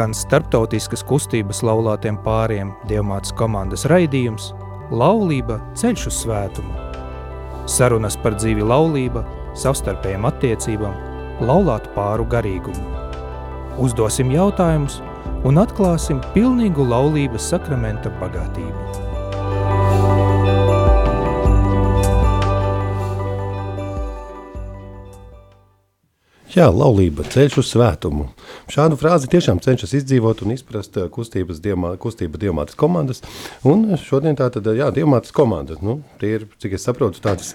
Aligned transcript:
skan 0.00 0.14
starptautiskas 0.16 1.02
kustības 1.04 1.58
laulātiem 1.60 2.16
pāriem 2.24 2.70
Dievmātes 2.88 3.34
komandas 3.36 3.82
raidījums 3.90 4.46
Laulība 4.88 5.58
ceļš 5.76 6.06
uz 6.08 6.20
svētumu. 6.22 6.72
Sarunas 7.68 8.16
par 8.16 8.32
dzīvi 8.38 8.64
laulība, 8.64 9.26
savstarpējām 9.52 10.24
attiecībām, 10.24 10.96
laulātu 11.44 11.92
pāru 11.92 12.24
garīgumu. 12.32 12.80
Uzdosim 13.76 14.32
jautājumus 14.32 15.02
un 15.44 15.60
atklāsim 15.60 16.24
pilnīgu 16.32 16.88
laulības 16.88 17.52
sakramenta 17.52 18.08
bagātību. 18.22 19.09
Jā, 26.50 26.64
laulība, 26.74 27.22
ceļš 27.30 27.60
uz 27.60 27.68
svētumu. 27.70 28.24
Šādu 28.74 28.96
frāzi 28.98 29.28
tiešām 29.30 29.60
cenšas 29.62 29.92
izdzīvot 30.00 30.40
un 30.42 30.56
izprast 30.56 30.96
eh, 30.98 31.04
kustības 31.14 31.60
diemā, 31.62 31.92
kustība 32.02 32.40
diamātas 32.42 32.74
komandas. 32.78 33.22
Un 33.62 33.84
šodien 34.02 34.34
tā 34.34 34.48
tad, 34.50 34.66
jā, 34.74 34.88
diamātas 34.96 35.30
komanda. 35.36 35.76
Nu, 35.78 36.00
tie 36.18 36.32
ir, 36.40 36.48
cik 36.58 36.74
es 36.74 36.88
saprotu, 36.88 37.22
tādas, 37.22 37.52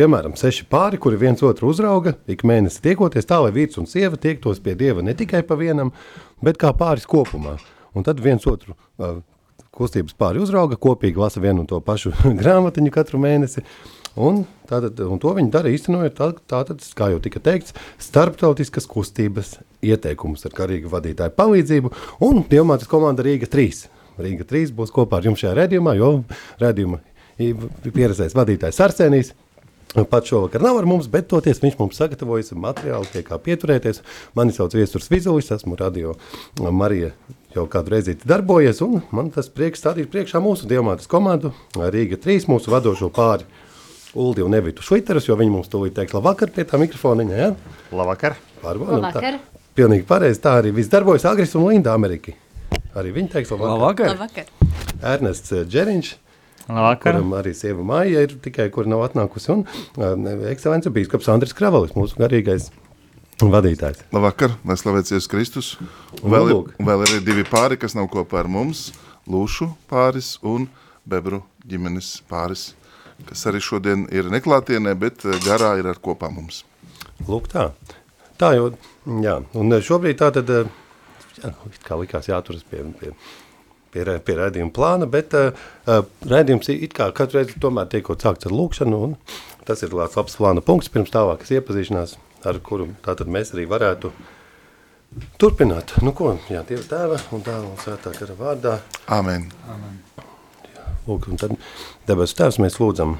piemēram, 0.00 0.34
seši 0.40 0.66
pāri, 0.74 0.98
kuri 0.98 1.20
viens 1.22 1.46
otru 1.46 1.70
uzrauga, 1.70 2.16
ik 2.26 2.42
mēnesi 2.42 2.82
tiekoties 2.82 3.30
tā, 3.30 3.38
lai 3.44 3.54
vīrs 3.54 3.78
un 3.78 3.86
sieva 3.86 4.18
tiektos 4.18 4.58
pie 4.64 4.74
Dieva 4.80 5.06
ne 5.06 5.14
tikai 5.14 5.44
pa 5.46 5.54
vienam, 5.60 5.94
bet 6.42 6.58
kā 6.58 6.74
pāris 6.74 7.06
kopumā. 7.06 7.60
Un 7.94 8.02
tad 8.02 8.18
viens 8.24 8.42
otru 8.50 8.74
uh, 8.74 9.20
kustības 9.70 10.18
pāri 10.18 10.42
uzrauga, 10.42 10.82
kopīgi 10.82 11.22
lasa 11.22 11.38
vienu 11.38 11.62
un 11.62 11.70
to 11.70 11.78
pašu 11.78 12.10
grāmatiņu 12.42 12.90
katru 12.90 13.22
mēnesi. 13.22 13.62
Un, 14.20 14.42
tātad, 14.68 14.98
un 15.08 15.20
to 15.20 15.30
viņi 15.36 15.52
dara 15.52 15.70
īstenojot 15.72 16.16
tā, 16.18 16.28
tātad, 16.52 16.82
kā 16.96 17.08
jau 17.14 17.20
tika 17.24 17.40
teikts, 17.40 17.72
starptautiskas 18.02 18.84
kustības 18.90 19.54
ieteikumus 19.80 20.44
ar 20.44 20.56
karīgu 20.56 20.92
vadītāju 20.92 21.32
palīdzību 21.38 21.92
un 22.26 22.42
Dievmātes 22.50 22.90
komanda 22.90 23.24
Rīga 23.24 23.48
3. 23.48 23.86
Rīga 24.20 24.44
3 24.48 24.74
būs 24.76 24.92
kopā 24.92 25.20
ar 25.20 25.30
jums 25.30 25.40
šajā 25.40 25.54
redzījumā, 25.62 25.96
jo 25.96 26.10
redzījuma 26.60 27.00
pieredzējis 27.38 28.36
vadītājs 28.36 28.82
Arsenijs. 28.84 29.32
Pat 29.92 30.24
šovakar 30.24 30.62
nav 30.64 30.78
ar 30.80 30.86
mums, 30.88 31.08
bet 31.12 31.26
toties 31.28 31.58
viņš 31.60 31.74
mums 31.76 31.98
sagatavojas 32.00 32.54
materiālu, 32.56 33.08
pie 33.12 33.20
kā 33.26 33.36
pieturēties. 33.36 34.00
Mani 34.36 34.54
sauc 34.56 34.72
Viesturs 34.72 35.10
Vizulis, 35.12 35.50
esmu 35.52 35.76
radio 35.76 36.14
Marija 36.56 37.10
jau 37.52 37.66
kādu 37.68 37.92
reizi 37.92 38.14
darbojies, 38.24 38.80
un 38.84 39.02
man 39.12 39.28
tas 39.34 39.50
prieks 39.52 39.84
stādīt 39.84 40.08
priekšā 40.12 40.40
mūsu 40.40 40.68
Dievmātes 40.70 41.10
komandu 41.12 41.52
Rīga 41.76 42.16
3, 42.24 42.48
mūsu 42.48 42.72
vadošo 42.72 43.12
pāri 43.12 43.44
Uldi 44.14 44.42
un 44.44 44.52
Evitu 44.54 44.82
Šviterus, 44.84 45.24
jo 45.28 45.36
viņi 45.40 45.52
mums 45.54 45.70
tūlīt 45.72 45.94
teiks 45.96 46.12
labvakar 46.12 46.50
pie 46.52 46.64
tā 46.68 46.76
mikrofoniņa, 46.82 47.36
ja? 47.38 47.50
Labvakar. 47.96 48.36
Pārbaudam, 48.62 49.00
Labvakar. 49.06 49.38
tā. 49.38 49.62
Pilnīgi 49.78 50.04
pareizi, 50.04 50.40
tā 50.44 50.58
arī 50.60 50.72
viss 50.76 50.90
darbojas 50.92 51.24
Agris 51.30 51.54
un 51.56 51.64
Linda 51.70 51.94
Ameriki. 51.96 52.34
Arī 52.94 53.14
viņi 53.16 53.30
teiks 53.32 53.52
labvakar. 53.54 54.12
Labvakar! 54.12 54.12
Labvakar. 54.12 54.44
Ernests 55.14 55.52
eh, 55.56 55.62
Džeriņš, 55.64 56.10
Labvakar. 56.68 57.16
kuram 57.16 57.32
arī 57.40 57.54
sieva 57.56 57.82
Māja 57.88 58.20
ir 58.26 58.34
tikai, 58.44 58.68
kur 58.74 58.86
nav 58.86 59.00
atnākusi, 59.08 59.48
un 59.54 59.64
uh, 59.64 60.44
ekscelence 60.52 60.92
bīskaps 60.92 61.30
Andris 61.32 61.56
Kravalis, 61.56 61.96
mūsu 61.96 62.20
garīgais 62.20 62.68
vadītājs. 63.42 64.04
Labvakar, 64.12 64.58
lai 64.68 64.76
slavēts 64.78 65.14
Jēzus 65.16 65.30
Kristus. 65.32 65.72
Un 66.20 66.30
Vēl, 66.36 66.52
ir- 66.52 66.84
vēl 66.86 67.02
ir 67.06 67.14
arī 67.16 67.24
divi 67.26 67.46
pāri, 67.48 67.80
kas 67.80 67.96
nav 67.98 68.06
kopā 68.12 68.42
ar 68.44 68.48
mums. 68.52 68.90
Lūšu 69.26 69.70
pāris 69.90 70.34
un 70.42 70.68
Bebru 71.08 71.40
ģimenes 71.66 72.20
pāris, 72.30 72.74
kas 73.28 73.46
arī 73.50 73.60
šodien 73.62 74.06
ir 74.14 74.30
neklātienē, 74.32 74.94
bet 74.98 75.26
eh, 75.26 75.38
garā 75.46 75.74
ir 75.80 75.88
ar 75.90 76.00
kopā 76.02 76.30
mums. 76.32 76.62
Lūk 77.28 77.50
tā. 77.52 77.70
Tā 78.40 78.54
jau, 78.56 78.72
jā, 79.22 79.38
un 79.58 79.76
eh, 79.76 79.84
šobrīd 79.84 80.18
tā 80.22 80.32
tad, 80.34 80.50
eh, 80.50 80.68
jā, 81.42 81.52
kā 81.86 81.98
likās 82.00 82.28
jāturas 82.30 82.64
pie, 82.68 82.82
pie, 83.00 83.12
pie, 83.94 84.04
pie 84.26 84.36
rēdījuma 84.38 84.74
plāna, 84.74 85.08
bet 85.10 85.34
uh, 85.36 85.52
rēdījums 86.28 86.70
it 86.72 86.94
kā 86.96 87.10
katru 87.16 87.40
reizi 87.40 87.60
tomēr 87.62 87.90
tiekot 87.92 88.24
sākts 88.24 88.48
ar 88.48 88.54
lūkšanu, 88.56 89.00
un 89.08 89.16
tas 89.68 89.84
ir 89.84 89.94
labs 89.96 90.16
labs 90.18 90.38
plāna 90.38 90.64
punkts 90.64 90.90
pirms 90.92 91.12
tālākas 91.12 91.52
iepazīšanās, 91.58 92.16
ar 92.48 92.62
kuru 92.64 92.88
tātad 93.04 93.30
mēs 93.30 93.52
arī 93.54 93.68
varētu 93.70 94.12
turpināt. 95.38 95.98
Nu 96.02 96.16
ko, 96.16 96.34
jā, 96.50 96.64
Dieva 96.68 96.88
tēva 96.88 97.20
un 97.36 97.44
dēla 97.44 97.68
un 97.68 97.80
svētā 97.84 98.16
gara 98.16 98.38
vārdā. 98.38 98.76
Āmen. 99.12 99.50
Lūk, 101.02 101.26
un 101.32 101.38
tad 101.40 101.56
debesu 102.06 102.36
tēvs 102.38 102.60
mēs 102.62 102.76
lūdzam, 102.78 103.16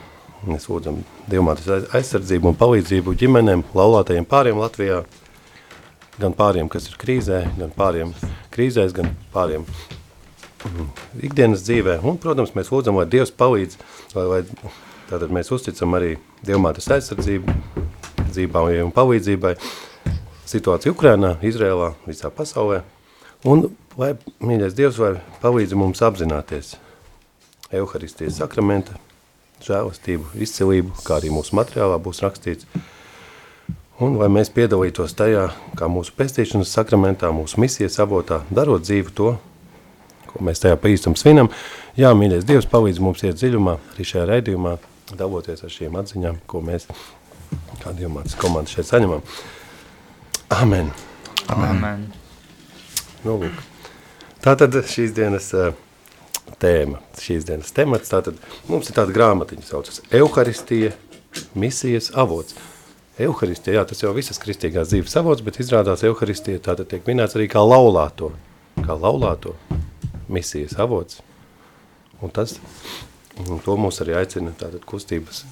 mēs 0.46 0.68
lūdzam 0.70 1.00
Dievmātes 1.26 1.66
aiz- 1.66 1.88
aizsardzību 1.98 2.52
un 2.52 2.58
palīdzību 2.60 3.14
ģimenēm, 3.18 3.64
laulātajiem 3.74 4.26
pāriem 4.30 4.60
Latvijā, 4.62 5.00
gan 6.22 6.36
pāriem, 6.38 6.68
kas 6.70 6.86
ir 6.86 6.94
krīzē, 7.00 7.40
gan 7.58 7.72
pāriem 7.74 8.12
krīzēs, 8.54 8.94
gan 8.94 9.10
pāriem 9.34 9.64
mm, 9.66 10.92
ikdienas 11.26 11.64
dzīvē. 11.66 11.96
Un, 12.06 12.20
protams, 12.22 12.54
mēs 12.54 12.70
lūdzam, 12.70 13.00
lai 13.00 13.08
Dievs 13.10 13.34
palīdz, 13.34 13.74
lai, 14.14 14.28
lai 14.30 14.40
tātad 15.10 15.34
mēs 15.34 15.50
uzticam 15.50 15.98
arī 15.98 16.14
Dievmātes 16.46 16.86
aizsardzību, 16.86 17.56
dzīvībai 18.28 18.78
un 18.84 18.94
palīdzībai 18.94 19.56
situāciju 20.54 20.94
Ukrainā, 20.94 21.34
Izrēlā, 21.42 21.96
visā 22.06 22.30
pasaulē. 22.30 22.84
Un, 23.42 23.72
lai 23.98 24.14
mīļais 24.38 24.78
Dievs, 24.78 25.02
vai 25.02 25.16
palīdzi 25.42 25.82
mums 25.82 26.06
apzināties 26.06 26.76
Euharistijas 27.72 28.36
sakramenta, 28.40 28.98
žēlastību, 29.64 30.32
izcilību, 30.44 30.96
kā 31.06 31.16
arī 31.18 31.30
mūsu 31.32 31.56
materiālā 31.56 31.96
būs 32.02 32.20
rakstīts. 32.24 32.66
Un 34.02 34.16
lai 34.18 34.28
mēs 34.32 34.50
piedalītos 34.52 35.14
tajā, 35.14 35.46
kā 35.78 35.88
mūsu 35.92 36.14
pestīšanas 36.18 36.72
sakramentā, 36.74 37.30
mūsu 37.34 37.60
misijas 37.62 38.00
avotā, 38.02 38.40
darot 38.50 38.82
dzīvi 38.82 39.14
to, 39.16 39.34
ko 40.32 40.42
mēs 40.44 40.62
tajā 40.64 40.78
paīstam 40.80 41.14
svinam. 41.18 41.52
Jā, 41.98 42.10
mīļais 42.16 42.46
Dievs 42.48 42.68
palīdz 42.72 43.00
mums 43.04 43.22
iet 43.22 43.38
dziļumā, 43.38 43.76
arī 43.94 44.06
šajā 44.08 44.24
raidījumā, 44.32 44.76
daloties 45.18 45.62
ar 45.62 45.72
šīm 45.72 45.98
atziņām, 46.00 46.40
ko 46.50 46.64
mēs, 46.64 46.88
kā 47.84 47.92
Dievmātas 47.96 48.36
komanda 48.40 48.72
šeit 48.72 48.88
saņemam. 48.88 49.22
Amen. 50.56 50.90
Amen. 51.52 52.08
Nu, 53.22 53.36
lūk. 53.38 53.60
Tātad 54.42 54.74
šīs 54.88 55.14
dienas 55.14 55.52
uh, 55.54 55.70
tēma, 56.62 57.00
šīs 57.20 57.46
dienas 57.48 57.74
temats, 57.74 58.12
tātad 58.12 58.38
mums 58.70 58.90
ir 58.90 58.96
tāda 58.96 59.14
grāmatiņa 59.14 59.66
saucas 59.66 60.02
Euharistija, 60.14 60.92
misijas 61.58 62.12
avots. 62.18 62.56
Euharistija, 63.20 63.80
jā, 63.80 63.84
tas 63.88 64.00
jau 64.02 64.14
visas 64.16 64.40
kristīgās 64.40 64.92
dzīves 64.92 65.18
avots, 65.20 65.44
bet 65.44 65.60
izrādās 65.60 66.04
Euharistija 66.08 66.62
tātad 66.64 66.88
tiek 66.90 67.04
minēts 67.08 67.36
arī 67.36 67.48
kā 67.52 67.60
laulāto, 67.60 68.32
kā 68.80 68.96
laulāto 68.96 69.52
misijas 70.32 70.78
avots. 70.80 71.20
Un 72.22 72.32
tas, 72.32 72.56
un 73.42 73.60
to 73.60 73.76
mums 73.76 74.00
arī 74.00 74.16
aicina 74.16 74.54
tātad 74.56 74.86
kustības 74.88 75.42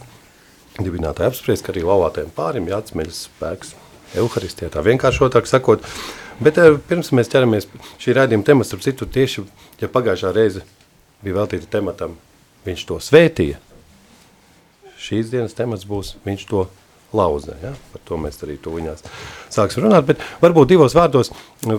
dibinātāji 0.78 1.32
apspriest, 1.32 1.66
ka 1.66 1.75
arī 1.75 1.84
laulātajiem 1.84 2.32
pārim 2.37 2.69
jāatceļas 2.70 3.25
spēks 3.26 3.75
Euharistijā, 4.20 4.70
tā 4.72 4.82
vienkāršotāk 4.87 5.47
sakot. 5.50 5.84
Bet 6.41 6.59
eh, 6.59 6.78
pirms 6.88 7.12
mēs 7.12 7.28
ķeramies 7.31 7.69
šī 8.00 8.16
rādījuma 8.16 8.47
temats, 8.47 8.70
starp 8.70 8.87
citu, 8.87 9.06
tieši, 9.06 9.44
ja 9.82 9.91
pagājušā 9.93 10.32
reize 10.34 10.65
bija 11.25 11.38
veltīta 11.41 11.69
tematam, 11.70 12.16
viņš 12.66 12.84
to 12.88 12.98
svētīja, 13.03 13.60
šīs 15.00 15.32
dienas 15.32 15.56
temats 15.56 15.86
būs, 15.88 16.16
viņš 16.26 16.47
to 16.50 16.66
lauzē, 17.16 17.56
ja? 17.62 17.72
par 17.92 18.04
to 18.06 18.19
mēs 18.20 18.38
arī 18.44 18.58
tuviņās 18.62 19.06
sāksim 19.50 19.86
runāt, 19.86 20.06
bet 20.12 20.22
varbūt 20.42 20.70
divos 20.75 20.94
vārdos 20.94 21.32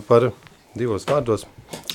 par 0.09 0.31
divos 0.77 1.05
vārdos, 1.07 1.45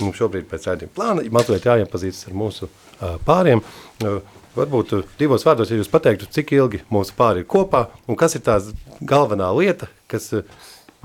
mums 0.01 0.19
šobrīd 0.19 0.49
pēc 0.51 0.71
rādījuma 0.71 0.97
plāna, 0.97 1.27
mazliet 1.33 1.69
jāiepazīstas 1.69 2.31
ar 2.31 2.37
mūsu 2.37 2.69
uh, 2.69 3.17
pāriem, 3.29 3.63
uh, 4.05 4.19
Varbūt 4.57 4.95
divos 5.21 5.43
vārdos, 5.45 5.69
ja 5.69 5.77
jūs 5.77 5.91
pateiktu, 5.93 6.31
cik 6.33 6.55
ilgi 6.57 6.79
mūsu 6.89 7.13
pāri 7.17 7.43
ir 7.43 7.49
kopā 7.53 7.91
un 8.09 8.17
kas 8.17 8.39
ir 8.39 8.43
tās 8.47 8.71
galvenā 9.05 9.51
lieta, 9.53 9.91
kas 10.09 10.31
uh, 10.33 10.47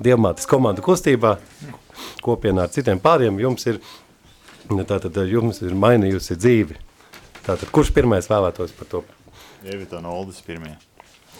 Dievmātes 0.01 0.47
komandu 0.47 0.81
kustībā 0.85 1.35
kopienā 2.23 2.63
ar 2.65 2.71
citiem 2.71 3.01
pāriem 3.03 3.41
jums 3.41 3.67
ir, 3.67 3.81
nu, 4.69 4.83
tātad 4.87 5.17
uh, 5.17 5.27
jums 5.27 5.61
ir 5.65 5.73
mainījusi 5.77 6.37
dzīvi. 6.37 6.79
Tātad, 7.41 7.69
kurš 7.73 7.93
pirmais 7.95 8.29
vēlētos 8.29 8.73
par 8.77 8.89
to? 8.91 9.03
Evita 9.65 9.99
un 9.99 10.09
Oldis 10.09 10.41
pirmie. 10.45 10.75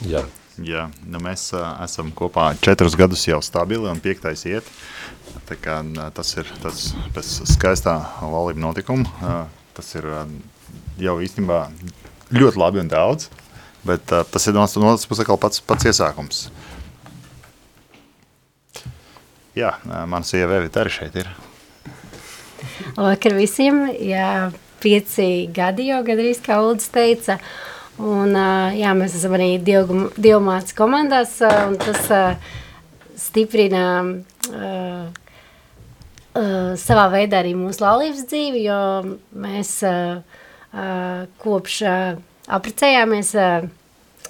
Jā. 0.08 0.26
Jā, 0.62 0.90
nu 1.08 1.22
mēs 1.24 1.46
uh, 1.56 1.78
esam 1.86 2.10
kopā 2.14 2.52
četrus 2.62 2.98
gadus 3.00 3.24
jau 3.24 3.40
stabili 3.46 3.88
un 3.90 4.02
piektais 4.04 4.44
iet. 4.50 4.68
Tā 5.48 5.56
kā 5.58 5.80
uh, 5.86 6.10
tas 6.14 6.34
ir 6.36 6.50
tas 6.62 6.90
pēc 7.16 7.30
skaistā 7.54 7.96
laulība 8.20 8.62
notikuma. 8.62 9.08
Uh, 9.22 9.46
tas 9.78 9.94
ir 9.96 10.08
uh, 10.10 10.26
jau 11.02 11.16
īstenībā 11.24 11.64
ļoti 12.36 12.62
labi 12.62 12.84
un 12.84 12.92
daudz, 12.92 13.30
bet 13.88 14.12
uh, 14.12 14.26
tas 14.28 14.48
ir 14.48 14.58
no 14.58 14.68
otras 14.68 15.08
puses 15.10 15.32
pats, 15.40 15.64
pats 15.64 15.88
iesākums. 15.88 16.44
Jā, 19.56 19.78
uh, 19.80 20.04
mana 20.04 20.28
sieva 20.28 20.60
Evita 20.60 20.84
arī 20.84 20.94
šeit 21.00 21.18
ir. 21.24 21.32
Labvakar 22.98 23.38
visiem. 23.38 23.84
Jā, 24.00 24.50
pieci 24.84 25.48
gadi 25.54 25.90
jau 25.92 26.02
gandrīz, 26.08 26.42
kā 26.46 26.62
Uldis 26.64 26.90
teica. 26.94 27.40
Un, 28.02 28.34
jā, 28.78 28.94
mēs 28.98 29.18
esam 29.20 29.36
arī 29.38 29.54
Dievmātes 29.62 30.74
komandās, 30.78 31.36
un 31.46 31.76
tas 31.82 32.08
stiprina 33.22 33.84
ā, 34.02 34.72
uh, 36.38 36.74
savā 36.80 37.08
veidā 37.14 37.42
arī 37.42 37.54
mūsu 37.58 37.84
laulības 37.84 38.26
dzīvi, 38.30 38.64
jo 38.66 38.80
mēs 39.44 39.74
uh, 39.88 40.22
uh, 40.72 41.28
kopš 41.44 41.82
uh, 41.88 42.20
aprecējāmies, 42.52 43.34
uh, 43.38 43.68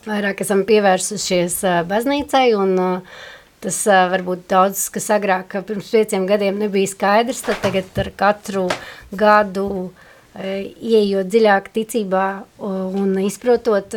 vairāk 0.08 0.44
esam 0.46 0.66
pievērsušies 0.70 1.60
uh, 1.68 1.82
baznīcai 1.90 2.48
un 2.58 2.76
uh, 2.82 3.20
tas 3.62 3.82
uh, 3.90 4.06
varbūt 4.12 4.48
daudz, 4.52 4.88
kas 4.94 5.10
agrāk 5.14 5.58
pirms 5.68 5.92
pieciem 5.94 6.28
gadiem 6.30 6.60
nebija 6.62 6.90
skaidrs, 6.92 7.44
tad 7.46 7.62
tagad 7.64 8.02
ar 8.02 8.12
katru 8.18 8.68
gadu 9.12 9.68
uh, 9.88 10.08
ieejot 10.36 11.28
dziļāk 11.28 11.72
ticībā 11.76 12.26
un 12.64 13.18
izprotot, 13.22 13.96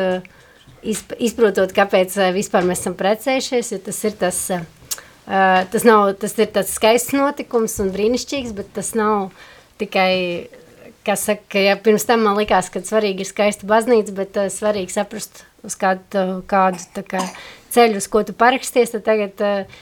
izp, 0.82 1.14
izprotot, 1.18 1.72
kāpēc 1.74 2.16
vispār 2.34 2.66
mēs 2.66 2.82
esam 2.82 2.96
precējušies, 2.98 3.72
jo 3.72 3.80
tas 3.86 4.00
ir 4.04 4.16
tas, 4.18 4.40
tas 5.70 5.86
nav, 5.86 6.10
tas 6.20 6.34
ir 6.38 6.50
tas 6.54 6.74
skaists 6.74 7.14
notikums 7.14 7.78
un 7.84 7.92
brīnišķīgs, 7.94 8.54
bet 8.56 8.72
tas 8.74 8.92
nav 8.98 9.30
tikai, 9.80 10.48
kā 11.04 11.16
saka, 11.20 11.60
ja 11.60 11.76
pirms 11.80 12.06
tam 12.08 12.24
man 12.26 12.38
likās, 12.38 12.70
ka 12.72 12.82
svarīgi 12.84 13.24
ir 13.24 13.30
skaista 13.30 13.68
baznīca, 13.68 14.14
bet 14.16 14.38
uh, 14.40 14.50
svarīgi 14.52 14.94
saprast, 14.94 15.44
uz 15.66 15.76
kādu, 15.80 16.42
kādu 16.50 17.04
kā, 17.08 17.22
ceļu, 17.74 18.00
uz 18.02 18.08
ko 18.10 18.24
tu 18.26 18.36
paraksties, 18.36 18.94
tad 18.94 19.06
tagad 19.06 19.44
uh, 19.44 19.80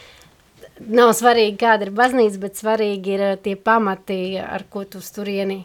nav 0.87 1.13
svarīgi, 1.19 1.59
kāda 1.63 1.89
ir 1.89 1.95
baznīca, 1.97 2.41
bet 2.43 2.61
svarīgi 2.61 3.17
ir 3.17 3.27
uh, 3.33 3.37
tie 3.43 3.57
pamati, 3.57 4.23
ar 4.43 4.67
ko 4.71 4.87
tu 4.89 5.03
turieni 5.15 5.63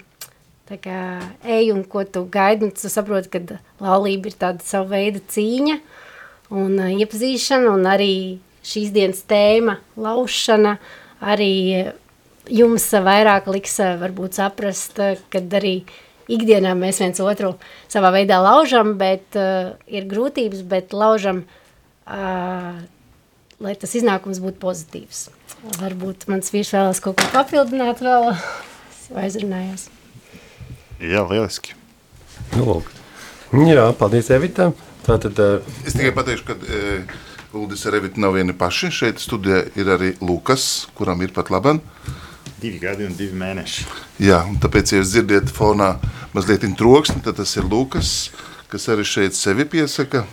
kā 0.67 1.21
ej 1.47 1.71
un 1.71 1.85
ko 1.87 2.01
tu 2.03 2.25
gaidi, 2.27 2.67
un 2.67 2.73
tu 2.75 2.89
saproti, 2.91 3.31
ka 3.31 3.59
laulība 3.79 4.27
ir 4.27 4.35
tāda 4.35 4.65
savu 4.67 4.91
veidu 4.91 5.21
cīņa 5.23 5.77
un 6.51 6.75
uh, 6.75 6.91
iepazīšana, 6.91 7.71
un 7.71 7.87
arī 7.87 8.13
šīs 8.67 8.91
dienas 8.95 9.23
tēma 9.29 9.77
laušana 9.95 10.75
arī 11.23 11.93
jums 12.49 12.85
vairāk 12.91 13.47
liks 13.51 13.79
varbūt 14.01 14.37
saprast, 14.39 14.99
kad 15.33 15.57
arī 15.59 15.81
ikdienā 16.31 16.73
mēs 16.77 17.01
viens 17.01 17.21
otru 17.23 17.55
savā 17.91 18.11
veidā 18.15 18.39
laužam, 18.43 18.95
bet 18.99 19.37
uh, 19.39 19.75
ir 19.87 20.07
grūtības, 20.09 20.63
bet 20.67 20.95
laužam, 20.95 21.43
uh, 22.05 22.79
lai 23.63 23.75
tas 23.79 23.95
iznākums 23.97 24.41
būtu 24.43 24.59
pozitīvs. 24.63 25.27
Varbūt 25.79 26.27
mans 26.31 26.51
vīrs 26.53 26.73
vēlas 26.75 27.01
kaut 27.03 27.17
ko 27.21 27.29
papildināt 27.33 28.03
vēl, 28.03 28.33
aizrunājos. 29.17 29.87
Jā, 30.99 31.23
lieliski. 31.29 31.77
Nu, 32.57 32.65
lūk. 32.67 32.91
Jā, 33.67 33.87
paldies 33.97 34.29
Evitam. 34.35 34.75
Tātad, 35.07 35.39
uh, 35.39 35.79
es 35.87 35.95
tikai 35.95 36.11
pateikšu, 36.15 36.47
ka 36.49 36.57
uh, 36.59 37.17
Uldis 37.57 37.85
ar 37.87 37.95
Evitu 37.95 38.19
nav 38.19 38.35
vieni 38.35 38.53
paši. 38.57 38.91
Šeit 38.91 39.21
studijā 39.23 39.63
ir 39.79 39.89
arī 39.95 40.15
Lukas, 40.19 40.87
kuram 40.97 41.23
ir 41.23 41.31
pat 41.35 41.53
laban. 41.53 41.79
Divi 42.57 42.79
gadi 42.81 43.05
un 43.05 43.13
divi 43.13 43.37
mēneši. 43.37 43.85
Jā, 44.25 44.41
un 44.49 44.57
tāpēc, 44.57 44.89
ja 44.89 45.01
jūs 45.03 45.11
dzirdiet 45.13 45.51
fonā 45.53 45.91
mazliet 46.33 46.65
troksni, 46.79 47.21
tad 47.21 47.37
tas 47.37 47.53
ir 47.59 47.67
Lukas, 47.69 48.31
kas 48.71 48.87
arī 48.89 49.05
šeit 49.05 49.37
sevi 49.37 49.67
piesaka. 49.69 50.25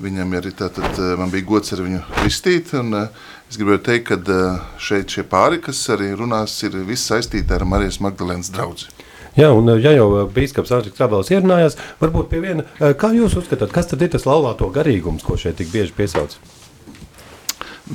Viņam 0.00 0.32
arī 0.36 0.52
tātad, 0.56 0.96
man 1.16 1.30
bija 1.32 1.44
gods 1.48 1.72
ar 1.72 1.80
viņu 1.84 2.00
vistīt, 2.22 2.72
un 2.76 2.92
es 2.96 3.56
gribēju 3.56 3.82
teikt, 3.84 4.10
ka 4.10 4.40
šeit 4.80 5.12
šie 5.12 5.24
pāri, 5.28 5.60
kas 5.64 5.80
arī 5.92 6.10
runās, 6.16 6.56
ir 6.64 6.76
viss 6.88 7.08
saistīti 7.12 7.52
ar 7.52 7.64
Marijas 7.68 8.00
Magdalēnas 8.04 8.52
draudzi. 8.52 8.90
Jā, 9.36 9.50
un 9.52 9.68
ja 9.76 9.92
jau 9.92 10.08
bīskaps 10.32 10.72
Āģis 10.72 10.96
Krabels 10.96 11.28
ierunājās, 11.28 11.76
varbūt 12.00 12.32
pie 12.32 12.40
viena, 12.40 12.64
kā 12.96 13.12
jūs 13.12 13.36
uzskatāt, 13.36 13.72
kas 13.72 13.92
tad 13.92 14.00
ir 14.00 14.14
tas 14.16 14.24
laulāto 14.24 14.72
garīgums, 14.72 15.24
ko 15.24 15.36
šeit 15.36 15.60
tik 15.60 15.68
bieži 15.72 15.92
piesauc? 15.96 16.38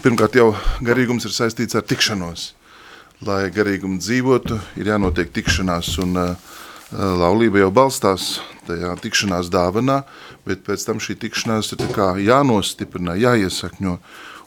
Pirmkārt 0.01 0.37
jau 0.37 0.51
garīgums 0.85 1.25
ir 1.25 1.33
saistīts 1.33 1.77
ar 1.77 1.85
tikšanos. 1.89 2.51
Lai 3.21 3.51
garīgumu 3.53 3.99
dzīvotu, 4.01 4.55
ir 4.81 4.87
jānotiek 4.89 5.29
tikšanās, 5.29 5.91
un 6.01 6.17
uh, 6.17 6.55
laulība 6.91 7.61
jau 7.61 7.69
balstās 7.69 8.39
tajā 8.65 8.95
tikšanās 9.03 9.51
dāvanā, 9.53 9.99
bet 10.47 10.63
pēc 10.65 10.87
tam 10.87 10.97
šī 10.97 11.19
tikšanās 11.21 11.69
ir 11.75 11.83
jānostiprina, 12.25 13.13
jāiesakņo. 13.21 13.97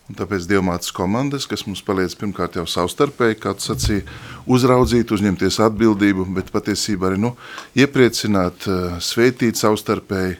Un 0.04 0.18
tāpēc 0.18 0.44
dievmātes 0.50 0.90
komandas, 0.92 1.46
kas 1.48 1.62
mums 1.64 1.80
paliec 1.86 2.12
pirmkārt 2.18 2.58
jau 2.58 2.66
savstarpēji, 2.68 3.38
kā 3.40 3.54
tu 3.56 3.70
sacīja, 3.70 4.02
uzraudzīt, 4.44 5.14
uzņemties 5.16 5.62
atbildību, 5.64 6.26
bet 6.34 6.50
patiesībā 6.52 7.08
arī 7.08 7.22
nu, 7.22 7.30
iepriecināt, 7.72 8.66
eh, 8.68 8.98
sveitīt 9.00 9.56
savstarpēji, 9.56 10.36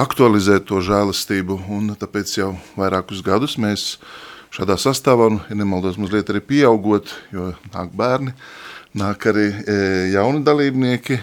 aktualizēt 0.00 0.66
to 0.66 0.80
žēlastību. 0.82 1.60
Un 1.70 1.94
tāpēc 1.94 2.34
jau 2.40 2.56
vairākus 2.74 3.22
gadus 3.22 3.54
mēs 3.62 4.00
šādā 4.56 4.78
sastāvā, 4.80 5.28
un, 5.32 5.40
ja 5.50 5.56
nemaldos, 5.58 5.98
mazliet 6.00 6.30
arī 6.32 6.40
pieaugot, 6.44 7.12
jo 7.34 7.52
nāk 7.74 7.92
bērni, 7.96 8.32
nāk 8.96 9.28
arī 9.28 9.50
e, 9.52 9.76
jauni 10.14 10.40
dalībnieki, 10.46 11.20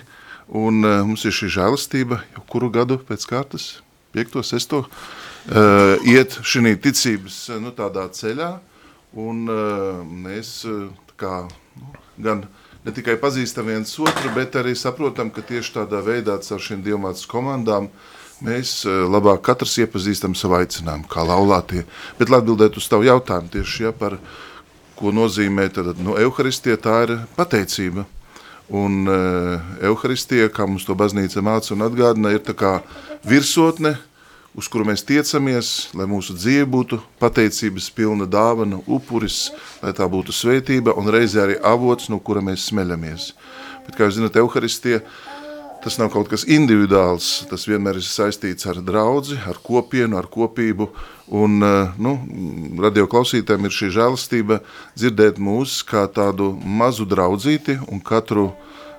un 0.59 0.83
e, 0.85 0.94
mums 1.07 1.25
ir 1.25 1.33
šī 1.33 1.50
žēlastība 1.56 2.21
jau 2.35 2.45
kuru 2.53 2.69
gadu 2.74 3.00
pēc 3.01 3.25
kārtas, 3.30 3.71
piekto, 4.13 4.44
sesto, 4.45 4.83
uh, 4.85 5.95
iet 6.06 6.35
šī 6.45 6.75
ticības 6.77 7.38
nu, 7.57 7.71
tādā 7.74 8.06
ceļā, 8.13 8.51
un 9.18 9.39
uh, 9.50 10.03
mēs 10.06 10.51
kā, 11.18 11.47
nu, 11.80 11.94
gan 12.21 12.44
ne 12.85 12.94
tikai 12.94 13.15
pazīstam 13.18 13.71
viens 13.71 13.94
otru, 13.97 14.30
bet 14.35 14.53
arī 14.59 14.75
saprotam, 14.77 15.31
ka 15.33 15.41
tieši 15.41 15.80
tādā 15.80 16.03
veidā 16.06 16.38
ar 16.38 16.62
šīm 16.62 16.83
dievmātas 16.85 17.25
komandām 17.30 17.89
mēs 18.44 18.84
labāk 18.86 19.44
katrs 19.48 19.78
iepazīstam 19.84 20.36
savu 20.38 20.60
aicinājumu, 20.60 21.07
kā 21.12 21.25
laulātie. 21.28 21.86
Bet, 22.19 22.30
lai 22.30 22.42
atbildētu 22.42 22.81
uz 22.81 22.90
tavu 22.92 23.07
jautājumu 23.07 23.54
tieši 23.54 23.88
ja, 23.88 23.94
par 23.95 24.18
ko 25.00 25.13
nozīmē 25.16 25.69
tad, 25.74 25.95
nu, 26.04 26.18
Euharistie, 26.19 26.75
tā 26.78 27.00
ir 27.07 27.16
pateicība. 27.38 28.06
Un 28.74 29.04
uh, 29.12 29.75
Euharistie, 29.84 30.45
kā 30.54 30.68
mums 30.69 30.86
to 30.88 30.95
baznīca 30.98 31.44
māca 31.44 31.74
un 31.75 31.84
atgādina, 31.86 32.31
ir 32.31 32.44
tā 32.45 32.56
kā 32.57 32.78
virsotne, 33.28 33.98
uh, 33.98 34.10
uz 34.57 34.69
kuru 34.69 34.86
mēs 34.88 35.04
tiecamies, 35.06 35.69
lai 35.98 36.06
mūsu 36.10 36.36
dzīve 36.38 36.66
būtu 36.69 37.00
pateicības 37.22 37.90
pilna 37.95 38.28
dāvana, 38.30 38.80
upuris, 38.86 39.48
lai 39.81 39.94
tā 39.98 40.07
būtu 40.10 40.36
svētība 40.36 40.94
un 41.00 41.10
reizē 41.13 41.44
arī 41.48 41.57
avots, 41.66 42.10
no 42.13 42.19
kura 42.22 42.44
mēs 42.45 42.69
smeļamies. 42.69 43.31
Bet, 43.88 43.98
kā 43.98 44.07
jūs 44.07 44.19
zināt, 44.19 44.38
Euharistie, 44.40 45.01
tas 45.83 45.97
nav 46.00 46.09
kaut 46.13 46.30
kas 46.31 46.45
individuāls, 46.47 47.44
tas 47.50 47.68
vienmēr 47.68 48.00
ir 48.00 48.07
saistīts 48.07 48.68
ar 48.71 48.80
draudzi, 48.83 49.38
ar 49.50 49.59
kopienu, 49.63 50.18
ar 50.18 50.30
kopību, 50.31 50.89
un, 51.27 51.57
eh, 51.63 51.91
nu, 51.97 52.15
radio 52.81 53.07
klausītājiem 53.07 53.68
ir 53.68 53.77
šī 53.77 53.91
žēlastība 54.00 54.61
dzirdēt 54.95 55.40
mūs 55.40 55.81
kā 55.83 56.07
tādu 56.07 56.54
mazu 56.63 57.06
draudzīti, 57.06 57.80
un 57.92 57.99
katru 57.99 58.54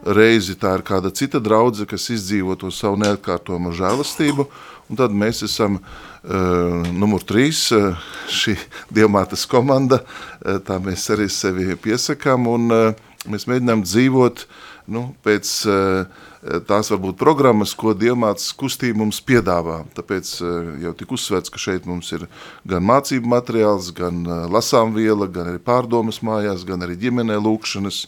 reizi 0.04 0.54
tā 0.54 0.74
ir 0.76 0.82
kāda 0.84 1.10
cita 1.10 1.40
draudze, 1.40 1.86
kas 1.86 2.10
izdzīvo 2.10 2.58
to 2.60 2.70
savu 2.70 3.00
neatkārtojumu 3.00 3.72
žēlastību, 3.72 4.48
Un 4.90 4.98
tad 5.00 5.14
mēs 5.16 5.40
esam 5.46 5.78
uh, 5.78 6.84
numur 6.92 7.24
trīs, 7.24 7.66
uh, 7.72 7.96
šī 8.28 8.56
dievmātes 8.92 9.46
komanda, 9.48 10.02
uh, 10.04 10.58
tā 10.64 10.76
mēs 10.82 11.06
arī 11.14 11.30
sevi 11.32 11.72
piesakām, 11.80 12.48
un 12.50 12.74
uh, 12.74 13.06
mēs 13.30 13.48
mēģinām 13.48 13.84
dzīvot 13.86 14.44
nu, 14.90 15.04
pēc 15.24 15.50
uh, 15.70 16.24
tās 16.68 16.90
varbūt 16.92 17.16
programmas, 17.20 17.74
ko 17.78 17.94
dievmātes 17.96 18.50
kustība 18.58 19.00
mums 19.00 19.20
piedāvā. 19.24 19.82
Tāpēc 19.96 20.32
uh, 20.42 20.72
jau 20.84 20.94
tik 20.98 21.14
uzsvērts, 21.16 21.52
ka 21.52 21.62
šeit 21.62 21.88
mums 21.88 22.12
ir 22.16 22.26
gan 22.68 22.84
mācību 22.84 23.30
materiāls, 23.36 23.92
gan 23.96 24.24
uh, 24.26 24.44
lasāmviela, 24.52 25.30
gan 25.32 25.54
arī 25.54 25.62
pārdomas 25.62 26.20
mājās, 26.26 26.66
gan 26.68 26.84
arī 26.84 26.98
ģimenē 27.06 27.40
lūkšanas. 27.40 28.04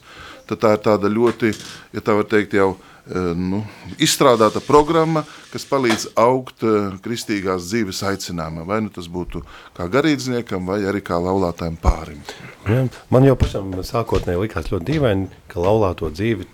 Tad 0.46 0.62
tā 0.62 0.76
ir 0.76 0.84
tāda 0.84 1.10
ļoti, 1.10 1.56
ja 1.96 2.04
tā 2.04 2.14
var 2.14 2.28
teikt, 2.30 2.54
jau 2.54 2.74
Eh, 2.76 2.95
nu, 3.14 3.60
izstrādāta 4.02 4.58
programma, 4.66 5.22
kas 5.52 5.66
palīdz 5.70 6.08
augt 6.18 6.64
eh, 6.66 6.96
kristīgās 7.04 7.68
dzīves 7.68 8.02
aicinājumam. 8.10 8.66
Vai 8.66 8.80
nu 8.82 8.90
tas 8.94 9.06
būtu 9.12 9.44
kā 9.76 9.86
garīdzniekam, 9.92 10.66
vai 10.66 10.80
arī 10.90 11.04
kā 11.06 11.20
laulātājiem 11.22 11.76
pārim. 11.82 12.22
Ja, 12.66 12.86
man 13.14 13.28
jau 13.28 13.36
pašam 13.38 13.70
sākotnēji 13.86 14.42
likās 14.42 14.72
ļoti 14.72 14.90
dīvaini, 14.90 15.28
ka 15.52 15.62
laulāto 15.62 16.10
dzīvi 16.10 16.48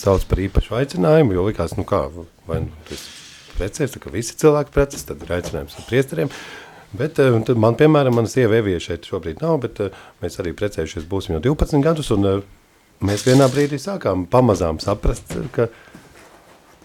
sauc 0.00 0.26
par 0.26 0.42
īpašu 0.42 0.74
aicinājumu, 0.80 1.36
jo 1.36 1.46
likās, 1.46 1.76
nu 1.78 1.86
kā, 1.86 2.08
vai 2.48 2.64
nu 2.66 2.84
tas 2.88 3.06
precies, 3.54 3.94
ka 4.02 4.10
visi 4.10 4.34
cilvēki 4.40 4.74
preces, 4.74 5.06
tad 5.06 5.22
ir 5.22 5.30
aicinājums 5.38 5.78
ar 5.78 5.86
priesteriem. 5.86 6.34
Bet 6.94 7.18
uh, 7.22 7.38
man, 7.58 7.78
piemēram, 7.78 8.18
mana 8.18 8.30
sieva 8.30 8.58
Evija 8.58 8.82
šeit 8.82 9.06
šobrīd 9.06 9.42
nav, 9.42 9.60
bet 9.62 9.80
uh, 9.82 10.04
mēs 10.22 10.38
arī 10.42 10.52
precējušies 10.58 11.06
būsim 11.10 11.38
jau 11.38 11.42
12 11.54 11.82
gadus, 11.86 12.10
un 12.14 12.28
mēs 13.04 13.24
vienā 13.26 13.48
brīdī 13.52 13.78
sākām 13.80 14.24
pamazām 14.30 14.80
saprast, 14.82 15.34
ka, 15.54 15.68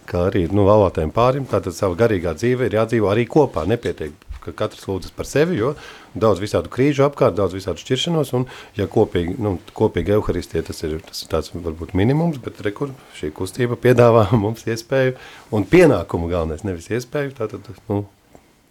ka 0.10 0.26
arī 0.30 0.48
nu, 0.52 0.66
laulātajiem 0.68 1.14
pārim 1.16 1.48
tātad 1.50 1.76
sava 1.78 1.98
garīgā 2.00 2.36
dzīve 2.38 2.68
ir 2.68 2.80
jādzīvo 2.80 3.12
arī 3.12 3.26
kopā, 3.30 3.66
nepietiek, 3.70 4.16
ka 4.44 4.54
katrs 4.64 4.88
lūdzas 4.88 5.14
par 5.16 5.28
sevi, 5.28 5.58
jo 5.60 5.74
daudz 6.20 6.42
visādu 6.42 6.72
krīžu 6.74 7.06
apkārt, 7.06 7.36
daudz 7.38 7.56
visādu 7.58 7.82
šķiršanos, 7.84 8.32
un 8.38 8.48
ja 8.78 8.88
kopīgi, 8.92 9.36
nu, 9.42 9.58
kopīgi 9.76 10.16
euharistie, 10.16 10.64
tas 10.66 10.82
ir, 10.88 10.98
tas 11.06 11.24
ir 11.24 11.32
tāds 11.32 11.52
varbūt 11.54 11.96
minimums, 11.98 12.40
bet 12.44 12.62
rekur 12.66 12.94
šī 13.20 13.32
kustība 13.36 13.80
piedāvā 13.80 14.30
mums 14.44 14.66
iespēju, 14.68 15.18
un 15.56 15.68
pienākumu 15.70 16.32
galvenais, 16.32 16.66
nevis 16.68 16.90
iespēju, 16.96 17.36
tātad, 17.40 17.70
nu, 17.92 18.04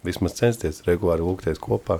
vismaz 0.05 0.37
censties 0.39 0.83
regulāri 0.87 1.25
lūgties 1.25 1.61
kopā. 1.61 1.99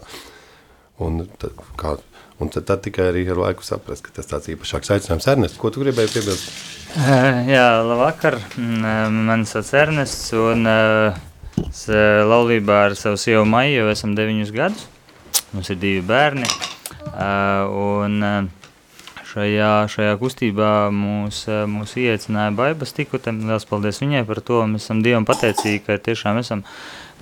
Un, 0.99 1.23
tad, 1.39 1.55
kā, 1.79 1.95
un 2.39 2.51
tad, 2.51 2.65
tad 2.69 2.83
tikai 2.85 3.09
arī 3.11 3.25
ar 3.29 3.39
laiku 3.39 3.65
saprast, 3.67 4.05
ka 4.05 4.13
tas 4.15 4.29
tāds 4.29 4.51
īpašāks 4.53 4.93
aicinājums. 4.95 5.27
Ernest, 5.31 5.57
ko 5.59 5.71
tu 5.73 5.83
gribēji 5.83 6.13
piebilst? 6.15 6.51
Jā, 7.53 7.67
labvakar. 7.85 8.39
Mm, 8.57 9.19
mani 9.29 9.49
sauc 9.49 9.73
Ernests, 9.77 10.31
un 10.37 10.69
uh, 10.69 11.19
es 11.67 11.83
uh, 11.91 12.23
laulībā 12.29 12.85
ar 12.87 12.95
savu 12.99 13.19
sievu 13.19 13.43
Maiju 13.49 13.83
jau 13.83 13.91
esam 13.91 14.15
deviņus 14.17 14.53
gadus. 14.55 14.87
Mums 15.53 15.69
ir 15.73 15.81
divi 15.81 16.05
bērni. 16.05 16.47
Uh, 17.09 17.67
un, 17.99 18.49
šajā, 19.29 19.71
šajā 19.91 20.15
kustībā 20.21 20.71
mūs, 20.93 21.43
mūs 21.69 21.95
ieteicināja 21.99 22.53
Baibas 22.57 22.95
tikute. 22.95 23.33
Lielas 23.35 23.67
paldies 23.69 24.01
viņai 24.01 24.23
par 24.29 24.41
to. 24.45 24.63
Mēs 24.69 24.87
esam 24.87 25.03
Dievam 25.05 25.27
pateicīgi, 25.29 25.83
ka 25.85 25.99
tiešām 26.01 26.41
esam 26.41 26.63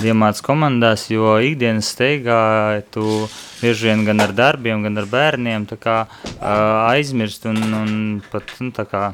diemāts 0.02 0.44
komandās, 0.46 1.08
jo 1.12 1.36
ikdienas 1.44 1.92
steigā 1.94 2.82
tu 2.94 3.28
bieži 3.62 3.90
vien 3.90 4.04
gan 4.08 4.24
ar 4.24 4.34
darbiem, 4.38 4.84
gan 4.86 5.02
ar 5.02 5.08
bērniem 5.12 5.68
kā 5.82 6.00
aizmirst 6.40 7.48
un, 7.50 7.62
un 7.82 7.96
pat, 8.32 8.54
nu, 8.62 8.72
tā 8.76 8.86
kā, 8.90 9.06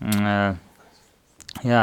mm, 0.00 0.60
jā, 1.60 1.82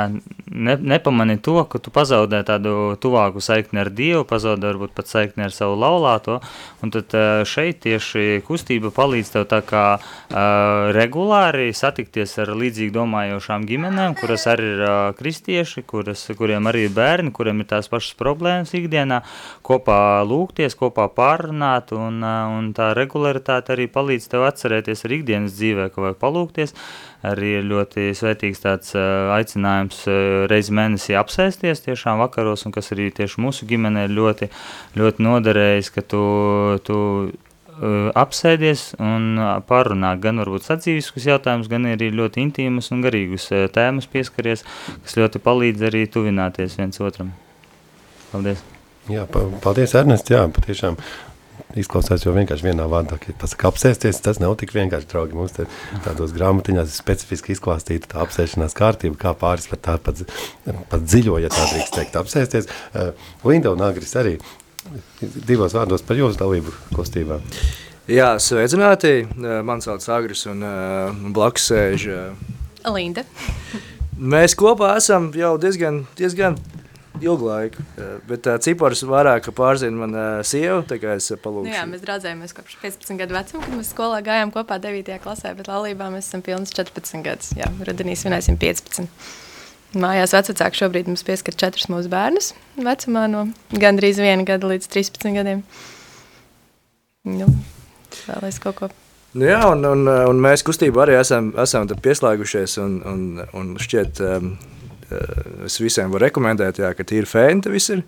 ne, 0.50 0.76
nepamani 0.82 1.38
to, 1.38 1.62
ka 1.70 1.80
tu 1.80 1.92
pazaudē 1.94 2.42
tādu 2.48 2.98
tuvāku 3.02 3.42
saikni 3.44 3.84
ar 3.84 3.92
Dievu, 3.94 4.24
pazaudē 4.28 4.72
varbūt 4.72 4.96
pat 4.98 5.12
saikni 5.12 5.46
ar 5.46 5.54
savu 5.54 5.78
laulāto, 5.80 6.40
un 6.84 6.94
tad 6.94 7.14
šeit 7.48 7.84
tieši 7.86 8.42
kustība 8.48 8.92
palīdz 8.96 9.32
tev 9.36 9.46
tā 9.52 9.62
kā 9.66 9.84
uh, 10.00 10.90
regulāri 10.96 11.70
satikties 11.78 12.34
ar 12.42 12.54
līdzīgi 12.58 12.96
domājošām 12.96 13.68
ģimenēm, 13.70 14.18
kuras 14.20 14.48
arī 14.50 14.72
ir 14.74 14.84
uh, 14.88 14.96
kristieši, 15.20 15.86
kuras, 15.88 16.26
kuriem 16.40 16.70
arī 16.72 16.88
ir 16.88 16.96
bērni, 16.98 17.34
kuriem 17.36 17.62
ir 17.62 17.70
tās 17.70 17.92
pašas 17.92 18.18
problēmas 18.20 18.74
ikdienā, 18.78 19.22
kopā 19.66 20.00
lūgties, 20.28 20.76
kopā 20.80 21.08
pārrunāt, 21.14 21.94
un, 21.96 22.20
uh, 22.26 22.58
un 22.58 22.74
tā 22.78 22.92
regularitāte 22.98 23.78
arī 23.78 23.88
palīdz 23.92 24.28
tev 24.34 24.50
atcerēties 24.50 25.06
ar 25.06 25.18
ikdienas 25.20 25.56
dzīvē, 25.56 25.90
ka 25.94 26.08
vajag 26.08 26.20
palūgties, 26.26 26.76
uh, 26.76 27.09
arī 27.28 27.58
ir 27.60 27.68
ļoti 27.68 28.10
svētīgs 28.16 28.64
tāds 28.64 28.96
aicinājums 28.96 30.06
reizi 30.52 30.76
mēnesī 30.76 31.18
apsēsties 31.20 31.84
tiešām 31.86 32.22
vakaros, 32.24 32.66
un 32.68 32.76
kas 32.76 32.94
arī 32.96 33.10
tieši 33.16 33.44
mūsu 33.44 33.68
ģimenē 33.70 34.08
ļoti, 34.14 34.50
ļoti 35.00 35.28
noderējis, 35.28 35.92
ka 35.96 36.06
tu, 36.06 36.24
tu 36.88 36.98
apsēdies 38.20 38.94
un 39.00 39.40
parunā 39.68 40.14
gan 40.20 40.42
varbūt 40.42 40.68
sadzīviskus 40.68 41.30
jautājumus, 41.30 41.70
gan 41.72 41.88
arī 41.92 42.10
ļoti 42.16 42.44
intīmas 42.44 42.92
un 42.96 43.06
garīgus 43.06 43.48
tēmas 43.76 44.10
pieskaries, 44.12 44.66
kas 45.06 45.16
ļoti 45.20 45.44
palīdz 45.44 45.88
arī 45.92 46.04
tuvināties 46.12 46.76
viens 46.80 47.00
otram. 47.04 47.32
Paldies! 48.34 48.64
Jā, 49.10 49.24
paldies, 49.26 49.96
Ernest. 49.98 50.30
Jā, 50.30 50.44
patiešām 50.54 51.00
izklausās 51.78 52.24
jau 52.26 52.34
vienkārši 52.34 52.66
vienā 52.66 52.86
vārdā, 52.90 53.20
ka 53.22 53.34
pasaka 53.40 53.70
apsēsties, 53.70 54.22
tas 54.26 54.40
nav 54.42 54.56
tik 54.60 54.74
vienkārši, 54.74 55.10
draugi. 55.12 55.38
Mums 55.38 55.54
te 55.58 55.68
tādos 56.06 56.34
grāmatiņās 56.36 56.90
ir 56.90 56.98
specifiski 56.98 57.54
izklāstīta 57.54 58.10
tā 58.14 58.24
apsēšanās 58.24 58.78
kārtība, 58.78 59.20
kā 59.20 59.36
pāris 59.38 59.70
pat 59.70 59.84
tā 59.86 59.98
pat, 60.02 60.24
pat 60.66 61.06
dziļo, 61.06 61.38
ja 61.44 61.52
tā 61.54 61.68
drīkst 61.74 61.96
teikt, 61.98 62.18
apsēsties. 62.20 62.70
Uh, 62.94 63.12
Linda 63.46 63.74
un 63.76 63.86
Agris 63.86 64.16
arī 64.20 64.38
divos 65.22 65.76
vārdos 65.78 66.06
par 66.06 66.18
jūsu 66.18 66.40
dalību 66.40 66.74
kustībā. 66.96 67.38
Jā, 68.10 68.32
sveicināti. 68.42 69.14
Uh, 69.38 69.60
man 69.66 69.86
sauc 69.86 70.06
Agris 70.16 70.48
un 70.50 70.66
uh, 70.66 71.14
blakus 71.36 71.70
sēž 71.70 72.10
uh, 72.10 72.50
Linda. 72.96 73.28
Mēs 74.20 74.58
kopā 74.60 74.96
esam 75.00 75.30
jau 75.38 75.54
diezgan, 75.62 76.02
diezgan 76.18 76.58
ilgu 77.24 77.50
laiku. 77.50 77.84
Bet 78.30 78.48
uh, 78.50 78.58
cipars 78.64 79.04
vairāk 79.08 79.50
pārzina 79.58 80.06
man 80.06 80.16
sieva, 80.48 80.80
tā 80.88 81.00
kā 81.02 81.16
es 81.20 81.30
palūkšu. 81.32 81.68
Nu 81.68 81.76
jā, 81.76 81.84
mēs 81.90 82.04
draudzējamies 82.06 82.56
kopš 82.58 82.78
15 82.84 83.20
gadu 83.22 83.38
vecuma, 83.38 83.66
kad 83.66 83.76
mēs 83.76 83.92
skolā 83.94 84.22
gājām 84.26 84.54
kopā 84.56 84.80
9. 84.84 85.20
klasē, 85.24 85.54
bet 85.58 85.70
laulībā 85.72 86.10
mēs 86.14 86.32
esam 86.32 86.46
pilns 86.46 86.74
14 86.76 87.26
gadus. 87.26 87.52
Jā, 87.60 87.70
rudenī 87.88 88.16
svinēsim 88.20 88.60
15. 88.62 89.10
Mājās 90.00 90.36
vecāki 90.38 90.84
šobrīd 90.84 91.10
mums 91.10 91.26
pieskat 91.26 91.58
četrus 91.58 91.90
mūsu 91.90 92.12
bērnus 92.12 92.52
vecumā 92.78 93.26
no 93.32 93.48
gandrīz 93.74 94.22
viena 94.22 94.46
gada 94.46 94.70
līdz 94.70 94.86
13 94.94 95.34
gadiem. 95.40 95.64
Nu, 97.26 97.50
vēl 98.28 98.50
es 98.52 98.62
kaut 98.62 98.78
ko 98.78 98.92
Nu 99.38 99.46
jā, 99.46 99.60
un, 99.70 99.84
un, 99.86 100.08
un 100.10 100.40
mēs 100.42 100.64
kustībā 100.66 101.04
arī 101.04 101.20
esam, 101.20 101.52
esam 101.62 101.86
pieslēgušies 101.90 102.80
un, 102.82 102.96
un, 103.06 103.20
un 103.54 103.68
šķiet 103.78 104.22
um, 104.26 104.48
es 105.66 105.80
visiem 105.82 106.12
varu 106.14 106.28
rekomendēt, 106.28 106.82
jā, 106.84 106.92
ka 106.96 107.06
tīri 107.08 107.30
fēni 107.30 107.74
viss 107.74 107.94
ir. 107.94 108.04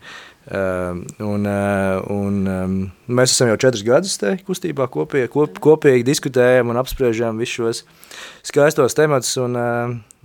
Uh, 0.51 1.03
un, 1.21 1.45
uh, 1.45 1.99
un, 2.09 2.37
mēs 3.13 3.35
esam 3.35 3.51
jau 3.51 3.59
četrus 3.61 3.83
gadus 3.85 4.15
te 4.17 4.33
kustībā 4.47 4.87
kopīgi, 4.91 5.29
kop, 5.33 5.59
kopīgi 5.61 6.07
diskutējam 6.07 6.73
un 6.73 6.79
apspriežam 6.81 7.37
visus 7.41 7.59
šos 7.59 7.83
skaistos 8.49 8.97
tematus. 8.97 9.35
Un, 9.41 9.59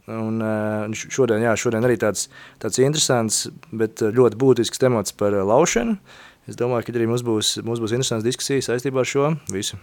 un, 0.06 0.96
šodien, 0.96 1.42
jā, 1.42 1.56
šodien 1.58 1.84
arī 1.84 1.98
tāds, 2.00 2.28
tāds 2.62 2.80
interesants, 2.80 3.42
bet 3.74 4.00
ļoti 4.00 4.40
būtisks 4.40 4.80
temats 4.82 5.12
par 5.16 5.36
laušanu. 5.36 5.98
Es 6.46 6.58
domāju, 6.58 6.86
ka 6.86 6.94
arī 6.94 7.10
mums 7.10 7.26
būs, 7.26 7.56
mums 7.66 7.82
būs 7.82 7.96
interesants 7.96 8.26
diskusijas 8.26 8.70
saistībā 8.70 9.02
ar 9.02 9.10
šo 9.10 9.34
visu. 9.50 9.80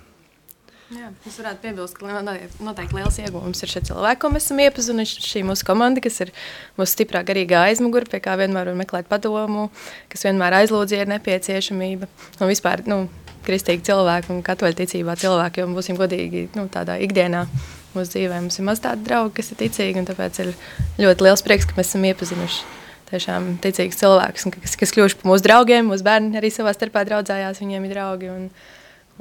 Jā, 0.94 1.08
es 1.26 1.38
varētu 1.40 1.64
piebilst, 1.64 1.98
ka 1.98 2.22
noteikti 2.22 2.98
liels 2.98 3.16
iegūms 3.24 3.64
ir 3.66 3.72
šie 3.72 3.82
cilvēki, 3.88 4.20
ko 4.22 4.30
mēs 4.34 4.46
esam 4.46 4.60
iepazinuši. 4.62 5.24
Šī 5.26 5.42
mūsu 5.48 5.66
komanda, 5.66 6.04
kas 6.04 6.20
ir 6.22 6.32
mūsu 6.78 6.92
stiprā 6.92 7.24
garīgā 7.26 7.64
aizmugure, 7.72 8.06
pie 8.10 8.20
kā 8.22 8.36
vienmēr 8.38 8.70
var 8.70 8.78
meklēt 8.78 9.10
padomu, 9.10 9.70
kas 10.14 10.28
vienmēr 10.28 10.60
aizlūdz, 10.60 10.94
ja 10.94 11.06
ir 11.06 11.10
nepieciešamība. 11.10 12.10
Un 12.38 12.52
vispār, 12.52 12.86
nu, 12.90 13.08
kristīgi 13.48 13.88
cilvēki 13.90 14.32
un 14.36 14.44
katoļu 14.46 14.78
ticībā 14.84 15.18
cilvēki, 15.24 15.64
jo 15.64 15.72
būsim 15.74 15.98
godīgi 16.00 16.46
nu, 16.60 16.68
tādā 16.72 17.00
ikdienā 17.02 17.48
mūsu 17.96 18.14
dzīvē. 18.14 18.44
Mums 18.46 18.62
ir 18.62 18.70
maz 18.70 18.84
tādi 18.84 19.08
draugi, 19.10 19.34
kas 19.40 19.52
ir 19.54 19.62
ticīgi, 19.66 20.00
un 20.04 20.10
tāpēc 20.10 20.40
ir 20.46 20.54
ļoti 21.02 21.28
liels 21.28 21.46
prieks, 21.46 21.68
ka 21.70 21.78
mēs 21.80 21.90
esam 21.90 22.06
iepazinuši 22.12 22.64
tiešām 23.10 23.54
ticīgs 23.66 24.00
cilvēks, 24.00 24.50
kas, 24.62 24.78
kas 24.80 24.94
kļuvuši 24.96 25.20
par 25.20 25.34
mūsu 25.34 25.46
draugiem. 25.46 25.90
Mūsu 25.90 26.06
bērni 26.06 26.40
arī 26.40 26.54
savā 26.54 26.74
starpā 26.76 27.06
draudzējās, 27.10 27.62
viņiem 27.62 27.86
ir 27.90 27.96
draugi. 27.98 28.32
Un, 28.34 28.50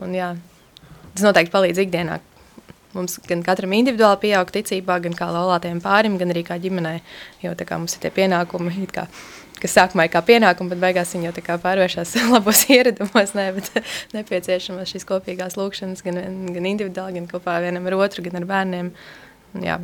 un 0.05 0.17
jā, 0.17 0.33
Tas 1.13 1.27
noteikti 1.27 1.53
palīdz 1.53 1.83
ikdienā. 1.85 2.19
Mums 2.93 3.17
gan 3.25 3.41
katram 3.45 3.73
individuāli 3.73 4.21
pieaug 4.27 4.51
ticībā, 4.53 4.99
gan 5.07 5.15
kā 5.17 5.31
laulātajiem 5.33 5.81
pārim, 5.85 6.19
gan 6.21 6.33
arī 6.35 6.43
kā 6.45 6.59
ģimenei. 6.61 7.01
Jo 7.41 7.55
kā, 7.57 7.79
mums 7.81 7.97
ir 7.97 8.03
tie 8.05 8.11
pienākumi, 8.13 8.85
kā, 8.93 9.07
kas 9.63 9.77
sākumā 9.79 10.07
ir 10.09 10.13
kā 10.13 10.21
pienākumi, 10.29 10.75
bet 10.75 10.83
beigās 10.83 11.15
viņi 11.17 11.31
jau 11.31 11.57
pārvēršas 11.65 12.15
labos 12.35 12.67
ieradumos. 12.69 13.33
Ne, 13.39 13.49
bet 13.57 13.73
nepieciešamas 14.17 14.93
šīs 14.93 15.09
kopīgās 15.09 15.57
lūkšanas 15.61 16.05
gan, 16.05 16.21
gan 16.53 16.69
individuāli, 16.75 17.21
gan 17.21 17.31
kopā 17.33 17.63
vienam 17.65 17.89
ar 17.89 17.97
otru, 18.03 18.25
gan 18.29 18.43
ar 18.43 18.49
bērniem. 18.53 18.93
Jā, 19.65 19.81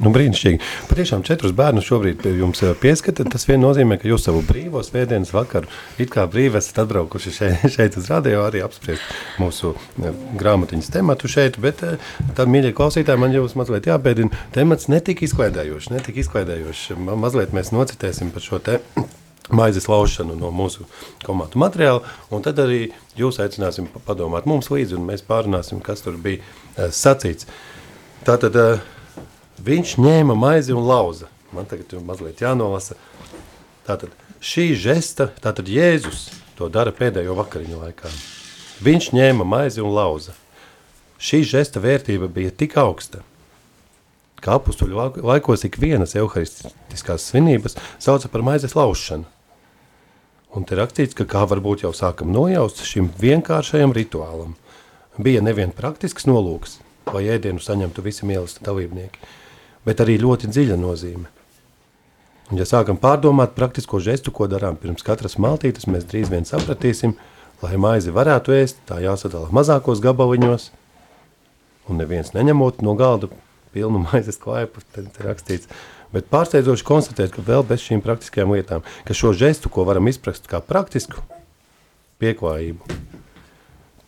Nu, 0.00 0.08
brīnišķīgi. 0.08 0.60
Patiešām 0.88 1.20
četrus 1.26 1.52
bērnus 1.56 1.84
šobrīd 1.84 2.22
pie 2.22 2.30
jums 2.38 2.62
eh, 2.64 2.72
pieskata. 2.80 3.26
Tas 3.28 3.44
vien 3.44 3.60
nozīmē, 3.60 3.98
ka 4.00 4.08
jūs 4.08 4.24
savu 4.24 4.40
brīvo 4.48 4.80
svētdienas 4.84 5.34
vakaru 5.34 5.68
it 6.00 6.08
kā 6.12 6.24
brīvi 6.32 6.56
esat 6.56 6.80
atbraukuši 6.86 7.32
šeit, 7.36 7.66
šeit 7.74 7.98
uz 8.00 8.08
radio 8.08 8.46
arī 8.46 8.62
apspriest 8.64 9.04
mūsu 9.42 9.74
eh, 10.00 10.14
grāmatiņas 10.40 10.88
tematu 10.94 11.28
šeit, 11.28 11.58
bet 11.60 11.84
eh, 11.84 11.98
tad, 12.38 12.48
mīļie 12.48 12.70
klausītāji, 12.78 13.20
man 13.20 13.36
jūs 13.36 13.56
mazliet 13.60 13.90
jābēdina, 13.90 14.32
temats 14.54 14.88
netika 14.88 15.26
izklaidējošs, 15.28 15.90
netika 15.92 16.24
izklaidējošs. 16.24 16.86
Mazliet 17.12 17.52
mēs 17.52 17.74
nocitēsim 17.76 18.32
par 18.32 18.46
šo 18.46 18.62
te 18.64 18.78
maizes 19.60 19.90
laušanu 19.92 20.38
no 20.40 20.54
mūsu 20.56 20.88
komandu 21.26 21.60
materiāla, 21.60 22.00
un 22.32 22.48
tad 22.48 22.64
arī 22.64 22.86
jūs 23.20 23.42
aicināsim 23.44 23.92
padomāt 24.08 24.48
mums 24.48 24.72
līdzi, 24.72 24.96
un 24.96 25.04
mēs 25.12 25.26
pārunāsim, 25.28 25.84
kas 25.84 26.00
tur 26.06 26.16
bija 26.16 26.88
sacīts. 26.96 27.50
Tātad, 28.22 28.56
uh, 28.56 28.91
Viņš 29.60 29.96
ņēma 30.00 30.36
maizi 30.38 30.72
un 30.72 30.86
lauza. 30.88 31.28
Man 31.52 31.68
tagad 31.68 31.92
ir 31.92 32.04
mazliet 32.06 32.40
jānolasa. 32.40 32.96
Tātad 33.84 34.14
šī 34.40 34.72
žesta, 34.78 35.28
tātad 35.42 35.68
Jēzus 35.68 36.30
to 36.56 36.70
dara 36.72 36.94
pēdējo 36.94 37.36
vakariņu 37.36 37.82
laikā. 37.82 38.12
Viņš 38.82 39.10
ņēma 39.12 39.44
maizi 39.44 39.82
un 39.84 39.92
lauza. 39.94 40.32
Šī 41.22 41.42
žesta 41.46 41.82
vērtība 41.82 42.26
bija 42.26 42.50
tik 42.50 42.74
augsta, 42.80 43.20
ka 44.42 44.56
apustuļu 44.58 45.22
laikos 45.22 45.62
ik 45.68 45.78
vienas 45.78 46.16
euharistiskās 46.18 47.28
svinības 47.28 47.76
sauca 48.02 48.30
par 48.32 48.42
maizes 48.42 48.74
laušanu. 48.74 49.28
Un 50.52 50.66
te 50.68 50.76
rakstīts, 50.76 51.14
ka 51.16 51.24
kā 51.24 51.44
varbūt 51.48 51.86
jau 51.86 51.92
sākam 51.96 52.32
nojaust 52.34 52.82
šim 52.84 53.06
vienkāršajam 53.22 53.94
rituālam, 53.96 54.56
bija 55.16 55.40
nevien 55.44 55.70
praktisks 55.72 56.26
nolūks, 56.28 56.80
lai 57.14 57.22
ēdienu 57.36 57.62
saņemtu 57.62 58.04
visi 58.04 58.26
mīlesti 58.28 58.66
dalībnieki, 58.66 59.22
bet 59.86 60.02
arī 60.02 60.18
ļoti 60.22 60.50
dziļa 60.52 60.78
nozīme. 60.80 61.30
Un, 62.50 62.58
ja 62.60 62.66
sākam 62.68 62.98
pārdomāt 63.00 63.54
praktisko 63.56 64.00
žestu, 64.02 64.32
ko 64.34 64.48
darām 64.50 64.76
pirms 64.80 65.04
katras 65.06 65.38
maltītes, 65.40 65.88
mēs 65.88 66.04
drīz 66.08 66.30
vien 66.32 66.44
sapratīsim, 66.48 67.14
lai 67.62 67.78
maizi 67.80 68.12
varētu 68.12 68.54
ēst, 68.56 68.82
tā 68.88 68.98
jāsadala 69.00 69.48
mazākos 69.54 70.02
gabaliņos, 70.04 70.68
un 71.88 72.02
neviens 72.02 72.34
neņemot 72.36 72.82
no 72.84 72.96
galda 72.98 73.30
pilnu 73.72 74.02
maizes 74.08 74.40
klaipu, 74.42 74.84
tad 74.94 75.08
ir 75.08 75.28
rakstīts. 75.30 75.70
Bet 76.12 76.28
pārsteidzoši 76.28 76.84
konstatēt, 76.84 77.32
ka 77.32 77.44
vēl 77.46 77.64
bez 77.64 77.80
šīm 77.86 78.02
praktiskajām 78.04 78.52
lietām, 78.52 78.84
ka 79.08 79.16
šo 79.16 79.32
žestu, 79.32 79.72
ko 79.72 79.86
varam 79.88 80.10
izprast 80.10 80.44
kā 80.50 80.60
praktisku 80.60 81.24
pieklājību, 82.20 82.98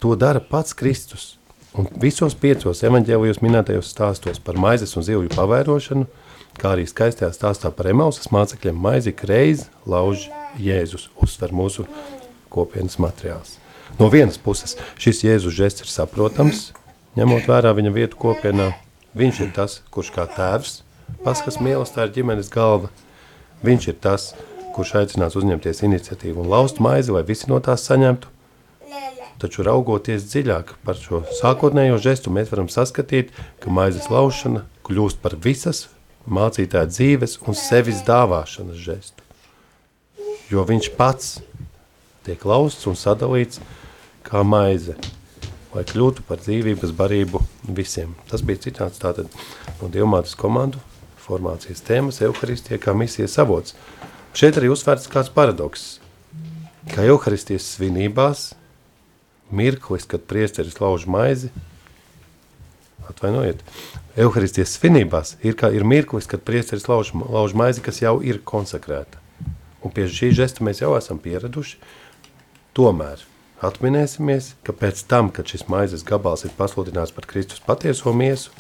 to 0.05 0.13
dara 0.21 0.43
pats 0.45 0.77
Kristus. 0.77 1.39
Un 1.75 1.89
visos 1.99 2.37
piecos 2.39 2.85
evaņģēlijos 2.87 3.41
minētajos 3.43 3.89
stāstos 3.91 4.39
par 4.39 4.55
maizes 4.63 4.95
un 4.95 5.03
zivju 5.03 5.33
pavērošanu, 5.35 6.07
kā 6.55 6.71
arī 6.77 6.85
skaistajā 6.87 7.33
stāstā 7.35 7.73
par 7.75 7.89
Emausas 7.91 8.31
mācekļiem 8.31 8.79
maizi 8.79 9.15
reiz 9.27 9.67
lauž 9.83 10.29
Jēzus, 10.63 11.09
uztver 11.19 11.51
mūsu 11.51 11.89
kopienas 12.55 13.01
materiāls. 13.03 13.57
No 13.99 14.07
vienas 14.11 14.39
puses 14.39 14.77
šis 15.03 15.25
Jēzus 15.27 15.57
žests 15.57 15.83
ir 15.83 15.91
saprotams, 15.91 16.69
ņemot 17.19 17.51
vērā 17.51 17.75
viņa 17.75 17.95
vietu 17.95 18.23
kopienā. 18.23 18.71
Viņš 19.19 19.41
ir 19.43 19.51
tas, 19.55 19.81
kurš 19.91 20.13
kā 20.15 20.29
tēvs, 20.31 20.81
paskas 21.27 21.59
mīlestā 21.63 22.07
ir 22.07 22.15
ģimenes 22.15 22.51
galva. 22.55 22.91
Viņš 23.67 23.89
ir 23.91 23.99
tas, 24.03 24.33
kurš 24.75 24.95
aicinās 25.03 25.35
uzņemties 25.39 25.83
iniciatīvu 25.87 26.43
un 26.43 26.51
laust 26.55 26.79
maizi, 26.83 27.15
lai 27.15 27.23
visi 27.27 27.51
no 27.51 27.59
tās 27.63 27.87
saņemtu. 27.91 28.31
Taču 29.43 29.65
raugoties 29.67 30.29
dziļāk 30.31 30.77
par 30.87 30.99
šo 30.99 31.25
sākotnējo 31.41 31.99
žestu, 32.03 32.31
mēs 32.31 32.53
varam 32.53 32.71
saskatīt, 32.71 33.33
ka 33.61 33.73
maizes 33.75 34.07
laušana 34.13 34.63
kļūst 34.87 35.21
par 35.25 35.35
visas 35.43 35.89
mācītāja 36.31 36.89
dzīves 36.89 37.41
un 37.45 37.59
sevis 37.59 38.05
dāvāšanas 38.07 38.79
žestu. 38.81 39.25
Jo 40.53 40.65
viņš 40.69 40.91
pats 40.97 41.39
tiek 42.25 42.45
lausts 42.47 42.87
un 42.89 42.97
sadalīts 42.97 43.61
kā 44.25 44.45
maize, 44.47 44.95
lai 45.75 45.85
kļūtu 45.89 46.25
par 46.29 46.41
dzīvības 46.41 46.95
barību 46.97 47.43
visiem. 47.77 48.15
Tas 48.31 48.45
bija 48.47 48.63
citāts 48.69 49.03
tātad 49.03 49.29
no 49.81 49.91
Dievmātes 49.93 50.37
komandu 50.39 50.81
formācijas 51.25 51.83
tēmas 51.85 52.23
Euharistie 52.25 52.79
kā 52.81 52.95
misijas 52.97 53.37
avots. 53.43 53.75
Šeit 54.35 54.59
arī 54.59 54.71
uzsvērts 54.73 55.11
kāds 55.13 55.31
paradoks, 55.33 55.99
ka 56.93 57.05
Euharistijas 57.07 57.67
svinībās 57.75 58.53
mirklis, 59.55 60.07
kad 60.11 60.25
priesteris 60.31 60.81
lauž 60.83 61.07
maizi, 61.11 61.51
atvainojiet, 63.09 63.61
Euharistijas 64.17 64.77
svinībās 64.79 65.35
ir, 65.43 65.57
kā, 65.59 65.71
ir 65.75 65.85
mirklis, 65.87 66.29
kad 66.31 66.45
priesteris 66.47 66.89
lauž, 66.89 67.13
lauž 67.23 67.55
maizi, 67.59 67.83
kas 67.85 68.01
jau 68.03 68.19
ir 68.25 68.41
konsekrēta. 68.47 69.21
Un 69.85 69.93
pie 69.93 70.07
šī 70.09 70.31
žesta 70.37 70.65
mēs 70.65 70.81
jau 70.81 70.95
esam 70.97 71.19
pieraduši. 71.21 71.81
Tomēr 72.75 73.25
atminēsimies, 73.65 74.55
ka 74.65 74.75
pēc 74.77 75.03
tam, 75.11 75.31
kad 75.35 75.49
šis 75.51 75.67
maizes 75.73 76.05
gabals 76.07 76.47
ir 76.47 76.55
pasludināts 76.57 77.15
par 77.15 77.29
Kristus 77.29 77.63
patieso 77.65 78.13
miesu, 78.17 78.53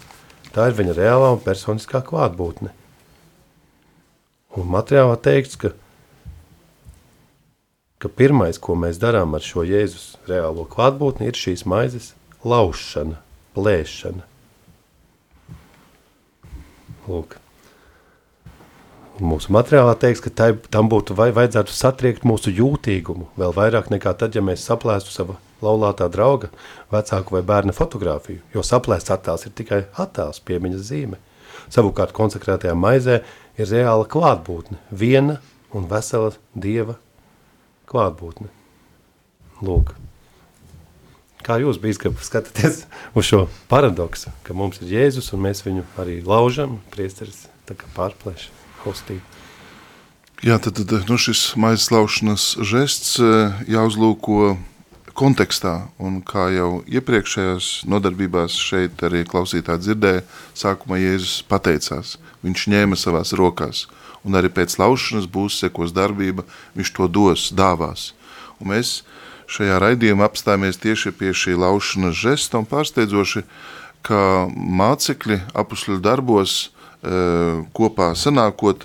tā 0.54 0.68
ir 0.70 0.76
viņa 0.78 0.96
reālā 0.98 1.32
un 1.34 1.42
personiskā 1.44 2.02
klātbūtne. 2.04 2.72
Un 4.54 4.68
materiālā 4.70 5.16
teikts, 5.18 5.58
ka, 5.58 5.72
ka 8.04 8.10
pirmais, 8.12 8.60
ko 8.60 8.76
mēs 8.76 9.00
darām 9.00 9.32
ar 9.32 9.44
šo 9.44 9.64
Jēzus 9.64 10.18
reālo 10.28 10.66
klātbūtni, 10.68 11.30
ir 11.30 11.38
šīs 11.40 11.64
maizes 11.64 12.10
laušana, 12.44 13.16
plēšana. 13.56 14.26
Lūk. 17.08 17.38
Mūsu 19.24 19.52
materiālā 19.54 19.94
teiks, 20.02 20.20
ka 20.20 20.32
tai, 20.34 20.48
tam 20.74 20.90
būtu 20.92 21.14
vai, 21.16 21.30
vajadzētu 21.32 21.72
satriekt 21.72 22.26
mūsu 22.28 22.52
jūtīgumu 22.52 23.30
vēl 23.40 23.54
vairāk 23.56 23.88
nekā 23.94 24.12
tad, 24.20 24.34
ja 24.36 24.42
mēs 24.44 24.66
saplēstu 24.66 25.14
savu 25.14 25.38
laulātā 25.64 26.10
drauga 26.12 26.50
vecāku 26.92 27.38
vai 27.38 27.44
bērna 27.46 27.72
fotografiju, 27.72 28.42
jo 28.52 28.64
saplēsts 28.66 29.14
attēls 29.14 29.46
ir 29.46 29.54
tikai 29.56 29.80
attēls, 30.02 30.42
piemiņas 30.44 30.90
zīme. 30.90 31.20
Savukārt 31.72 32.12
konsekrētajā 32.12 32.74
maizē 32.76 33.22
ir 33.56 33.70
reāla 33.70 34.04
klātbūtne, 34.10 34.82
viena 34.90 35.38
un 35.72 35.86
vesela 35.88 36.34
dieva 36.52 36.98
klātbūtne. 37.94 38.50
Lūk. 39.62 39.94
Kā 41.44 41.58
jūs, 41.60 41.78
bīskap, 41.78 42.16
skatāties 42.24 42.84
uz 43.14 43.28
šo 43.28 43.44
paradoksu, 43.68 44.32
ka 44.46 44.56
mums 44.56 44.80
ir 44.80 44.94
Jēzus 44.96 45.30
un 45.36 45.44
mēs 45.44 45.62
viņu 45.66 45.84
arī 46.00 46.18
laužam, 46.24 46.78
priesteris 46.94 47.44
tā 47.68 47.76
kā 47.78 47.88
pārplēš 47.94 48.48
hostī. 48.82 49.20
Jā, 50.44 50.56
tad, 50.60 50.80
tad 50.80 51.06
nu, 51.08 51.18
šis 51.20 51.54
maizes 51.60 51.90
laušanas 51.92 52.46
žests 52.64 53.18
eh, 53.22 53.60
jāuzlūko 53.70 54.56
kontekstā, 55.14 55.74
un 56.02 56.18
kā 56.26 56.48
jau 56.52 56.82
iepriekšējās 56.90 57.84
nodarbībās 57.88 58.56
šeit 58.58 59.04
arī 59.06 59.22
klausītāji 59.28 59.84
dzirdēja, 59.84 60.24
sākumā 60.58 60.98
Jēzus 60.98 61.44
pateicās, 61.48 62.16
viņš 62.44 62.66
ņēma 62.74 62.98
savās 62.98 63.32
rokās, 63.38 63.84
un 64.24 64.38
arī 64.38 64.50
pēc 64.52 64.78
laušanas 64.80 65.28
būs 65.30 65.60
sekos 65.62 65.92
darbība, 65.94 66.46
viņš 66.76 66.92
to 66.96 67.08
dos, 67.08 67.50
dāvās. 67.54 68.12
Un 68.60 68.72
mēs 68.72 69.02
šajā 69.50 69.78
raidījumā 69.82 70.26
apstājamies 70.28 70.80
tieši 70.80 71.12
pie 71.16 71.34
šī 71.36 71.58
laušanas 71.60 72.16
žesta 72.16 72.60
un 72.60 72.68
pārsteidzoši, 72.68 73.44
ka 74.04 74.48
mācekļi 74.52 75.40
apusļu 75.56 76.00
darbos 76.04 76.56
e, 76.64 76.68
kopā 77.76 78.12
sanākot, 78.16 78.84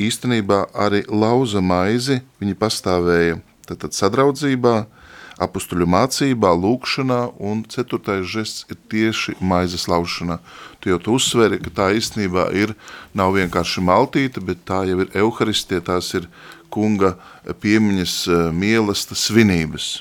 īstenībā 0.00 0.64
arī 0.74 1.02
lauza 1.10 1.62
maizi, 1.62 2.20
viņi 2.40 2.56
pastāvēja 2.58 3.40
tad, 3.66 3.80
tad 3.84 3.96
sadraudzībā, 3.96 4.74
apustuļu 5.40 5.88
mācībā, 5.88 6.52
lūkšanā, 6.54 7.20
un 7.40 7.64
ceturtais 7.70 8.26
žests 8.28 8.66
ir 8.70 8.78
tieši 8.92 9.36
maizes 9.40 9.86
laušanā. 9.90 10.38
Tu 10.80 10.92
jau 10.92 11.00
tu 11.00 11.16
uzsveri, 11.16 11.60
ka 11.64 11.72
tā 11.80 11.88
īstenībā 11.96 12.50
ir, 12.56 12.74
nav 13.16 13.34
vienkārši 13.36 13.84
maltīte, 13.84 14.44
bet 14.44 14.64
tā 14.68 14.84
jau 14.88 15.00
ir 15.04 15.12
euharistie, 15.22 15.80
tās 15.84 16.12
ir 16.18 16.28
kunga 16.70 17.16
piemiņas 17.62 18.14
eh, 18.28 18.46
mielasta 18.54 19.18
svinības. 19.18 20.00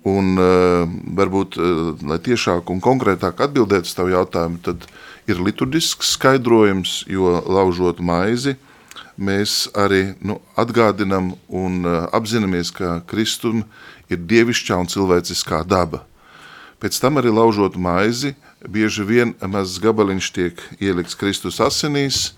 Un 0.00 0.32
uh, 0.40 0.88
varbūt, 1.12 1.58
uh, 1.60 1.88
lai 2.08 2.16
tiešāk 2.24 2.70
un 2.72 2.78
konkrētāk 2.80 3.42
atbildētu 3.44 3.84
uz 3.84 3.92
tavu 3.92 4.14
jautājumu, 4.14 4.56
tad 4.64 4.86
ir 5.28 5.42
liturgisks 5.44 6.14
skaidrojums, 6.14 7.02
jo 7.04 7.34
laužot 7.44 8.00
maizi, 8.00 8.54
mēs 9.20 9.66
arī 9.76 10.14
nu, 10.24 10.38
atgādinam 10.56 11.34
un 11.52 11.84
apzināmies, 12.16 12.72
ka 12.72 13.02
Kristum 13.10 13.66
ir 14.10 14.20
dievišķā 14.30 14.78
un 14.82 14.90
cilvēciskā 14.90 15.62
daba. 15.68 16.04
Pēc 16.80 16.96
tam 17.00 17.20
arī 17.20 17.32
laužot 17.32 17.76
maizi, 17.76 18.34
bieži 18.64 19.04
vien 19.04 19.34
mazs 19.44 19.80
gabaliņš 19.82 20.30
tiek 20.32 20.62
ielikts 20.80 21.18
Kristus 21.18 21.60
asinīs, 21.60 22.32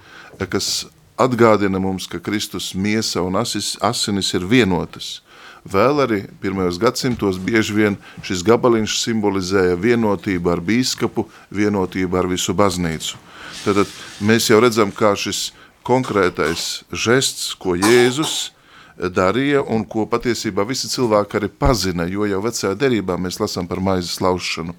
kas 0.51 0.87
atgādina 1.21 1.79
mums, 1.79 2.09
ka 2.11 2.19
Kristus 2.19 2.73
miesa 2.75 3.23
un 3.23 3.39
asis, 3.39 3.77
asinis 3.81 4.33
ir 4.35 4.47
vienotas. 4.49 5.21
Vēl 5.63 6.03
arī 6.03 6.19
pirmajos 6.43 6.81
gadsimtos 6.83 7.39
bieži 7.39 7.77
vien 7.77 7.97
šis 8.27 8.43
gabaliņš 8.43 8.97
simbolizēja 8.99 9.77
vienotību 9.79 10.51
ar 10.51 10.59
bīskapu, 10.59 11.29
vienotību 11.55 12.19
ar 12.19 12.27
visu 12.27 12.55
baznīcu. 12.55 13.21
Tad 13.63 13.87
mēs 14.19 14.51
jau 14.51 14.59
redzam, 14.59 14.91
kā 14.91 15.15
šis 15.15 15.53
konkrētais 15.87 16.83
žests, 16.91 17.53
ko 17.55 17.77
Jēzus 17.79 18.51
darīja 18.99 19.63
un 19.65 19.85
ko 19.89 20.05
patiesībā 20.11 20.65
visi 20.69 20.91
cilvēki 20.93 21.39
arī 21.39 21.49
pazina, 21.49 22.07
jo 22.11 22.27
jau 22.29 22.43
vecajā 22.45 22.75
derībā 22.79 23.17
mēs 23.21 23.41
lasām 23.41 23.69
par 23.69 23.81
maizes 23.81 24.21
laušanu, 24.21 24.75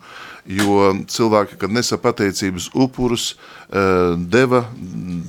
jo 0.46 0.92
cilvēki, 1.10 1.58
kad 1.58 1.74
nesa 1.74 1.98
pateicības 1.98 2.70
upurus, 2.74 3.34
eh, 3.70 4.16
deva 4.18 4.66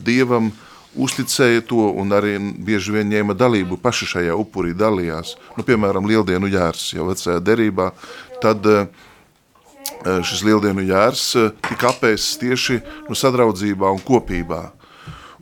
Dievam, 0.05 0.53
uzticēja 0.94 1.64
to 1.66 1.90
un 1.90 2.14
arī 2.14 2.37
bieži 2.38 2.92
vien 2.94 3.11
ņēma 3.11 3.35
dalību 3.35 3.81
paši 3.83 4.07
šajā 4.07 4.37
upurī 4.38 4.75
dalījās. 4.75 5.35
Nu, 5.57 5.64
piemēram, 5.66 6.07
lieldienu 6.07 6.47
jārs 6.47 6.92
jau 6.94 7.09
vecajā 7.09 7.40
derībā, 7.42 7.90
tad 8.42 8.66
eh, 8.66 8.87
šis 10.05 10.44
lieldienu 10.44 10.85
jārs 10.87 11.35
eh, 11.37 11.51
tika 11.68 11.90
apēsts 11.90 12.38
tieši 12.42 12.81
nu, 13.09 13.18
sadraudzībā 13.18 13.90
un 13.90 14.03
kopībā. 14.05 14.70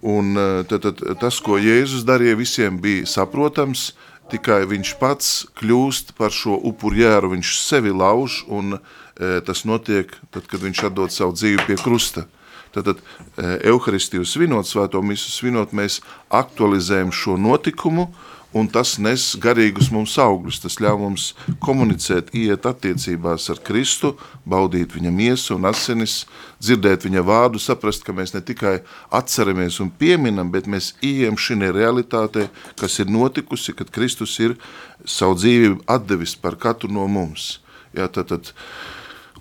Un 0.02 0.34
eh, 0.34 0.62
tad, 0.66 0.82
tad, 0.88 1.02
tas, 1.22 1.38
ko 1.44 1.60
Jēzus 1.62 2.02
darīja, 2.06 2.38
visiem 2.38 2.80
bija 2.82 3.06
saprotams, 3.06 3.92
tikai 4.32 4.62
viņš 4.68 4.94
pats 5.00 5.32
kļūst 5.58 6.14
par 6.18 6.34
šo 6.34 6.56
upurjēru, 6.70 7.34
viņš 7.34 7.56
sevi 7.60 7.92
lauž, 7.94 8.42
un 8.48 8.78
e, 8.78 9.40
tas 9.44 9.64
notiek 9.68 10.12
tad, 10.32 10.46
kad 10.48 10.62
viņš 10.62 10.86
atdod 10.88 11.12
savu 11.12 11.36
dzīvi 11.36 11.66
pie 11.68 11.76
krusta. 11.80 12.24
Tad, 12.72 12.88
tad 12.88 13.02
e, 13.02 13.58
Euharistiju 13.72 14.24
svinot, 14.24 14.68
svēto 14.68 15.02
misu 15.04 15.28
svinot, 15.34 15.74
mēs 15.76 16.00
aktualizējam 16.32 17.12
šo 17.12 17.36
notikumu, 17.40 18.08
un 18.56 18.68
tas 18.68 18.94
nes 19.00 19.24
garīgus 19.40 19.90
mums 19.92 20.14
augļus. 20.20 20.60
Tas 20.62 20.78
ļauj 20.82 20.98
mums 21.00 21.26
komunicēt, 21.64 22.32
iet 22.36 22.66
attiecībās 22.68 23.48
ar 23.52 23.60
Kristu, 23.64 24.14
baudīt 24.48 24.94
viņa 24.96 25.12
miesu 25.14 25.56
un 25.56 25.68
asinis, 25.70 26.22
dzirdēt 26.62 27.06
viņa 27.08 27.24
vārdu, 27.26 27.60
saprast, 27.62 28.04
ka 28.06 28.14
mēs 28.16 28.34
ne 28.36 28.42
tikai 28.44 28.78
atceramies 29.10 29.80
un 29.84 29.90
pieminam, 29.90 30.52
bet 30.52 30.68
mēs 30.70 30.92
ieejam 31.02 31.38
šī 31.40 31.60
realitātē, 31.72 32.48
kas 32.80 32.98
ir 33.00 33.10
notikusi, 33.12 33.74
kad 33.76 33.90
Kristus 33.92 34.38
ir 34.40 34.56
savu 35.04 35.38
dzīvību 35.40 35.84
atdevis 35.90 36.36
par 36.36 36.56
katru 36.60 36.92
no 36.92 37.06
mums. 37.08 37.58
Jā, 37.92 38.06
tad, 38.08 38.30
tad, 38.32 38.52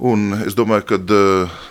Un 0.01 0.31
es 0.47 0.55
domāju, 0.57 0.81
ka 0.89 0.97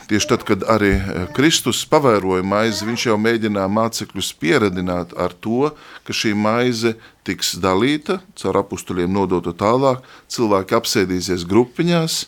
tieši 0.07 0.29
tad, 0.31 0.45
kad 0.47 0.63
arī 0.71 0.93
Kristus 1.35 1.81
pavēroja 1.91 2.45
maizi, 2.47 2.87
viņš 2.87 3.09
jau 3.09 3.17
mēģināja 3.19 3.71
mācekļus 3.75 4.29
pieredināt 4.39 5.17
ar 5.19 5.35
to, 5.35 5.73
ka 6.07 6.15
šī 6.15 6.37
maize 6.39 6.93
tiks 7.27 7.57
dalīta, 7.59 8.21
caur 8.39 8.61
apustuļiem 8.63 9.11
nodota 9.11 9.51
tālāk, 9.51 10.07
cilvēki 10.31 10.79
apsēdīsies 10.79 11.43
grupiņās, 11.51 12.21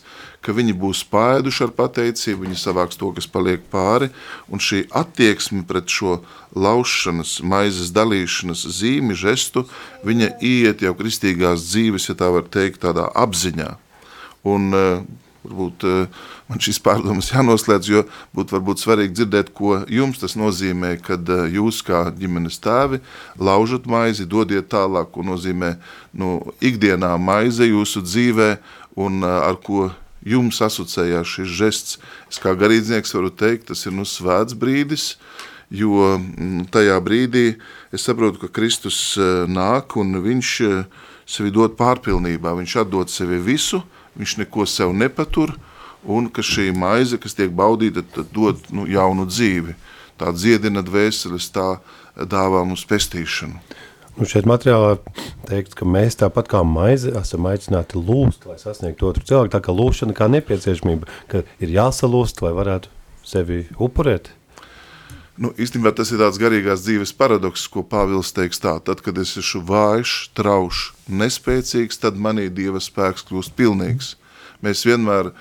ka 0.43 0.51
viņi 0.51 0.75
būs 0.75 1.05
pāēduši 1.07 1.69
ar 1.69 1.73
pateicību, 1.79 2.49
viņi 2.49 2.59
savāks 2.59 2.99
to, 2.99 3.15
kas 3.15 3.31
paliek 3.31 3.63
pāri, 3.71 4.11
un 4.51 4.59
šī 4.59 4.83
attieksme 4.91 5.63
pret 5.63 5.87
šo 5.87 6.19
laušanas, 6.51 7.37
maizes 7.47 7.95
dalīšanas 7.95 8.67
zīmi, 8.75 9.15
žestu, 9.15 9.69
viņa 10.03 10.33
iet 10.43 10.83
jau 10.83 10.97
kristīgās 10.99 11.63
dzīves, 11.71 12.11
ja 12.11 12.19
tā 12.19 12.27
var 12.35 12.51
teikt, 12.51 12.83
tādā 12.83 13.07
apziņā. 13.23 13.77
Un 14.43 14.73
varbūt 15.43 15.85
man 16.49 16.61
šīs 16.63 16.79
pārdomas 16.83 17.31
jānoslēdz, 17.35 17.89
jo 17.91 18.03
būtu 18.35 18.57
varbūt 18.57 18.83
svarīgi 18.83 19.17
dzirdēt, 19.19 19.51
ko 19.55 19.81
jums 19.91 20.21
tas 20.21 20.37
nozīmē, 20.39 20.95
kad 21.03 21.29
jūs 21.53 21.83
kā 21.85 22.05
ģimenes 22.17 22.59
tēvi 22.63 23.01
laužat 23.39 23.87
maizi, 23.89 24.27
dodiet 24.29 24.71
tālāk, 24.73 25.11
ko 25.13 25.25
nozīmē 25.27 25.75
nu, 26.19 26.39
ikdienā 26.63 27.15
maize 27.21 27.67
jūsu 27.67 28.03
dzīvē 28.05 28.49
un 29.03 29.23
ar 29.27 29.59
ko 29.63 29.89
jums 30.23 30.61
asociējās 30.63 31.37
šis 31.37 31.55
žests. 31.59 31.97
Es 32.31 32.39
kā 32.41 32.55
garīdznieks 32.57 33.15
varu 33.15 33.31
teikt, 33.33 33.69
tas 33.71 33.83
ir 33.87 33.95
nu 33.95 34.07
svēts 34.07 34.55
brīdis, 34.55 35.13
jo 35.73 36.13
mm, 36.15 36.69
tajā 36.73 36.99
brīdī 37.03 37.47
es 37.93 38.05
saprotu, 38.07 38.45
ka 38.45 38.53
Kristus 38.53 39.17
nāk 39.49 39.97
un 39.99 40.15
viņš 40.23 40.53
sevi 41.29 41.51
dod 41.53 41.75
pārpilnībā, 41.79 42.55
viņš 42.59 42.77
atdod 42.83 43.11
sevi 43.11 43.39
visu, 43.41 43.81
viņš 44.19 44.37
neko 44.43 44.67
sev 44.69 44.93
nepatur, 44.95 45.55
un 46.03 46.27
ka 46.29 46.43
šī 46.43 46.71
maize, 46.75 47.17
kas 47.21 47.35
tiek 47.37 47.53
baudīta, 47.55 48.03
tad 48.15 48.31
dod 48.35 48.59
nu, 48.75 48.87
jaunu 48.89 49.25
dzīvi. 49.29 49.75
Tā 50.19 50.33
dziedina 50.35 50.83
dvēseles, 50.85 51.49
tā 51.53 51.79
dāvā 52.15 52.61
mums 52.67 52.85
pestīšanu. 52.87 53.59
Nu 54.13 54.27
šeit 54.29 54.45
materiālā 54.45 54.99
teikts, 55.49 55.73
ka 55.73 55.87
mēs 55.89 56.19
tāpat 56.19 56.51
kā 56.51 56.61
maize 56.67 57.09
esam 57.17 57.47
aicināti 57.49 57.97
lūst, 57.97 58.45
lai 58.45 58.59
sasniegtu 58.61 59.07
otru 59.09 59.25
cilvēku. 59.25 59.53
Tā 59.55 59.61
kā 59.65 59.73
lūšana 59.73 60.13
kā 60.17 60.27
nepieciešamība, 60.29 61.09
ka 61.31 61.41
ir 61.57 61.73
jāsalūst, 61.73 62.43
lai 62.45 62.53
varētu 62.53 62.93
sevi 63.25 63.63
upurēt. 63.81 64.29
Nu, 65.33 65.49
īstenībā 65.57 65.89
tas 65.97 66.11
ir 66.13 66.19
tāds 66.21 66.37
garīgās 66.37 66.83
dzīves 66.85 67.13
paradoks, 67.17 67.63
ko 67.73 67.81
Pāvils 67.81 68.29
teiks 68.37 68.61
tā. 68.61 68.75
Tad, 68.85 68.99
kad 69.01 69.17
es 69.17 69.31
esmu 69.41 69.63
vājš, 69.65 70.11
traušs, 70.37 70.91
nespēcīgs, 71.09 71.97
tad 72.03 72.19
manī 72.21 72.51
Dieva 72.53 72.81
spēks 72.83 73.25
kļūst 73.29 73.55
pilnīgs. 73.57 74.11
Mēs 74.63 74.85
vienmēr 74.85 75.31
uh, 75.31 75.33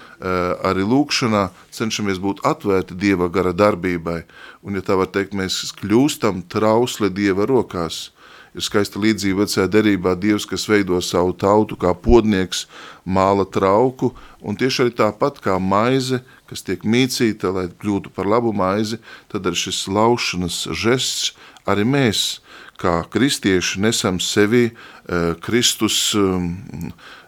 arī 0.65 0.87
lūkšanā 0.89 1.45
cenšamies 1.77 2.19
būt 2.25 2.41
atvērti 2.49 2.97
Dieva 2.99 3.29
gara 3.31 3.53
darbībai. 3.53 4.23
Un, 4.65 4.81
ja 4.81 4.83
tā 4.83 4.97
var 4.97 5.13
teikt, 5.13 5.37
mēs 5.37 5.61
kļūstam 5.79 6.41
trausli 6.51 7.13
Dieva 7.13 7.45
rokās. 7.47 8.09
Ir 8.57 8.65
skaista 8.65 9.01
līdzība 9.01 9.45
vecajā 9.45 9.69
derībā 9.77 10.17
Dievs, 10.21 10.49
kas 10.49 10.65
veido 10.69 10.99
savu 11.05 11.37
tautu 11.37 11.77
kā 11.77 11.93
podnieks, 11.93 12.65
māla 13.05 13.45
trauku, 13.45 14.11
un 14.41 14.57
tieši 14.57 14.87
arī 14.87 14.97
tāpat 15.05 15.41
kā 15.45 15.61
maize, 15.61 16.25
kas 16.53 16.67
tiek 16.67 16.85
mīcīta, 16.85 17.53
lai 17.55 17.67
kļūtu 17.73 18.13
par 18.13 18.29
labu 18.29 18.53
maizi, 18.57 19.01
tad 19.33 19.49
ar 19.49 19.57
šis 19.57 19.87
laušanas 19.89 20.67
žests 20.77 21.33
arī 21.69 21.87
mēs, 21.89 22.43
kā 22.83 23.01
kristieši, 23.09 23.81
nesam 23.81 24.19
sevi 24.21 24.73
uh, 24.73 25.33
Kristus 25.41 26.13
um, 26.19 26.51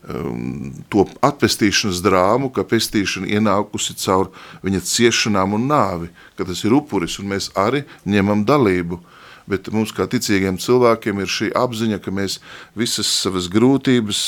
um, 0.03 0.75
to 0.91 1.07
atpestīšanas 1.25 2.03
drāmu, 2.05 2.51
ka 2.53 2.67
pestīšana 2.69 3.31
ienākusi 3.39 3.97
caur 4.03 4.33
viņa 4.67 4.83
ciešanām 4.91 5.57
un 5.57 5.69
nāvi, 5.71 6.11
ka 6.37 6.47
tas 6.49 6.65
ir 6.67 6.75
upuris, 6.75 7.21
un 7.23 7.31
mēs 7.33 7.53
arī 7.57 7.85
ņemam 8.05 8.45
dalību 8.49 9.01
bet 9.51 9.69
mums 9.73 9.93
kā 9.93 10.07
ticīgiem 10.09 10.57
cilvēkiem 10.61 11.21
ir 11.21 11.29
šī 11.29 11.51
apziņa, 11.61 11.99
ka 12.01 12.13
mēs 12.15 12.39
visas 12.79 13.11
savas 13.21 13.51
grūtības, 13.53 14.21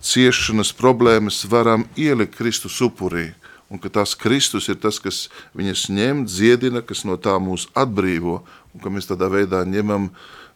ciešanas, 0.00 0.72
problēmas 0.78 1.42
varam 1.50 1.84
ielikt 1.92 2.38
Kristus 2.38 2.78
upurī. 2.84 3.30
Un 3.70 3.78
ka 3.78 3.90
tas 4.00 4.16
Kristus 4.18 4.66
ir 4.66 4.80
tas, 4.82 4.98
kas 4.98 5.28
viņas 5.54 5.86
ņem, 5.94 6.24
dziedina, 6.26 6.82
kas 6.82 7.04
no 7.06 7.14
tā 7.14 7.36
mūs 7.38 7.68
atbrīvo, 7.78 8.40
un 8.74 8.82
ka 8.82 8.90
mēs 8.90 9.06
tādā 9.06 9.28
veidā 9.30 9.62
ņemam 9.62 10.08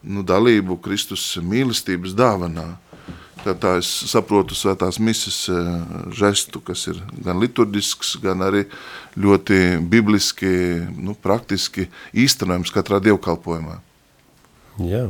nu, 0.03 0.23
dalību 0.27 0.75
Kristus 0.83 1.23
mīlestības 1.39 2.15
dāvanā. 2.17 2.73
Tā, 3.45 3.53
tā 3.53 3.75
es 3.77 3.87
saprotu 4.09 4.57
svētās 4.57 4.97
misas 4.97 5.43
žestu, 6.17 6.59
kas 6.65 6.87
ir 6.89 6.99
gan 7.23 7.37
liturģisks, 7.43 8.15
gan 8.23 8.41
arī 8.41 8.63
ļoti 9.21 9.77
bibliski, 9.85 10.49
nu, 10.97 11.13
praktiski 11.13 11.85
īstenojams 12.25 12.73
katrā 12.73 12.99
dievkalpojumā. 13.05 13.77
Jā. 14.81 15.05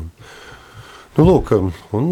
Nu, 1.15 1.23
lūk, 1.23 1.53
un 1.95 2.07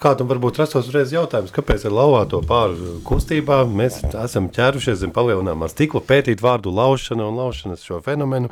kādam 0.00 0.30
varbūt 0.30 0.56
rastos 0.62 0.86
uzreiz 0.88 1.10
jautājums, 1.12 1.50
kāpēc 1.52 1.82
ar 1.84 1.92
lauvāto 1.92 2.38
pāru 2.48 2.94
kustībā 3.04 3.58
mēs 3.68 3.98
esam 4.08 4.46
ķērušies 4.56 5.02
zem 5.02 5.10
palielināmā 5.12 5.66
stikla 5.68 6.00
pētīt 6.08 6.40
vārdu 6.40 6.72
laušana 6.72 7.26
un 7.28 7.36
laušanas 7.36 7.82
šo 7.84 7.98
fenomenu. 8.06 8.48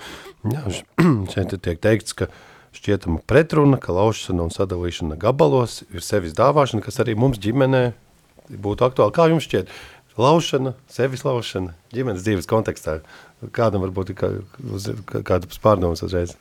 Jā, 0.52 0.66
šeit 1.32 1.54
tiek 1.64 1.80
teikts, 1.80 2.12
ka 2.12 2.28
šķietama 2.76 3.22
pretruna, 3.24 3.78
ka 3.80 3.96
laušana 3.96 4.44
un 4.44 4.52
sadalīšana 4.52 5.16
gabalos 5.22 5.78
ir 5.88 6.04
sevis 6.04 6.36
dāvāšana, 6.36 6.84
kas 6.84 7.00
arī 7.00 7.14
mums 7.16 7.40
ģimenē 7.40 7.80
būtu 8.52 8.84
aktuāli. 8.84 9.14
Kā 9.16 9.30
jums 9.32 9.46
šķiet? 9.48 9.72
Laušana, 10.20 10.74
sevis 10.92 11.24
laušana, 11.24 11.72
ģimenes 11.96 12.20
dzīves 12.26 12.50
kontekstā. 12.52 12.98
Kādam 13.56 13.80
varbūt 13.86 14.12
ir 14.12 14.20
kā, 14.20 14.30
uz, 14.76 14.90
kādas 15.08 15.56
pārdomas 15.64 16.04
uzreiz? 16.04 16.36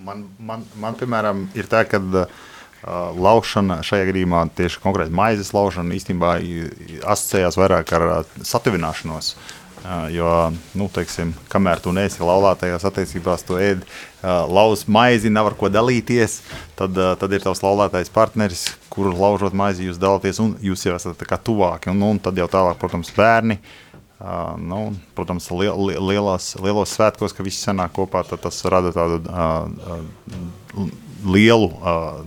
Man, 0.00 0.30
man, 0.40 0.64
man, 0.80 0.96
piemēram, 0.96 1.44
ir 1.60 1.68
tā, 1.68 1.84
ka 1.84 2.00
uh, 2.00 2.40
laušana 2.86 3.80
šajā 3.84 4.08
gadījumā 4.08 4.44
tieši 4.56 4.80
konkrēti 4.82 5.14
maizes 5.14 5.52
laušana 5.56 5.96
īstenībā 5.96 6.36
asociējās 7.04 7.58
vairāk 7.60 7.92
ar 7.96 8.06
satuvināšanos. 8.40 9.34
Jo, 10.12 10.30
nu, 10.76 10.90
teiksim, 10.92 11.30
kamēr 11.48 11.80
tu 11.80 11.92
neesi 11.96 12.20
laulātajās 12.20 12.84
attiecībās, 12.84 13.46
tu 13.48 13.56
ēd 13.56 13.86
lauz 14.20 14.82
maizi, 14.84 15.32
nav 15.32 15.48
ar 15.48 15.56
ko 15.56 15.70
dalīties, 15.72 16.42
tad, 16.76 16.98
tad 17.20 17.32
ir 17.32 17.40
tavs 17.40 17.62
laulātais 17.64 18.12
partneris, 18.12 18.66
kuru 18.92 19.14
laužot 19.16 19.56
maizi 19.56 19.88
jūs 19.88 20.00
dalāties, 20.00 20.40
un 20.44 20.52
jūs 20.60 20.84
jau 20.84 20.98
esat 20.98 21.24
tuvāki. 21.46 21.88
Un, 21.94 22.04
un 22.10 22.20
tad 22.20 22.36
jau 22.36 22.48
tālāk, 22.52 22.76
protams, 22.80 23.12
bērni. 23.16 23.56
Uh, 24.20 24.52
nu, 24.60 24.82
protams, 25.16 25.46
li 25.56 25.64
li 25.64 25.94
lielos, 26.10 26.50
lielos 26.60 26.92
svētkos, 26.92 27.32
ka 27.32 27.40
visi 27.40 27.62
sanāk 27.64 27.94
kopā, 27.96 28.20
tad 28.28 28.42
tas 28.44 28.58
rada 28.68 28.92
tādu 28.92 29.22
uh, 29.24 29.94
uh, 29.96 30.90
lielu 31.24 31.70
uh, 31.72 32.18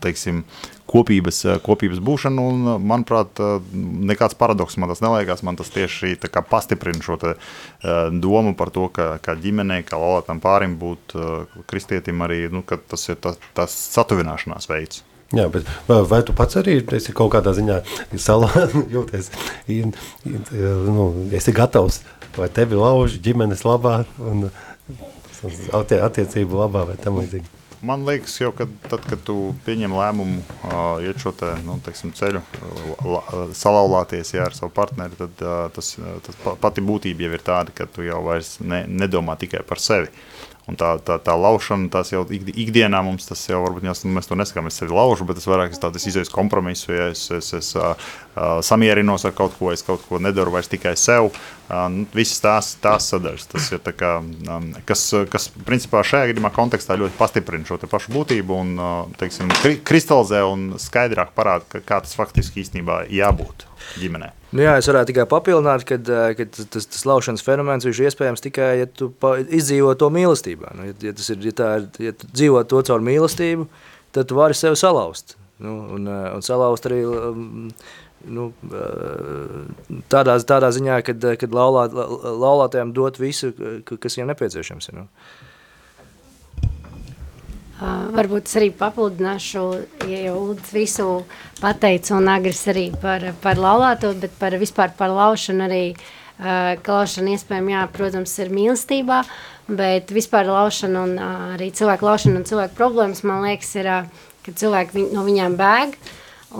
teiksim, 0.00 0.44
kopības, 0.90 1.44
eh, 1.44 1.58
kopības 1.62 2.00
būšanu. 2.02 2.46
Un, 2.52 2.66
eh, 2.66 2.78
manuprāt, 2.92 3.38
eh, 3.38 3.60
nekāds 4.10 4.36
paradoks 4.38 4.76
man 4.76 4.88
tas 4.88 5.00
neliekas. 5.00 5.42
Man 5.42 5.56
tas 5.56 5.70
tieši 5.70 6.16
pastiprina 6.50 7.02
šo 7.02 7.18
te, 7.18 7.34
domu 8.20 8.54
par 8.56 8.70
to, 8.70 8.88
ka 8.88 9.18
kā 9.18 9.36
ģimenei, 9.36 9.84
kā 9.84 9.98
laulātam 9.98 10.40
pārim 10.40 10.76
būt 10.78 11.14
kristietim 11.66 12.18
arī 12.20 12.50
nu, 12.50 12.62
tas 12.62 13.08
ir 13.08 13.16
tas, 13.16 13.36
tas 13.54 13.70
satuvināšanās 13.70 14.66
veids. 14.66 15.02
Jā, 15.32 15.48
bet 15.50 15.64
vai, 15.86 16.02
vai 16.02 16.22
tu 16.22 16.32
pats 16.32 16.56
arī 16.56 16.80
esi 16.92 17.12
kaut 17.12 17.32
kādā 17.32 17.54
ziņā 17.54 17.84
salā, 18.18 18.50
jūties, 18.94 19.30
nu, 19.68 21.28
esi 21.32 21.52
gatavs, 21.52 22.02
vai 22.36 22.48
tevi 22.48 22.74
lauž 22.74 23.20
ģimenes 23.22 23.62
labā 23.62 24.04
un 24.18 24.50
attiecību 25.72 26.64
labā 26.64 26.86
vai 26.88 26.96
tam 26.96 27.22
līdzīgi? 27.22 27.59
Man 27.86 28.04
liekas, 28.04 28.34
jau 28.42 28.50
kad, 28.52 28.72
tad, 28.90 29.04
kad 29.08 29.22
tu 29.24 29.54
pieņem 29.64 29.94
lēmumu 29.96 30.42
uh, 30.42 31.00
iet 31.00 31.22
šo 31.22 31.32
te, 31.32 31.48
nu, 31.64 31.78
teiksim, 31.84 32.12
ceļu, 32.16 32.42
la, 33.08 33.22
salauzties 33.56 34.34
ar 34.36 34.56
savu 34.56 34.72
partneri, 34.76 35.16
tad 35.16 35.40
uh, 35.46 35.62
tas, 35.72 35.94
tas 36.26 36.40
pati 36.60 36.84
būtība 36.84 37.24
jau 37.24 37.32
ir 37.38 37.44
tāda, 37.46 37.72
ka 37.72 37.88
tu 37.88 38.04
jau 38.04 38.20
vairs 38.26 38.58
ne, 38.60 38.82
nedomā 38.84 39.38
tikai 39.40 39.64
par 39.64 39.80
sevi. 39.80 40.12
Un 40.70 40.76
tā, 40.78 40.92
tā, 41.02 41.16
tā 41.18 41.34
laušana, 41.34 41.88
tas 41.90 42.12
jau 42.12 42.22
ikdienā 42.30 43.00
mums 43.02 43.26
tas 43.26 43.40
jau 43.48 43.58
varbūt 43.64 43.88
jās, 43.88 44.04
mēs 44.06 44.28
to 44.30 44.36
nesakām, 44.38 44.68
es 44.70 44.76
sevi 44.78 44.94
laužu, 44.94 45.26
bet 45.26 45.40
es 45.40 45.48
vairāk 45.50 45.74
es 45.74 45.82
tādas 45.82 46.06
izējas 46.06 46.30
kompromisu, 46.30 46.92
ja 46.94 47.08
es, 47.10 47.24
es, 47.34 47.48
es 47.58 47.70
uh, 47.78 47.94
samierinos 48.66 49.26
ar 49.26 49.34
kaut 49.34 49.56
ko, 49.58 49.72
es 49.74 49.82
kaut 49.86 50.04
ko 50.06 50.20
nedaru 50.22 50.54
vairs 50.54 50.70
tikai 50.70 50.94
sev. 51.00 51.32
Uh, 51.70 51.86
nu, 51.90 52.04
visas 52.14 52.42
tās, 52.44 52.68
tās 52.82 53.08
sadaļas, 53.10 53.48
tas 53.50 53.66
ir 53.74 53.82
tā 53.82 53.94
kā, 53.96 54.12
um, 54.20 54.68
kas, 54.86 55.08
kas 55.32 55.48
principā 55.66 56.04
šajā 56.06 56.30
gadījumā 56.30 56.52
kontekstā 56.54 56.98
ļoti 57.00 57.18
pastiprina 57.18 57.66
šo 57.66 57.80
pašu 57.90 58.14
būtību 58.14 58.60
un, 58.60 58.76
uh, 58.78 59.00
teiksim, 59.18 59.50
kri, 59.62 59.80
kristalizē 59.86 60.44
un 60.46 60.70
skaidrāk 60.82 61.34
parāda, 61.34 61.82
kā 61.82 62.02
tas 62.04 62.14
faktiski 62.18 62.62
īstenībā 62.62 63.04
jābūt 63.10 63.69
ģimenei. 64.00 64.30
Nu 64.50 64.64
jā, 64.64 64.74
es 64.80 64.88
varētu 64.90 65.12
tikai 65.12 65.26
papildināt, 65.30 65.84
ka, 65.86 65.98
ka 66.36 66.46
tas, 66.50 66.88
tas 66.90 67.06
laušanas 67.06 67.44
fenomens 67.46 67.86
ir 67.86 67.94
iespējams 67.94 68.42
tikai, 68.44 68.70
ja 68.82 68.88
tu 68.90 69.12
izdzīvo 69.46 69.94
to 69.98 70.10
mīlestībā. 70.14 70.74
Nu, 70.78 70.88
ja, 70.90 70.96
ja, 71.10 71.14
ir, 71.14 71.46
ja, 71.46 71.70
ir, 71.78 71.88
ja 72.08 72.14
tu 72.18 72.30
dzīvo 72.32 72.64
to 72.70 72.82
caur 72.88 73.04
mīlestību, 73.06 73.68
tad 74.16 74.30
tu 74.30 74.38
vari 74.38 74.58
sevi 74.58 74.78
salauzt. 74.80 75.36
Nu, 75.60 75.76
un, 75.96 76.08
un 76.08 76.42
salauzt 76.42 76.88
arī 76.88 77.02
um, 77.04 77.68
nu, 78.28 78.48
tādā, 80.12 80.36
tādā 80.48 80.70
ziņā, 80.74 81.00
kad, 81.06 81.26
kad 81.40 81.54
laulā, 81.56 81.86
laulātajiem 81.90 82.94
dot 82.96 83.20
visu, 83.20 83.52
kas 83.86 84.16
viņiem 84.16 84.32
nepieciešams. 84.32 84.90
Nu. 84.96 85.06
Uh, 87.80 88.10
varbūt 88.12 88.44
es 88.44 88.58
arī 88.60 88.66
papildināšu, 88.76 89.60
ja 90.04 90.18
jau 90.26 90.34
Ulds 90.42 90.72
visu 90.76 91.04
pateica 91.62 92.12
un 92.18 92.26
Agris 92.28 92.60
arī 92.68 92.90
par, 93.00 93.22
par 93.40 93.56
laulāto, 93.56 94.10
bet 94.20 94.34
par 94.36 94.52
vispār 94.60 94.92
par 94.98 95.08
laušanu 95.16 95.64
arī, 95.64 95.84
uh, 95.94 96.76
ka 96.84 96.98
laušana 96.98 97.32
iespējami, 97.38 97.72
jā, 97.72 97.86
protams, 97.94 98.34
ir 98.44 98.52
mīlestībā, 98.52 99.22
bet 99.80 100.12
vispār 100.12 100.50
laušana 100.52 101.06
un 101.08 101.16
uh, 101.16 101.46
arī 101.54 101.70
cilvēku 101.72 102.04
laušana 102.04 102.42
un 102.42 102.46
cilvēku 102.50 102.76
problēmas, 102.76 103.24
man 103.24 103.46
liekas, 103.48 103.72
ir, 103.80 103.88
uh, 103.88 104.28
ka 104.44 104.52
cilvēki 104.60 104.98
viņ, 104.98 105.08
no 105.16 105.24
viņām 105.24 105.56
bēg, 105.56 105.96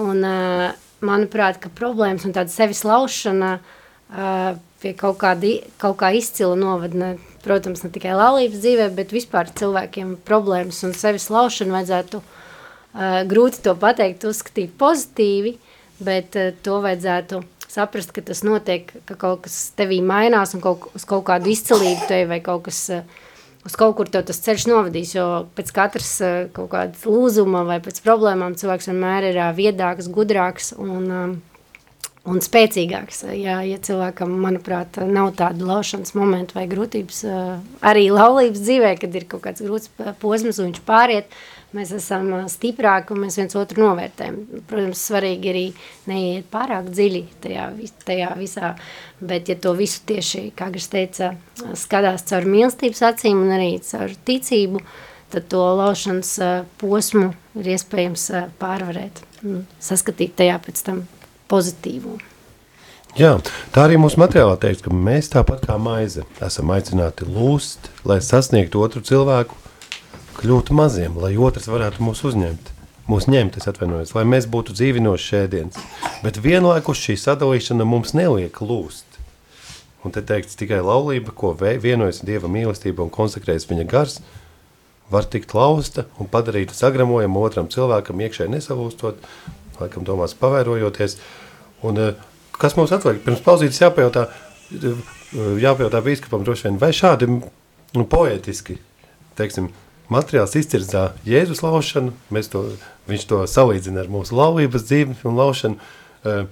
un 0.01 0.25
uh, 0.25 0.67
manuprāt, 1.05 1.61
ka 1.61 1.69
problēmas 1.69 2.25
un 2.25 2.33
tāda 2.33 2.49
sevis 2.55 2.81
laušana 2.89 3.59
uh, 3.61 4.55
pie 4.81 4.97
kaut, 4.97 5.21
kādi, 5.21 5.59
kaut 5.77 6.01
kā 6.01 6.15
izcila 6.17 6.57
novadne 6.57 7.19
protams, 7.45 7.85
ne 7.85 7.91
tikai 7.93 8.15
laulības 8.17 8.61
dzīvē, 8.63 8.91
bet 8.97 9.15
vispār 9.15 9.51
cilvēkiem 9.57 10.17
problēmas 10.27 10.83
un 10.87 10.95
sevis 10.97 11.31
laušanu 11.33 11.77
vajadzētu 11.77 12.21
uh, 12.21 13.23
grūti 13.31 13.63
to 13.65 13.75
pateikt, 13.81 14.27
uzskatīt 14.29 14.77
pozitīvi, 14.81 15.57
bet 16.05 16.39
uh, 16.39 16.53
to 16.65 16.81
vajadzētu 16.85 17.43
saprast, 17.71 18.15
ka 18.15 18.25
tas 18.27 18.43
notiek, 18.47 18.91
ka 19.07 19.17
kaut 19.19 19.45
kas 19.47 19.59
tevī 19.79 20.01
mainās 20.03 20.57
un 20.57 20.65
kaut, 20.65 20.89
uz 20.97 21.07
kaut 21.09 21.27
kādu 21.29 21.53
izcilību 21.53 22.09
tevi 22.11 22.31
vai 22.33 22.41
kaut 22.45 22.65
kas, 22.69 22.83
uh, 22.95 23.21
uz 23.67 23.77
kaut 23.79 23.97
kur 23.99 24.11
tas 24.13 24.43
ceļš 24.47 24.67
novadīs, 24.71 25.15
jo 25.17 25.29
pēc 25.57 25.75
katras 25.77 26.17
uh, 26.25 26.41
kaut 26.57 26.73
kādas 26.75 27.07
lūzuma 27.09 27.65
vai 27.69 27.79
pēc 27.85 28.03
problēmām 28.05 28.59
cilvēks 28.61 28.91
vienmēr 28.91 29.31
ir 29.31 29.41
uh, 29.41 29.55
viedāks, 29.57 30.11
gudrāks 30.13 30.75
un 30.79 31.07
um, 31.09 31.39
un 32.29 32.41
spēcīgāks. 32.45 33.23
Ja, 33.39 33.61
ja 33.65 33.79
cilvēkam, 33.81 34.33
manuprāt, 34.43 34.99
nav 35.09 35.33
tāda 35.39 35.65
laušanas 35.67 36.13
momenta 36.19 36.59
vai 36.59 36.67
grūtības, 36.71 37.23
arī 37.87 38.11
laulības 38.13 38.61
dzīvē, 38.61 38.93
kad 39.01 39.17
ir 39.17 39.27
kaut 39.31 39.47
kāds 39.47 39.65
grūts 39.65 39.89
posms 40.21 40.61
un 40.61 40.69
viņš 40.69 40.83
pāriet, 40.89 41.33
mēs 41.77 41.95
esam 41.97 42.33
stiprāki 42.51 43.15
un 43.15 43.23
mēs 43.25 43.39
viens 43.41 43.57
otru 43.57 43.85
novērtējam. 43.87 44.41
Protams, 44.69 45.05
svarīgi 45.09 45.53
arī 45.53 45.67
neiet 46.11 46.49
pārāk 46.53 46.91
dziļi 46.91 47.23
tajā, 47.45 47.69
tajā 48.09 48.33
visā, 48.41 48.73
bet 49.23 49.49
ja 49.53 49.57
to 49.63 49.73
visu 49.79 50.03
tieši, 50.11 50.51
kā 50.59 50.69
Gars 50.75 50.91
teica, 50.93 51.31
skatās 51.79 52.27
caur 52.29 52.49
mīlestības 52.51 53.05
acīm 53.15 53.41
un 53.47 53.55
arī 53.57 53.71
caur 53.87 54.13
ticību, 54.29 54.83
tad 55.31 55.47
to 55.49 55.63
laušanas 55.79 56.35
posmu 56.83 57.31
ir 57.63 57.73
iespējams 57.79 58.27
pārvarēt, 58.61 59.23
saskatīt 59.81 60.37
tajā 60.43 60.59
pēc 60.67 60.85
tam 60.91 61.03
pozitīvo. 61.51 62.19
Jā, 63.19 63.33
tā 63.75 63.89
arī 63.89 63.97
mūsu 63.99 64.21
materiālā 64.23 64.55
teiks, 64.63 64.85
ka 64.85 64.95
mēs 64.95 65.33
tāpat 65.33 65.65
kā 65.67 65.75
maize 65.83 66.23
esam 66.47 66.71
aicināti 66.71 67.27
lūst, 67.27 67.91
lai 68.07 68.21
sasniegtu 68.23 68.79
otru 68.85 69.03
cilvēku, 69.03 69.57
kļūtu 70.39 70.77
maziem, 70.79 71.19
lai 71.19 71.35
otrs 71.35 71.67
varētu 71.69 72.07
mūs 72.07 72.23
uzņemt. 72.31 72.71
Mūs 73.11 73.27
ņemt, 73.27 73.57
es 73.59 73.67
atvainojos, 73.67 74.13
lai 74.15 74.23
mēs 74.29 74.47
būtu 74.47 74.77
dzīvinoši 74.79 75.27
šēdienas. 75.33 75.79
Bet 76.23 76.39
vienlaikus 76.39 77.01
šī 77.03 77.17
sadalīšana 77.19 77.83
mums 77.89 78.15
neliek 78.15 78.61
lūst. 78.63 79.19
Un 80.07 80.15
te 80.15 80.23
teikts 80.25 80.55
tikai 80.57 80.79
laulība, 80.85 81.35
ko 81.35 81.51
vienojas 81.59 82.23
Dieva 82.25 82.49
mīlestība 82.49 83.03
un 83.03 83.11
konsekrējas 83.13 83.67
viņa 83.69 83.89
gars, 83.91 84.21
var 85.11 85.27
tikt 85.27 85.53
lausta 85.59 86.07
un 86.23 86.31
padarīta 86.31 86.77
sagramojumu 86.77 87.43
otram 87.43 87.69
cilvēkam 87.73 88.23
iekšēji 88.23 88.55
nesalūstot, 88.55 89.19
laikam 89.81 90.07
domās 90.07 90.37
pavērojoties. 90.39 91.19
Un, 91.83 91.97
eh, 91.97 92.15
kas 92.61 92.77
mums 92.77 92.93
atliek? 92.93 93.23
Pirms 93.25 93.43
pauzītes 93.45 93.81
jāpajautā, 93.81 94.27
eh, 94.75 95.03
jāpajautā 95.65 96.03
bīskapam 96.05 96.45
droši 96.45 96.69
vien, 96.69 96.79
vai 96.79 96.93
šādi 96.93 97.29
nu, 97.29 98.05
poētiski, 98.05 98.79
teiksim, 99.37 99.71
materiāls 100.11 100.57
izcirdzā 100.59 101.13
Jēzus 101.27 101.63
laušanu, 101.65 102.13
mēs 102.31 102.51
to, 102.51 102.65
viņš 103.09 103.27
to 103.27 103.43
salīdzina 103.51 104.05
ar 104.05 104.11
mūsu 104.13 104.37
laulības 104.37 104.87
dzīvi 104.89 105.17
un 105.25 105.37
laušanu, 105.37 105.77
eh, 106.25 106.47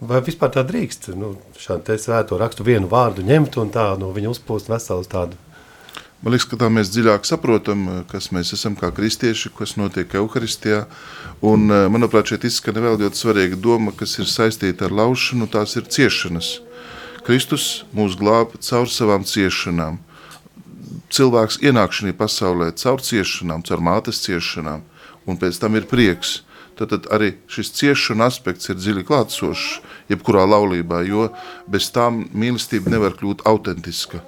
vai 0.00 0.20
vispār 0.20 0.52
tā 0.52 0.64
drīkst, 0.64 1.14
nu, 1.16 1.36
šādu 1.56 1.84
te 1.84 1.94
svēto 1.94 2.38
rakstu 2.38 2.64
vienu 2.64 2.88
vārdu 2.88 3.24
ņemt 3.24 3.56
un 3.56 3.70
tā 3.70 3.98
no 3.98 4.12
viņa 4.12 4.34
uzpūst 4.34 4.68
veselu 4.68 5.04
tādu 5.04 5.36
Man 6.20 6.34
liekas, 6.34 6.50
ka 6.50 6.58
tā 6.60 6.66
mēs 6.68 6.90
dziļāk 6.92 7.24
saprotam, 7.24 7.86
kas 8.10 8.26
mēs 8.36 8.50
esam 8.52 8.74
kā 8.76 8.90
kristieši, 8.92 9.54
kas 9.56 9.78
notiek 9.80 10.12
Euharistijā. 10.20 10.82
Un, 11.40 11.70
eh, 11.72 11.86
manuprāt, 11.88 12.28
šeit 12.28 12.44
izskan 12.44 12.76
vēl 12.76 12.98
ļoti 13.00 13.16
svarīga 13.16 13.56
doma, 13.56 13.94
kas 13.96 14.18
ir 14.20 14.28
saistīta 14.28 14.84
ar 14.84 14.92
laušanu, 14.92 15.48
tās 15.48 15.72
ir 15.80 15.88
ciešanas. 15.88 16.58
Kristus 17.24 17.84
mūs 17.96 18.18
glāb 18.20 18.52
caur 18.60 18.84
savām 18.92 19.24
ciešanām. 19.24 19.96
Cilvēks 21.08 21.62
ienākšanai 21.64 22.12
pasaulē 22.12 22.68
caur 22.76 23.00
ciešanām, 23.00 23.64
caur 23.64 23.80
mātes 23.80 24.20
ciešanām, 24.20 24.82
un 25.26 25.38
pēc 25.40 25.58
tam 25.60 25.76
ir 25.76 25.88
prieks. 25.88 26.42
Tad 26.76 27.08
arī 27.12 27.34
šis 27.48 27.72
ciešanu 27.76 28.24
aspekts 28.24 28.68
ir 28.68 28.76
dziļi 28.76 29.04
klātsošs 29.04 29.80
jebkurā 30.08 30.44
laulībā, 30.48 31.04
jo 31.08 31.28
bez 31.68 31.90
tām 31.92 32.26
mīlestība 32.32 32.92
nevar 32.92 33.16
kļūt 33.16 33.44
autentiska 33.44 34.20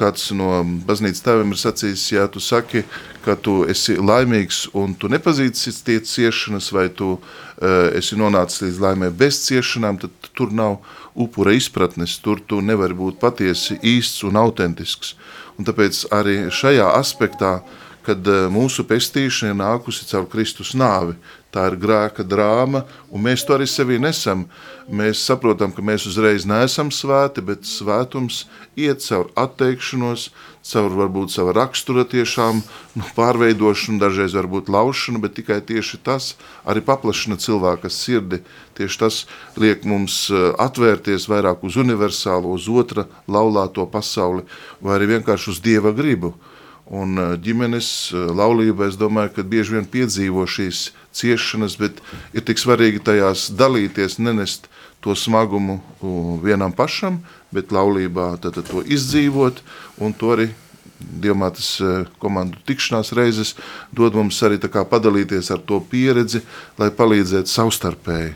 kāds 0.00 0.30
no 0.36 0.62
baznīcas 0.88 1.22
tēviem 1.24 1.52
ir 1.52 1.60
sacījis, 1.60 2.04
ja 2.14 2.26
tu 2.32 2.40
saki, 2.42 2.82
ka 3.24 3.36
tu 3.36 3.60
esi 3.68 3.98
laimīgs 4.00 4.64
un 4.78 4.94
tu 4.96 5.10
nepazīsti 5.12 5.74
tie 5.86 5.98
ciešanas, 6.00 6.70
vai 6.76 6.88
tu 6.88 7.12
uh, 7.16 7.20
esi 7.96 8.18
nonācis 8.20 8.64
līdz 8.64 8.80
laimē 8.86 9.10
bez 9.12 9.42
ciešanām, 9.46 10.00
tad 10.00 10.30
tur 10.36 10.54
nav 10.56 10.80
upura 11.14 11.52
izpratnes, 11.56 12.16
tur 12.24 12.40
tu 12.40 12.62
nevari 12.64 12.96
būt 12.96 13.20
patiesi 13.20 13.76
īsts 13.82 14.24
un 14.28 14.40
autentisks. 14.40 15.14
Un 15.58 15.68
tāpēc 15.68 16.06
arī 16.16 16.38
šajā 16.54 16.88
aspektā, 16.96 17.58
kad 18.06 18.24
uh, 18.30 18.48
mūsu 18.52 18.86
pestīšana 18.88 19.52
ir 19.52 19.60
nākusi 19.60 20.08
caur 20.08 20.28
Kristus 20.32 20.72
nāvi, 20.78 21.18
tā 21.54 21.66
ir 21.70 21.78
grēka 21.82 22.24
drāma, 22.26 22.84
un 23.10 23.24
mēs 23.26 23.44
to 23.46 23.56
arī 23.56 23.66
sevī 23.70 23.98
nesam. 24.02 24.46
Mēs 24.90 25.22
saprotam, 25.22 25.70
ka 25.74 25.82
mēs 25.86 26.06
uzreiz 26.10 26.46
neesam 26.48 26.90
svēti, 26.94 27.42
bet 27.46 27.66
svētums 27.68 28.44
iet 28.78 29.02
caur 29.04 29.30
atteikšanos, 29.38 30.30
caur 30.66 30.94
varbūt 30.98 31.32
savu 31.34 31.54
rakstura 31.56 32.04
tiešām 32.10 32.60
nu, 32.98 33.04
pārveidošanu, 33.16 34.00
dažreiz 34.02 34.34
varbūt 34.36 34.70
laušanu, 34.72 35.22
bet 35.22 35.36
tikai 35.38 35.60
tieši 35.66 36.00
tas 36.04 36.34
arī 36.68 36.82
paplašina 36.86 37.38
cilvēka 37.40 37.90
sirdi. 37.90 38.42
Tieši 38.78 39.00
tas 39.00 39.24
liek 39.60 39.86
mums 39.88 40.26
eh, 40.30 40.50
atvērties 40.58 41.28
vairāk 41.30 41.64
uz 41.66 41.78
universālo, 41.80 42.54
uz 42.54 42.68
otra 42.70 43.06
laulāto 43.28 43.86
pasauli, 43.90 44.46
vai 44.80 44.98
arī 44.98 45.16
vienkārši 45.16 45.54
uz 45.54 45.62
Dieva 45.64 45.94
gribu. 45.96 46.34
Un 46.90 47.18
eh, 47.18 47.34
ģimenes 47.38 47.88
eh, 48.10 48.30
laulība, 48.34 48.88
es 48.90 48.98
domāju, 48.98 49.34
ka 49.36 49.46
bieži 49.46 49.76
vien 49.76 49.86
piedzīvo 49.86 50.46
šīs 50.50 50.90
ciešanas, 51.14 51.76
bet 51.78 52.00
ir 52.34 52.46
tik 52.46 52.58
svarīgi 52.58 53.02
tajās 53.06 53.48
dalīties, 53.54 54.18
nenest 54.18 54.66
to 55.00 55.14
smagumu 55.16 55.78
vienam 56.44 56.74
pašam, 56.76 57.22
bet 57.54 57.72
laulībā 57.72 58.34
tad, 58.42 58.58
tad 58.58 58.68
to 58.68 58.82
izdzīvot 58.84 59.62
un 60.02 60.12
to 60.12 60.34
arī 60.34 60.50
Dievmātes 61.00 61.68
eh, 61.80 62.04
komandu 62.20 62.60
tikšanās 62.68 63.14
reizes 63.16 63.54
dod 63.96 64.16
mums 64.18 64.36
arī 64.44 64.58
padalīties 64.60 65.50
ar 65.50 65.62
to 65.64 65.80
pieredzi, 65.80 66.42
lai 66.78 66.90
palīdzētu 66.92 67.48
savstarpēji. 67.48 68.34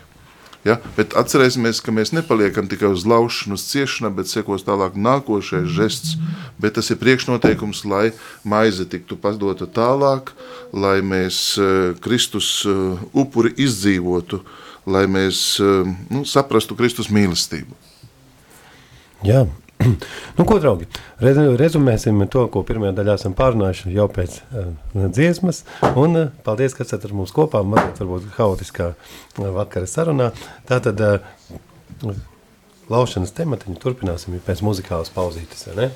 Ja? 0.65 0.79
Bet 0.97 1.13
atcerēsimies, 1.17 1.79
ka 1.85 1.93
mēs 1.93 2.11
nepaliekam 2.15 2.65
tikai 2.69 2.89
uz 2.89 3.05
laušanu, 3.05 3.57
uz 3.59 3.65
ciešanām, 3.69 4.15
bet 4.17 4.31
sekos 4.31 4.65
tālāk 4.65 4.97
nākošais 4.97 5.69
žests. 5.69 6.15
Bet 6.61 6.77
tas 6.79 6.89
ir 6.89 6.97
priekšnoteikums, 7.01 7.83
lai 7.85 8.09
maize 8.47 8.87
tiktu 8.89 9.17
padota 9.21 9.67
tālāk, 9.69 10.33
lai 10.73 10.97
mēs 11.05 11.41
eh, 11.61 11.93
Kristus 12.01 12.49
eh, 12.65 13.03
upuri 13.13 13.53
izdzīvotu, 13.61 14.41
lai 14.89 15.05
mēs 15.11 15.43
eh, 15.61 15.93
nu, 16.09 16.25
saprastu 16.25 16.77
Kristus 16.79 17.11
mīlestību. 17.13 17.77
Jā, 19.25 19.45
nu, 19.85 20.45
ko, 20.45 20.57
draugi, 20.61 20.87
rezumēsim 21.21 22.23
to, 22.31 22.45
ko 22.53 22.63
pirmajā 22.67 22.95
daļā 22.99 23.17
esam 23.19 23.35
pārunājuši 23.37 23.93
jau 23.95 24.07
pēc 24.11 24.37
uh, 24.41 24.69
dziesmas. 25.05 25.63
Un, 25.93 26.19
uh, 26.19 26.31
paldies, 26.45 26.75
ka 26.77 26.85
esat 26.87 27.07
ar 27.07 27.15
mums 27.17 27.33
kopā, 27.35 27.63
mazliet 27.67 28.01
varbūt 28.03 28.31
haotiskā 28.39 28.91
uh, 28.93 29.51
vakara 29.55 29.89
sarunā. 29.89 30.31
Tātad 30.69 31.03
uh, 31.05 32.15
laušanas 32.91 33.33
tematiņu 33.35 33.79
turpināsim 33.81 34.37
pēc 34.45 34.65
muzikālas 34.65 35.13
pauzītes, 35.15 35.67
ne? 35.77 35.91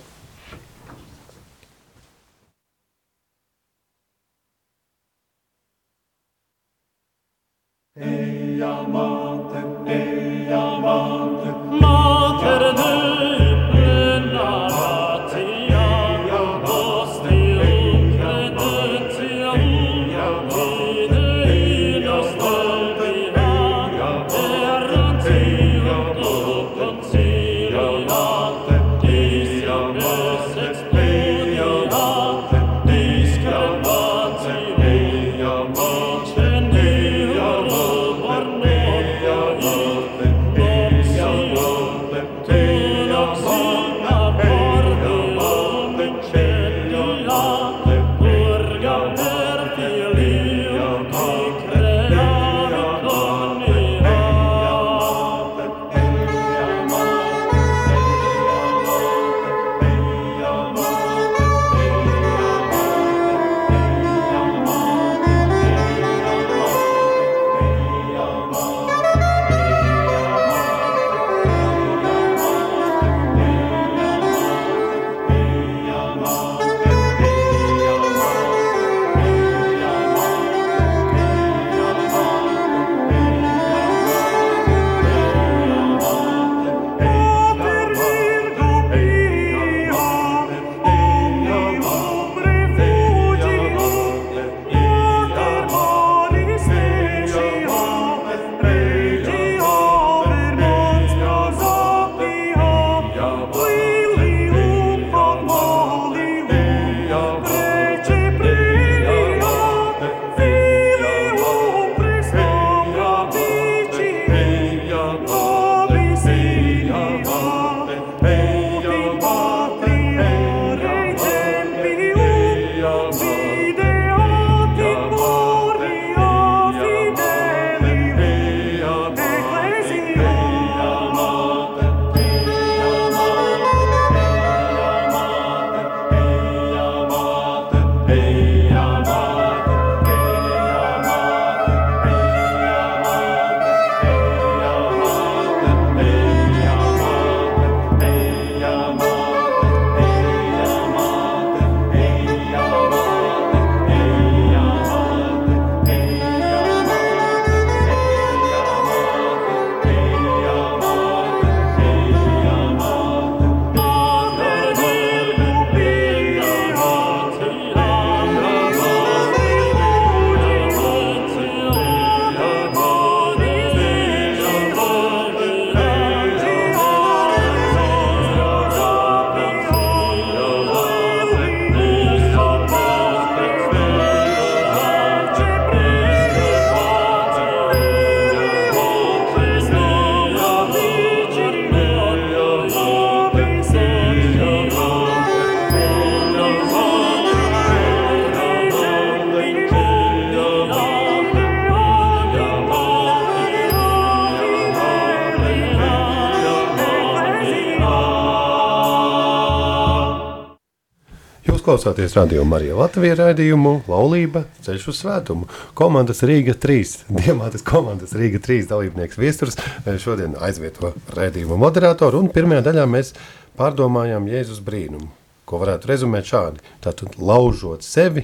Klausāties 211.70 212.16
radio 212.18 212.42
Marija 212.50 212.74
Latvija 212.74 213.14
raidījumu 213.20 213.84
Laulība 213.86 214.42
ceļš 214.66 214.88
uz 214.90 215.02
svētumu. 215.04 215.46
Komandas 215.78 216.24
Rīga 216.26 216.56
3, 216.58 216.94
Diemātas 217.14 217.62
komandas 217.62 218.16
Rīga 218.18 218.40
3 218.42 218.66
dalībnieks 218.72 219.20
viesturs 219.22 219.60
eh, 219.60 220.00
šodien 220.02 220.34
aizvieto 220.42 220.96
raidījumu 221.14 221.60
moderatoru 221.62 222.24
un 222.24 222.32
pirmajā 222.34 222.64
daļā 222.66 222.86
mēs 222.90 223.12
pārdomājām 223.60 224.26
Jēzus 224.32 224.64
brīnumu, 224.66 225.12
ko 225.46 225.60
varētu 225.62 225.92
rezumēt 225.92 226.32
šādi. 226.32 226.64
Tātad 226.82 227.20
laužot 227.22 227.86
sevi, 227.86 228.24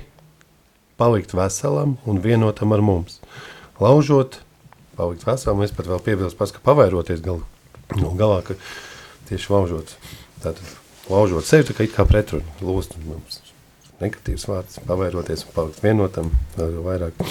palikt 0.98 1.36
veselam 1.38 2.00
un 2.10 2.24
vienotam 2.24 2.74
ar 2.74 2.82
mums. 2.82 3.20
Laužot, 3.84 4.40
palikt 4.98 5.28
veselam, 5.28 5.62
es 5.68 5.76
pat 5.76 5.92
vēl 5.92 6.02
piebilstu, 6.08 6.50
ka 6.56 6.66
pavairoties 6.66 7.22
gal, 7.22 7.44
nu, 7.94 8.10
galā, 8.18 8.42
ka 8.48 8.58
tieši 9.30 9.54
laužot. 9.54 9.94
Tātad 10.42 10.66
laužot 11.10 11.48
sevi, 11.48 11.68
tā 11.70 11.78
kā 11.78 11.90
kā 12.00 12.08
pretrunu, 12.10 12.46
lūst 12.66 12.98
mums 13.06 13.42
negatīvs 14.02 14.48
vārds, 14.50 14.80
pavairoties 14.88 15.46
un 15.46 15.54
palikt 15.56 15.84
vienotam, 15.84 16.32
vēl 16.58 16.80
vairāk 16.84 17.22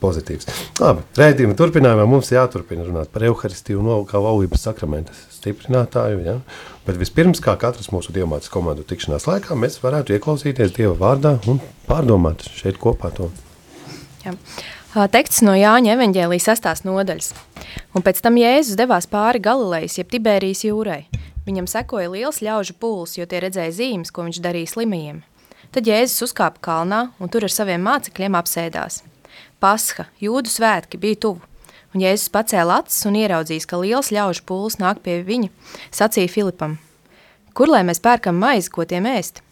pozitīvs. 0.00 0.48
Labi, 0.80 1.04
rēdījuma 1.18 1.56
turpinājumā 1.58 2.06
mums 2.08 2.32
jāturpina 2.32 2.86
runāt 2.86 3.10
par 3.12 3.24
Euharistiju 3.28 3.80
un 3.80 4.06
kā 4.08 4.20
laulības 4.20 4.64
sakramentas 4.68 5.20
stiprinātāju, 5.36 6.22
ja? 6.24 6.38
bet 6.86 7.00
vispirms, 7.00 7.42
kā 7.44 7.56
katras 7.60 7.90
mūsu 7.92 8.14
dievmātas 8.16 8.52
komandu 8.52 8.86
tikšanās 8.88 9.28
laikā, 9.28 9.56
mēs 9.58 9.80
varētu 9.84 10.16
ieklausīties 10.16 10.74
Dieva 10.76 10.96
vārdā 11.00 11.36
un 11.50 11.60
pārdomāt 11.88 12.46
šeit 12.56 12.80
kopā 12.80 13.12
to. 13.16 13.30
Jā. 14.24 14.36
Teksts 15.10 15.42
no 15.42 15.56
Jāņa 15.58 15.96
evaņģēlijas 15.96 16.44
sastās 16.52 16.84
nodaļas. 16.86 17.32
Un 17.98 18.04
pēc 18.06 18.20
tam 18.22 18.38
Jēzus 18.38 18.78
devās 18.78 19.08
pāri 19.10 19.42
Galilejas, 19.42 19.98
jeb 19.98 20.12
Tiberijas 20.12 20.62
jūrai. 20.64 21.02
Viņam 21.44 21.66
sekoja 21.68 22.08
liels 22.08 22.40
ļaužu 22.40 22.76
pūls, 22.80 23.18
jo 23.18 23.26
tie 23.28 23.42
redzēja 23.44 23.74
zīmes, 23.76 24.12
ko 24.14 24.24
viņš 24.24 24.40
darīja 24.44 24.70
slimajiem. 24.72 25.20
Tad 25.74 25.88
Jēzus 25.90 26.30
uzkāpa 26.30 26.62
kalnā 26.64 27.00
un 27.20 27.28
tur 27.28 27.44
ar 27.44 27.52
saviem 27.52 27.82
mācekļiem 27.84 28.38
apsēdās. 28.38 29.02
Pasha, 29.60 30.06
jūdu 30.22 30.48
svētki 30.48 31.00
bija 31.00 31.18
tuvu, 31.26 31.42
un 31.92 32.04
Jēzus 32.04 32.32
pacēla 32.32 32.80
acis 32.80 33.04
un 33.10 33.18
ieraudzījis, 33.20 33.68
ka 33.68 33.80
liels 33.82 34.08
ļaužu 34.14 34.44
pūls 34.48 34.78
nāk 34.80 35.02
pie 35.04 35.18
viņa, 35.26 35.50
sacīja 35.92 36.32
Filipam, 36.32 36.78
kur 37.52 37.68
lai 37.68 37.82
mēs 37.84 38.00
pērkam 38.00 38.40
maizi, 38.40 38.72
ko 38.72 38.86
tiem 38.88 39.08
ēst? 39.10 39.42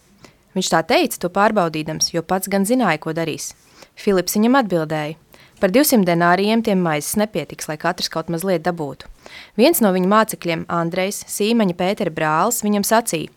Viņš 0.57 0.69
tā 0.69 0.81
teica, 0.85 1.19
to 1.21 1.29
pārbaudīdams, 1.33 2.11
jo 2.13 2.21
pats 2.25 2.49
gan 2.49 2.65
zināja, 2.65 3.01
ko 3.01 3.13
darīs. 3.13 3.51
Filips 3.97 4.37
viņam 4.37 4.57
atbildēja, 4.63 5.17
Par 5.63 5.71
200 5.71 6.03
denārijiem 6.03 6.59
tiem 6.59 6.81
maizes 6.83 7.15
nepietiks, 7.15 7.69
lai 7.69 7.77
katrs 7.79 8.09
kaut 8.11 8.27
mazliet 8.27 8.65
dabūtu. 8.65 9.07
Viens 9.55 9.79
no 9.79 9.93
viņa 9.95 10.09
mācekļiem, 10.11 10.65
Andrejs, 10.67 11.21
Sīmaņa 11.31 11.75
Pētera 11.79 12.11
brālis, 12.11 12.57
viņam 12.65 12.83
sacīja, 12.83 13.29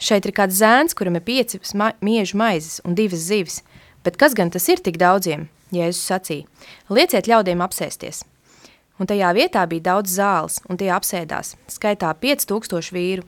šeit 0.00 0.24
ir 0.24 0.32
kāds 0.32 0.56
zēns, 0.56 0.96
kuram 0.96 1.18
ir 1.18 1.24
pieci 1.26 1.58
ma 1.76 1.90
miežu 2.00 2.38
maizes 2.40 2.78
un 2.88 2.96
divas 2.96 3.26
zivis, 3.26 3.58
bet 4.00 4.16
kas 4.16 4.32
gan 4.32 4.48
tas 4.54 4.64
ir 4.72 4.80
tik 4.80 4.96
daudziem? 4.96 5.50
Jēzus 5.76 6.08
sacīja, 6.08 6.46
lieciet 6.88 7.28
ļaudiem 7.28 7.60
apsēsties. 7.66 8.22
Un 8.96 9.10
tajā 9.10 9.34
vietā 9.36 9.66
bija 9.68 9.90
daudz 9.90 10.14
zāles, 10.16 10.56
un 10.64 10.80
tie 10.80 10.88
apsēdās, 10.88 11.52
skaitā 11.68 12.14
5000 12.16 12.96
vīru. 12.96 13.26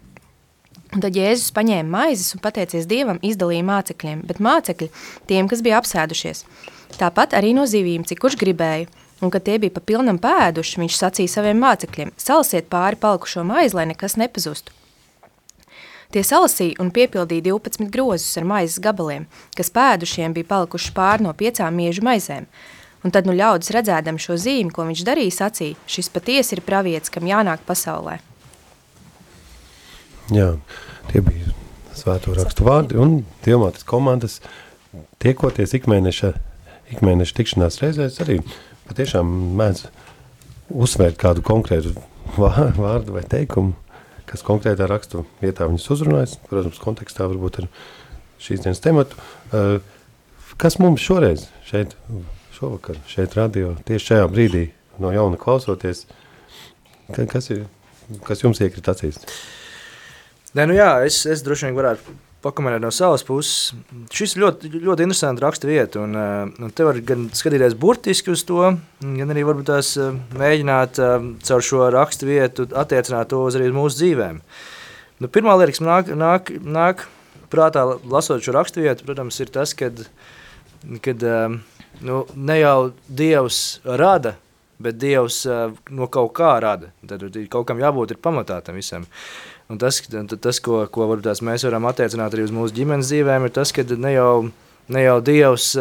Un 0.97 1.05
tad 1.05 1.13
Jēzus 1.13 1.53
paņēma 1.53 1.93
maizes 1.93 2.33
un 2.33 2.41
pateicies 2.41 2.89
Dievam 2.89 3.21
izdalīja 3.21 3.69
mācekļiem, 3.69 4.25
bet 4.25 4.41
mācekļi 4.41 4.89
tiem, 5.29 5.53
kas 5.53 5.61
bija 5.61 5.83
apsēdušies– 5.83 6.47
Tāpat 6.97 7.37
arī 7.37 7.53
no 7.57 7.67
zivīm, 7.69 8.07
cik 8.09 8.23
kurš 8.23 8.39
gribēja, 8.41 8.89
un 9.21 9.33
kad 9.33 9.45
tie 9.45 9.59
bija 9.61 9.75
pa 9.75 9.83
pilnam 9.85 10.19
pēduši, 10.21 10.81
viņš 10.81 10.97
sacīja 10.97 11.35
saviem 11.37 11.61
mācekļiem: 11.61 12.15
Salasiet 12.21 12.71
pāri 12.73 12.99
palikušo 13.01 13.45
maizi, 13.45 13.77
lai 13.77 13.87
nekas 13.93 14.17
nepazustu. 14.21 14.73
Tie 16.15 16.23
salasīja 16.23 16.79
un 16.81 16.93
piepildīja 16.95 17.49
12 17.49 17.91
grozus 17.93 18.39
ar 18.39 18.47
maizes 18.47 18.81
gabaliem, 18.83 19.27
kas 19.59 19.73
pēdušiem 19.75 20.37
bija 20.37 20.49
palikuši 20.53 20.95
pāri 20.97 21.27
no 21.27 21.35
piecām 21.37 21.75
miežu 21.77 22.05
maizēm. 22.07 22.47
Un 23.05 23.13
tad 23.15 23.27
nu 23.29 23.35
ļaudis 23.37 23.75
redzēdam 23.75 24.17
šo 24.23 24.39
zīmi, 24.41 24.73
ko 24.75 24.87
viņš 24.87 25.03
darīja, 25.07 25.35
sacīja, 25.43 25.77
šis 25.91 26.09
patiesi 26.15 26.57
ir 26.57 26.63
pravietis, 26.67 27.13
kam 27.13 27.27
jānāk 27.29 27.63
pasaulē. 27.67 28.17
Jā, 30.35 30.55
tie 31.13 31.23
bija 31.23 31.53
svēto 31.95 32.35
rakstu 32.35 32.67
vārdi 32.67 32.99
un 32.99 33.21
dievmātes 33.45 33.87
komandas 33.87 34.41
tiekoties 35.23 35.77
ikmēneša, 35.79 36.33
ikmēneša 36.95 37.37
tikšanās 37.39 37.81
reizēs 37.83 38.21
arī 38.25 38.39
patiešām 38.87 39.33
mēdz 39.59 39.87
uzsvērt 40.75 41.19
kādu 41.21 41.45
konkrētu 41.47 41.95
vārdu 42.37 43.17
vai 43.17 43.25
teikumu, 43.27 43.75
kas 44.27 44.45
konkrētā 44.47 44.89
rakstu 44.91 45.25
vietā 45.43 45.69
viņus 45.69 45.91
uzrunājas, 45.95 46.37
protams, 46.51 46.81
kontekstā 46.83 47.29
varbūt 47.31 47.61
ar 47.63 47.69
šīs 48.43 48.65
dienas 48.65 48.83
tematu. 48.85 49.19
Uh, 49.51 49.79
kas 50.61 50.79
mums 50.83 51.05
šoreiz 51.05 51.47
šeit, 51.67 51.95
šovakar, 52.57 52.99
šeit 53.11 53.37
radio, 53.39 53.75
tieši 53.87 54.13
šajā 54.13 54.29
brīdī 54.33 54.67
no 55.03 55.13
jauna 55.15 55.39
klausoties, 55.41 56.07
kas, 57.15 57.51
ir, 57.55 57.67
kas 58.27 58.43
jums 58.45 58.63
iekrit 58.65 58.89
acīs? 58.93 59.21
Nē, 60.57 60.65
nu 60.71 60.77
jā, 60.77 60.91
es, 61.05 61.21
es 61.29 61.43
droši 61.45 61.69
vien 61.69 61.77
varētu 61.77 62.15
pakomentēt 62.47 62.85
no 62.85 62.93
savas 62.95 63.25
puses. 63.27 63.75
Šis 64.15 64.37
ļoti, 64.39 64.71
ļoti 64.75 65.07
interesants 65.07 65.43
raksta 65.43 65.69
vieta, 65.69 66.03
un, 66.05 66.15
eh, 66.17 66.63
un 66.63 66.73
te 66.75 66.87
var 66.87 66.99
gan 67.07 67.27
skatīties 67.35 67.77
burtiski 67.79 68.33
uz 68.33 68.45
to, 68.47 68.63
gan 69.03 69.35
arī 69.35 69.45
varbūt 69.47 69.69
tās 69.71 69.93
eh, 70.01 70.15
mēģināt 70.39 71.01
eh, 71.03 71.29
caur 71.49 71.67
šo 71.69 71.91
raksta 71.95 72.29
vietu 72.29 72.69
attiecināt 72.73 73.33
to 73.33 73.43
uz 73.49 73.59
arī 73.59 73.73
mūsu 73.75 74.03
dzīvēm. 74.03 74.41
Nu, 75.23 75.31
pirmā 75.33 75.57
lieta, 75.57 75.75
kas 75.75 75.85
nāk, 75.85 76.13
nāk, 76.13 76.55
nāk 76.63 77.07
prātā 77.53 77.87
lasot 78.05 78.45
šo 78.45 78.57
rakstu 78.57 78.85
vietu, 78.85 79.07
protams, 79.09 79.39
ir 79.41 79.53
tas, 79.55 79.73
kad, 79.77 80.03
kad 81.03 81.23
nu, 82.05 82.19
ne 82.35 82.59
jau 82.61 82.77
Dievs 83.09 83.81
rada, 83.85 84.35
bet 84.83 84.99
Dievs 85.01 85.47
no 85.89 86.11
kaut 86.13 86.35
kā 86.37 86.53
rada. 86.61 86.91
Tad 87.09 87.25
kaut 87.49 87.65
kam 87.71 87.81
jābūt 87.81 88.19
pamatā 88.21 88.61
tam 88.67 88.77
visam. 88.77 89.07
Un 89.73 89.81
tas, 89.83 89.99
tas 90.39 90.61
ko, 90.63 90.85
ko 90.93 91.09
varbūt 91.11 91.43
mēs 91.43 91.67
varam 91.67 91.89
attiecināt 91.91 92.35
arī 92.35 92.45
uz 92.47 92.55
mūsu 92.55 92.77
ģimenes 92.77 93.11
dzīvēm, 93.11 93.49
ir 93.49 93.55
tas, 93.55 93.73
ka 93.75 93.83
ne 93.99 94.13
jau, 94.15 94.33
ne 94.95 95.03
jau 95.03 95.17
Dievs, 95.27 95.73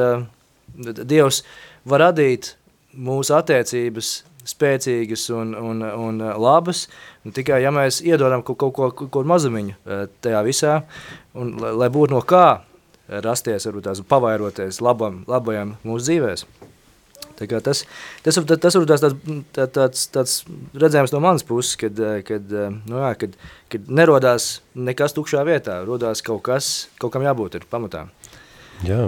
Dievs 1.05 1.43
var 1.85 2.07
radīt 2.07 2.55
mūsu 2.97 3.35
attiecības 3.37 4.15
spēcīgas 4.45 5.27
un, 5.33 5.53
un, 5.57 5.81
un 5.81 6.21
labas, 6.41 6.85
un 7.25 7.33
tikai 7.33 7.61
ja 7.63 7.73
mēs 7.73 8.01
iedodam 8.05 8.43
kaut, 8.45 8.57
kaut 8.61 8.73
ko, 8.77 8.89
kaut 8.93 9.11
ko 9.13 9.25
mazumiņu 9.25 9.77
tajā 10.21 10.41
visā, 10.45 10.79
un 11.37 11.55
lai, 11.61 11.73
lai 11.85 11.89
būtu 11.93 12.13
no 12.13 12.21
kā 12.25 12.47
rasties, 13.25 13.67
varbūt 13.69 13.89
tās 13.89 14.01
pavairoties 14.09 14.81
labam, 14.85 15.23
labajam 15.29 15.75
mūsu 15.85 16.09
dzīvēs. 16.09 16.45
Tas, 17.39 17.83
tas, 18.23 18.39
tas, 18.39 18.77
ir 18.79 18.87
tāds, 18.89 19.05
tāds, 19.55 19.71
tāds, 19.75 20.03
tāds 20.15 20.35
redzējums 20.73 21.15
no 21.15 21.23
manas 21.23 21.45
puses, 21.47 21.75
kad, 21.79 21.99
kad, 22.27 22.57
nu 22.89 23.01
jā, 23.03 23.13
kad, 23.21 23.39
kad 23.73 23.89
nerodās 24.01 24.49
nekas 24.75 25.15
tukšā 25.17 25.45
vietā, 25.47 25.81
rodās 25.87 26.23
kaut 26.25 26.45
kas, 26.47 26.75
kaut 27.01 27.15
kam 27.15 27.25
jābūt 27.27 27.59
ir 27.59 27.67
pamatā. 27.71 28.05
Jā, 28.85 29.07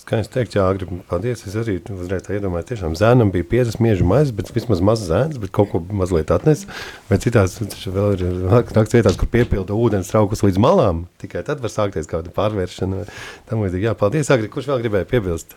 skaisti 0.00 0.34
teikt, 0.34 0.56
jā, 0.56 0.64
agri, 0.68 0.88
paldies, 1.08 1.42
es 1.48 1.54
arī 1.58 1.76
uzreiz 1.92 2.24
tā 2.26 2.36
iedomāju, 2.36 2.68
tiešām 2.70 2.96
zēnam 2.98 3.32
bija 3.34 3.46
50 3.52 3.82
miežu 3.84 4.06
maizes, 4.08 4.34
bet 4.36 4.52
vismaz 4.54 4.82
maz 4.84 5.04
zēns, 5.08 5.38
bet 5.40 5.52
kaut 5.56 5.70
ko 5.72 5.80
mazliet 6.00 6.32
atnes, 6.34 6.66
bet 7.10 7.24
citās 7.24 7.56
vēl 7.84 8.16
ir 8.16 8.24
nakts 8.50 8.96
vietās, 8.96 9.16
kur 9.18 9.30
piepilda 9.32 9.76
ūdens 9.76 10.12
traukus 10.12 10.44
līdz 10.44 10.60
malām, 10.62 11.06
tikai 11.22 11.44
tad 11.46 11.62
var 11.64 11.72
sākties 11.72 12.10
kāda 12.10 12.32
pārvēršana, 12.36 13.06
tam 13.48 13.64
līdzīgi, 13.64 13.88
jā, 13.88 13.96
paldies, 13.98 14.32
agri, 14.34 14.52
kurš 14.52 14.70
vēl 14.72 14.84
gribēja 14.84 15.10
piebilst? 15.14 15.56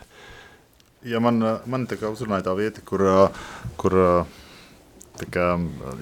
Ja 1.06 1.20
man, 1.22 1.40
man 1.64 1.86
tā 1.88 1.96
kā 1.96 2.10
uzrunāja 2.12 2.50
tā 2.50 2.54
vieta, 2.58 2.82
kur, 2.84 3.02
kur 3.80 3.94
kā, 5.32 5.46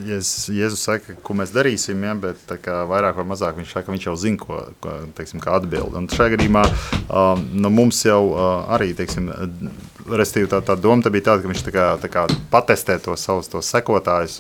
Jēzus, 0.07 0.49
Jēzus 0.55 0.83
saka, 0.89 1.15
ko 1.23 1.37
mēs 1.39 1.53
darīsim, 1.55 2.03
ja, 2.07 2.15
bet 2.19 2.51
kā, 2.65 2.81
vairāk 2.91 3.19
vai 3.19 3.27
mazāk 3.33 3.59
viņš 3.59 3.75
saka, 3.77 3.93
viņš 3.95 4.09
jau 4.09 4.17
zina, 4.19 4.41
ko, 4.43 4.59
ko 4.83 4.97
teiksim, 5.19 5.43
kā 5.43 5.55
atbild. 5.59 5.95
Un 5.99 6.09
šajā 6.11 6.35
gadījumā 6.35 6.65
um, 6.69 7.45
nu, 7.63 7.71
mums 7.75 8.03
jau 8.07 8.21
uh, 8.33 8.67
arī, 8.75 8.91
teiksim, 8.99 9.31
restīvi 10.17 10.49
tā, 10.51 10.61
tā 10.65 10.77
doma 10.81 11.05
tā 11.05 11.13
bija 11.13 11.29
tāda, 11.31 11.43
ka 11.45 11.51
viņš 11.51 11.63
tā 11.67 11.73
kā, 11.75 11.87
tā 12.03 12.11
kā 12.13 12.25
patestē 12.53 12.99
tos 13.03 13.25
savus 13.27 13.51
tos 13.53 13.71
sekotājus, 13.73 14.39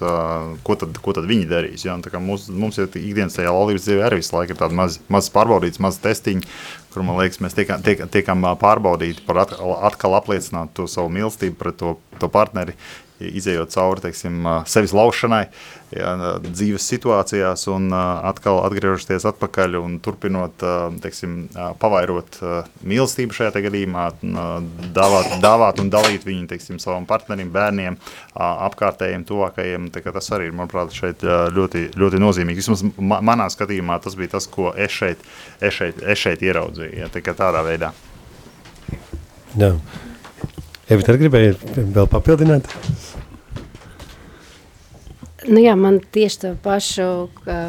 ko, 0.64 0.76
tad, 0.80 1.00
ko 1.04 1.14
tad 1.16 1.28
viņi 1.28 1.48
darīs. 1.50 1.84
Ja? 1.86 1.96
Mums, 2.18 2.48
mums 2.48 2.80
jau 2.80 2.86
ikdienas 2.88 3.36
tajā 3.36 3.52
laulības 3.54 3.86
dzīvē 3.88 4.06
arī 4.06 4.20
visu 4.22 4.36
laiku 4.36 4.54
ir 4.54 4.60
tāda 4.60 4.78
maz, 4.78 5.00
maz 5.12 5.30
pārbaudīts, 5.34 5.82
maz 5.82 6.00
testiņi, 6.04 6.46
kur 6.94 7.04
man 7.06 7.20
liekas, 7.20 7.42
mēs 7.44 7.58
tiekam, 7.58 7.84
tiek, 7.84 8.04
tiekam 8.12 8.46
pārbaudīti 8.60 9.26
par 9.26 9.44
atkal, 9.44 9.76
atkal 9.90 10.16
apliecināt 10.18 10.72
to 10.78 10.88
savu 10.90 11.12
mīlestību 11.14 11.58
pret 11.60 11.78
to, 11.80 11.96
to 12.18 12.30
partneri, 12.32 12.76
izējot 13.20 13.72
cauri 13.74 14.04
teiksim, 14.06 14.46
sevis 14.68 14.94
laušanai, 14.96 15.42
jā, 15.92 16.12
dzīves 16.44 16.86
situācijās, 16.92 17.64
un 17.72 17.90
atkal 17.92 18.60
atgriežoties 18.66 19.26
atpakaļ 19.28 19.78
un 19.80 19.98
turpinot 20.04 20.64
teiksim, 21.02 21.48
pavairot 21.82 22.40
mīlestību 22.86 23.36
šajā 23.36 23.64
gadījumā, 23.68 24.08
dāvāt, 24.96 25.38
dāvāt 25.42 25.82
un 25.82 25.92
dalīt 25.92 26.26
viņu 26.28 26.48
teiksim, 26.52 26.80
savam 26.82 27.06
partnerim, 27.08 27.50
bērniem, 27.54 27.98
apkārtējiem, 28.38 29.26
tuvākajiem. 29.28 29.90
Tas 29.98 30.32
arī 30.34 30.50
ir, 30.50 30.56
manuprāt, 30.56 30.94
šeit 30.96 31.24
ļoti, 31.54 31.88
ļoti 31.98 32.20
nozīmīgi. 32.22 32.62
Vismaz 32.62 32.84
manā 32.98 33.48
skatījumā 33.52 33.98
tas 34.04 34.16
bija 34.18 34.36
tas, 34.36 34.48
ko 34.50 34.72
es 34.76 34.94
šeit, 34.94 35.24
es 35.60 35.78
šeit, 35.78 36.02
es 36.02 36.20
šeit 36.20 36.44
ieraudzīju, 36.44 36.94
ja, 37.02 37.10
tā 37.12 37.22
tādā 37.34 37.64
veidā. 37.66 37.92
Jā. 39.58 39.72
Evita, 40.88 41.12
gribēji 41.20 41.52
vēl 41.92 42.06
papildināt? 42.08 42.64
Nu 45.48 45.60
jā, 45.60 45.74
man 45.76 45.98
tieši 46.00 46.40
to 46.40 46.52
pašu 46.64 47.08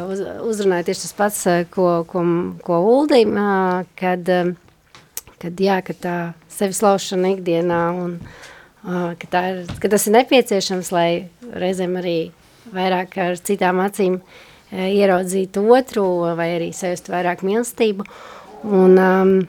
uz, 0.08 0.22
uzrunāja 0.48 0.86
tieši 0.88 1.02
tas 1.04 1.12
pats, 1.18 1.42
ko, 1.74 1.90
ko, 2.08 2.22
ko 2.64 2.78
Uldi, 2.88 3.26
kad, 4.00 4.32
kad, 5.36 5.60
jā, 5.66 5.76
kad 5.84 6.00
tā 6.00 6.16
sevis 6.48 6.80
laušana 6.84 7.34
ikdienā 7.36 7.82
un 7.92 8.16
ka, 8.80 9.28
tā 9.28 9.44
ir, 9.52 9.62
ka 9.84 9.92
tas 9.92 10.08
ir 10.08 10.16
nepieciešams, 10.16 10.92
lai 10.96 11.08
reizēm 11.52 12.00
arī 12.00 12.18
vairāk 12.72 13.20
ar 13.20 13.36
citām 13.36 13.84
acīm 13.84 14.20
ieraudzītu 14.72 15.68
otru 15.76 16.08
vai 16.40 16.54
arī 16.56 16.72
sajust 16.72 17.12
vairāk 17.12 17.44
mīlestību. 17.44 18.08
Un, 18.64 18.96
um, 18.96 19.40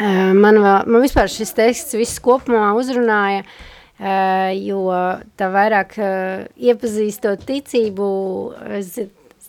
Man, 0.00 0.56
vēl, 0.56 0.86
man 0.88 1.02
vispār 1.04 1.28
šis 1.30 1.52
teksts 1.56 1.96
viss 1.98 2.20
kopumā 2.22 2.70
uzrunāja, 2.78 3.42
jo 4.56 4.84
tā 5.38 5.48
vairāk 5.52 5.98
iepazīstot 6.56 7.44
ticību, 7.48 8.06
es 8.78 8.94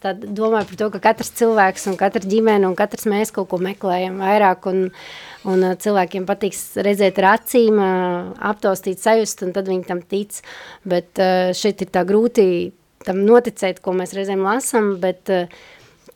domāju 0.04 0.68
par 0.68 0.80
to, 0.82 0.89
ka 0.91 1.00
katrs 1.06 1.32
cilvēks 1.39 1.88
un 1.88 1.96
katra 1.96 2.20
ģimene 2.28 2.68
un 2.68 2.76
katrs 2.76 3.08
mēs 3.08 3.32
kaut 3.32 3.48
ko 3.54 3.60
meklējam 3.64 4.20
vairāk 4.20 4.68
un, 4.68 4.89
un 5.48 5.64
cilvēkiem 5.80 6.28
patiks 6.28 6.74
redzēt 6.84 7.22
ar 7.24 7.30
acīm, 7.38 7.80
aptaustīt 8.36 9.00
sajust 9.00 9.46
un 9.48 9.56
tad 9.56 9.72
viņi 9.72 9.88
tam 9.88 10.04
tic, 10.04 10.44
bet 10.84 11.24
šeit 11.56 11.86
ir 11.88 11.94
tā 11.96 12.04
grūti 12.10 12.74
tam 13.08 13.24
noticēt, 13.24 13.80
ko 13.84 13.96
mēs 13.96 14.12
reizēm 14.16 14.44
lasam, 14.44 14.94
bet 15.04 15.32
uh, 15.32 15.48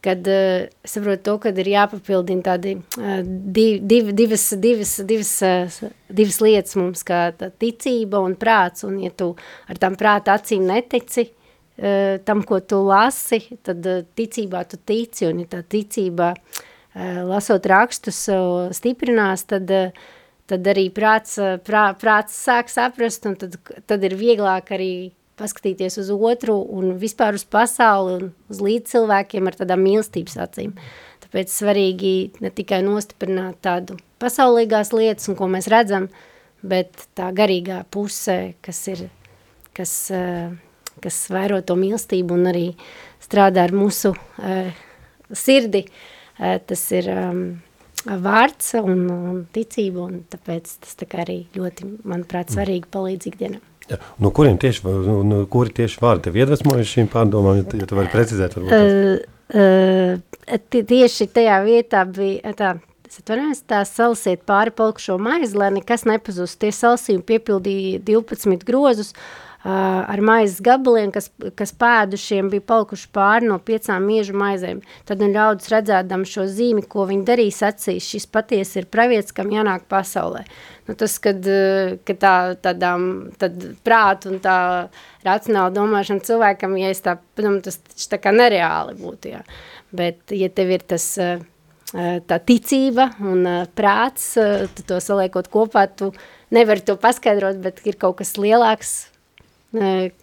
kad 0.08 0.28
uh, 0.32 0.68
saprotu 0.88 1.24
to, 1.28 1.36
kad 1.44 1.58
ir 1.60 1.70
jāpapildina 1.74 2.46
tādi 2.46 2.78
uh, 2.80 3.20
div, 3.26 3.82
div, 3.84 4.12
divas, 4.16 4.46
divas, 4.64 4.94
divas, 5.10 5.34
uh, 5.44 5.90
divas 6.08 6.40
lietas 6.44 6.78
mums, 6.80 7.04
kā 7.08 7.28
ticība 7.60 8.22
un 8.24 8.38
prāts, 8.40 8.86
un 8.88 9.02
ja 9.04 9.12
tu 9.12 9.34
ar 9.68 9.82
tām 9.82 9.98
prāta 10.00 10.38
acīm 10.40 10.64
netici 10.70 11.28
uh, 11.28 12.18
tam, 12.24 12.46
ko 12.48 12.62
tu 12.64 12.80
lasi, 12.88 13.42
tad 13.68 13.84
uh, 13.84 14.06
ticībā 14.18 14.64
tu 14.72 14.80
tici, 14.80 15.28
un 15.28 15.44
ja 15.44 15.52
tā 15.58 15.64
ticība 15.76 16.32
uh, 16.38 17.22
lasot 17.28 17.68
rakstus 17.68 18.24
uh, 18.32 18.72
stiprinās, 18.76 19.44
tad, 19.52 19.68
uh, 19.68 20.16
tad 20.48 20.72
arī 20.72 20.88
prāts, 20.96 21.36
prā, 21.68 21.90
prāts 22.00 22.40
sāk 22.48 22.72
saprast, 22.72 23.28
un 23.28 23.36
tad, 23.36 23.60
tad 23.84 24.08
ir 24.08 24.16
vieglāk 24.16 24.72
arī 24.78 24.92
paskatīties 25.38 26.00
uz 26.02 26.10
otru 26.14 26.58
un 26.74 26.96
vispār 27.02 27.38
uz 27.38 27.46
pasauli 27.46 28.18
un 28.18 28.32
uz 28.52 28.62
līdz 28.64 28.94
cilvēkiem 28.94 29.50
ar 29.50 29.58
tādām 29.60 29.84
mīlestības 29.86 30.38
acīm. 30.48 30.74
Tāpēc 31.26 31.52
svarīgi 31.52 32.14
ne 32.44 32.52
tikai 32.54 32.82
nostiprināt 32.86 33.60
tādu 33.66 33.98
pasaulīgās 34.22 34.94
lietas 34.96 35.30
un 35.30 35.38
ko 35.40 35.50
mēs 35.52 35.70
redzam, 35.72 36.08
bet 36.66 37.08
tā 37.18 37.30
garīgā 37.36 37.84
pusē, 37.94 38.56
kas 38.66 38.80
ir, 38.94 39.08
kas, 39.78 39.94
eh, 40.16 40.50
kas 41.04 41.22
vairo 41.34 41.62
to 41.62 41.78
mīlestību 41.78 42.38
un 42.38 42.50
arī 42.54 42.68
strādā 43.22 43.68
ar 43.68 43.74
mūsu 43.76 44.14
uh, 44.16 44.70
sirdi, 45.36 45.84
uh, 45.84 46.58
tas 46.64 46.84
ir 46.96 47.10
um, 47.12 47.42
vārds 48.06 48.72
un, 48.80 49.04
un 49.12 49.42
ticība, 49.54 50.06
un 50.08 50.22
tāpēc 50.32 50.78
tas 50.86 50.96
tā 51.00 51.08
kā 51.10 51.26
arī 51.26 51.42
ļoti, 51.58 51.90
manuprāt, 52.08 52.54
svarīgi 52.56 52.90
palīdz 52.94 53.30
ikdienam. 53.32 53.64
Ja, 53.88 54.00
no 54.20 54.32
kuriem 54.36 54.58
tieši, 54.60 54.84
no, 54.84 55.22
no 55.24 55.40
kuri 55.52 55.72
tieši 55.82 56.02
vārdi 56.04 56.28
tev 56.28 56.38
iedvesmojuši 56.42 56.94
šīm 56.98 57.10
pārdomām, 57.14 57.62
ja, 57.62 57.80
ja 57.82 57.88
tu 57.88 57.98
vari 58.00 58.12
precizēt? 58.12 58.58
Varbūt, 58.58 58.76
uh, 58.76 59.64
uh, 59.64 60.84
tieši 60.92 61.30
tajā 61.38 61.62
vietā 61.64 62.04
bija 62.12 62.54
tā, 62.58 62.74
es 63.08 63.22
atvainojos, 63.22 63.64
tā 63.70 63.82
salsiet 63.88 64.44
pāri 64.50 64.76
palikušo 64.76 65.16
maizi, 65.22 65.56
lai 65.60 65.72
nekas 65.80 66.04
nepazust. 66.10 66.60
Tie 66.60 66.74
salsījumi 66.76 67.24
piepildīja 67.32 68.04
12 68.12 68.68
grozus, 68.68 69.14
uh, 69.16 69.47
ar 69.68 70.22
maizes 70.24 70.62
gabaliem, 70.64 71.10
kas, 71.12 71.28
kas 71.60 71.74
pēdušiem 71.76 72.52
bija 72.52 72.64
palikuši 72.70 73.10
pāri 73.16 73.50
no 73.50 73.58
piecām 73.60 74.06
miežu 74.08 74.36
maizēm. 74.38 74.80
Tad 75.08 75.24
un 75.26 75.34
ļaudis 75.36 75.72
redzēdam 75.74 76.24
šo 76.30 76.46
zīmi, 76.52 76.86
ko 76.88 77.08
viņi 77.10 77.26
darīs 77.28 77.60
acīs, 77.66 78.08
šis 78.08 78.30
patiesi 78.32 78.82
ir 78.82 78.88
pravietis, 78.94 79.36
kam 79.36 79.52
jānāk 79.52 79.88
pasaulē. 79.92 80.46
Nu, 80.88 80.96
tas, 80.96 81.18
kad, 81.20 81.44
kad 82.08 82.22
tā, 82.22 82.36
tādām, 82.64 83.10
tad 83.42 83.60
prātu 83.84 84.32
un 84.32 84.40
tā 84.44 84.58
racionāla 85.28 85.74
domāšana 85.76 86.24
cilvēkam, 86.24 86.78
ja 86.80 86.94
es 86.94 87.04
tā, 87.04 87.18
padomu, 87.36 87.60
tas 87.66 88.08
tā 88.08 88.22
kā 88.24 88.32
nereāli 88.36 88.96
būtu, 89.02 89.36
jā. 89.36 89.44
Bet, 89.92 90.24
ja 90.32 90.48
tev 90.54 90.72
ir 90.78 90.88
tas 90.88 91.10
tā 92.28 92.40
ticība 92.44 93.12
un 93.24 93.44
prāts, 93.76 94.34
tu 94.76 94.88
to 94.88 95.04
saliekot 95.04 95.52
kopā, 95.52 95.88
tu 95.92 96.14
nevari 96.56 96.84
to 96.88 96.96
paskaidrot, 97.00 97.60
bet 97.64 97.84
ir 97.88 98.00
kaut 98.00 98.20
kas 98.22 98.36
lielāks, 98.40 98.98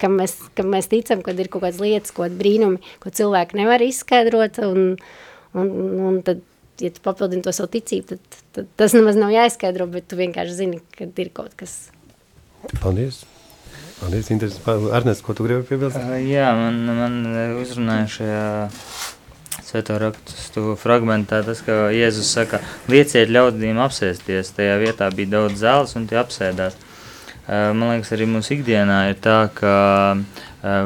kam 0.01 0.17
mēs, 0.21 0.37
kam 0.57 0.71
mēs 0.73 0.89
ticam, 0.93 1.23
kad 1.25 1.39
ir 1.41 1.51
kaut 1.53 1.67
kādas 1.67 1.83
lietas, 1.83 2.15
kaut 2.15 2.29
kādi 2.29 2.41
brīnumi, 2.41 2.95
ko 3.03 3.13
cilvēki 3.15 3.61
nevar 3.61 3.85
izskaidrot, 3.85 4.63
un, 4.65 4.97
un, 5.53 5.71
un 6.09 6.19
tad, 6.27 6.41
ja 6.81 6.91
tu 6.95 7.05
papildini 7.05 7.45
to 7.45 7.53
savu 7.55 7.73
ticību, 7.75 8.15
tad, 8.15 8.41
tad 8.57 8.73
tas 8.81 8.97
nemaz 8.97 9.21
nav 9.21 9.35
jāizskaidro, 9.35 9.87
bet 9.91 10.09
tu 10.09 10.19
vienkārši 10.21 10.59
zini, 10.63 10.83
kad 10.99 11.13
ir 11.21 11.31
kaut 11.37 11.55
kas. 11.61 11.77
Paldies! 12.81 13.25
Paldies, 14.01 14.31
interesanti. 14.35 14.91
Ernest, 14.97 15.23
ko 15.25 15.37
tu 15.37 15.45
gribi 15.47 15.65
piebilst? 15.69 16.01
Uh, 16.01 16.17
jā, 16.27 16.49
man, 16.59 16.81
man 16.99 17.21
uzrunāja 17.61 18.09
šajā 18.11 18.47
svēto 19.65 19.97
rakstu 19.99 20.75
fragmentā 20.79 21.41
tas, 21.47 21.61
ka 21.65 21.89
Jēzus 21.95 22.33
saka, 22.37 22.61
lieciet 22.91 23.31
ļaudīm 23.33 23.79
apsēsties, 23.85 24.53
tajā 24.57 24.77
vietā 24.83 25.09
bija 25.15 25.37
daudz 25.37 25.63
zāles 25.63 25.95
un 25.99 26.09
tie 26.11 26.19
apsēdās. 26.21 26.77
Man 27.45 27.91
liekas, 27.91 28.09
arī 28.17 28.25
mūsu 28.25 28.55
ikdienā 28.57 29.11
ir 29.11 29.19
tā, 29.21 29.51
ka 29.53 29.73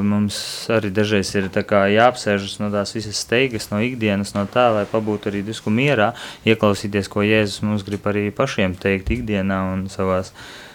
mums 0.02 0.38
arī 0.74 0.90
dažreiz 0.90 1.30
ir 1.38 1.46
jāapsēžas 1.54 2.56
no 2.58 2.70
tās 2.72 2.94
visas 2.96 3.20
steigas, 3.22 3.68
no 3.70 3.78
ikdienas, 3.78 4.34
no 4.34 4.42
tā, 4.50 4.66
lai 4.74 4.82
pabūtu 4.90 5.30
arī 5.30 5.44
disku 5.46 5.70
mierā, 5.70 6.14
ieklausīties, 6.42 7.06
ko 7.06 7.22
Jēzus 7.22 7.62
mums 7.62 7.86
grib 7.86 8.02
arī 8.10 8.32
pašiem 8.34 8.74
teikt 8.74 9.10
ikdienā 9.14 9.60
un 9.72 9.86
savās, 9.86 10.32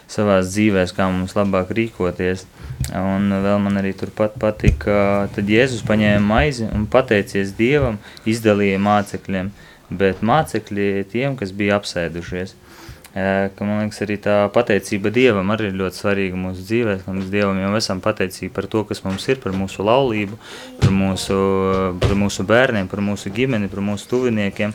savās 0.07 0.53
dzīvēs, 0.53 0.95
kā 0.95 1.09
mums 1.11 1.35
labāk 1.35 1.75
rīkoties. 1.75 2.47
Un 2.95 3.27
vēl 3.43 3.59
man 3.59 3.75
arī 3.83 3.91
turpat 3.91 4.39
patika, 4.39 5.27
tad 5.35 5.51
Jēzus 5.51 5.83
paņēma 5.83 6.23
maizi 6.23 6.69
un 6.71 6.87
pateicies 6.87 7.57
Dievam, 7.59 7.99
izdalīja 8.23 8.79
mācekļiem, 8.79 9.51
bet 9.91 10.23
mācekļi 10.23 11.09
tiem, 11.11 11.35
kas 11.35 11.51
bija 11.51 11.75
apsēdušies 11.81 12.55
ka 13.13 13.65
man 13.65 13.83
liekas, 13.83 13.99
arī 14.01 14.15
tā 14.17 14.35
pateicība 14.53 15.11
Dievam 15.13 15.51
arī 15.53 15.67
ir 15.69 15.75
ļoti 15.77 15.99
svarīga 15.99 16.39
mūsu 16.39 16.63
dzīvē, 16.65 16.95
ka 17.03 17.13
mēs 17.13 17.27
Dievam 17.29 17.59
jau 17.61 17.69
esam 17.77 18.01
pateicīgi 18.01 18.49
par 18.55 18.65
to, 18.71 18.81
kas 18.89 19.03
mums 19.05 19.27
ir, 19.29 19.37
par 19.43 19.53
mūsu 19.53 19.85
laulību, 19.85 20.39
par 20.81 20.95
mūsu, 20.97 21.37
par 22.01 22.15
mūsu 22.17 22.45
bērniem, 22.49 22.89
par 22.89 23.03
mūsu 23.05 23.29
ģimeni, 23.35 23.69
par 23.69 23.85
mūsu 23.85 24.09
tuviniekiem. 24.09 24.73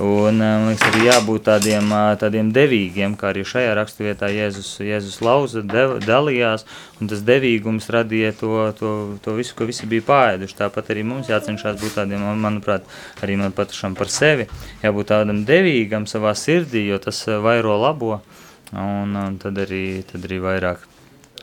Un, 0.00 0.38
man 0.40 0.70
liekas, 0.70 0.86
arī 0.88 1.02
jābūt 1.10 1.42
tādiem, 1.44 1.90
tādiem 2.16 2.48
devīgiem, 2.56 3.18
kā 3.20 3.34
arī 3.34 3.42
šajā 3.44 3.74
raksturvietā 3.76 4.30
Jēzus, 4.32 4.70
Jēzus 4.80 5.18
lauza, 5.20 5.60
dev, 5.60 5.98
dalījās, 6.00 6.64
un 7.02 7.10
tas 7.10 7.20
devīgums 7.26 7.90
radīja 7.92 8.30
to, 8.38 8.54
to, 8.78 8.92
to 9.20 9.34
visu, 9.36 9.52
ko 9.58 9.68
visi 9.68 9.88
bija 9.90 10.06
pāēduši. 10.08 10.56
Tāpat 10.62 10.88
arī 10.94 11.04
mums 11.04 11.28
jācenšas 11.28 11.76
būt 11.82 11.98
tādiem, 12.00 12.24
manuprāt, 12.40 12.88
arī 13.20 13.36
man 13.42 13.52
pašam 13.52 13.98
par 13.98 14.08
sevi, 14.08 14.48
jābūt 14.80 15.12
tādam 15.12 15.44
devīgam 15.44 16.08
savā 16.08 16.32
sirdī, 16.32 16.86
jo 16.88 16.96
tas 17.04 17.20
vairo 17.44 17.76
labo, 17.82 18.22
un, 18.72 19.12
un 19.20 19.36
tad, 19.42 19.60
arī, 19.66 20.00
tad 20.08 20.24
arī 20.30 20.40
vairāk, 20.46 20.86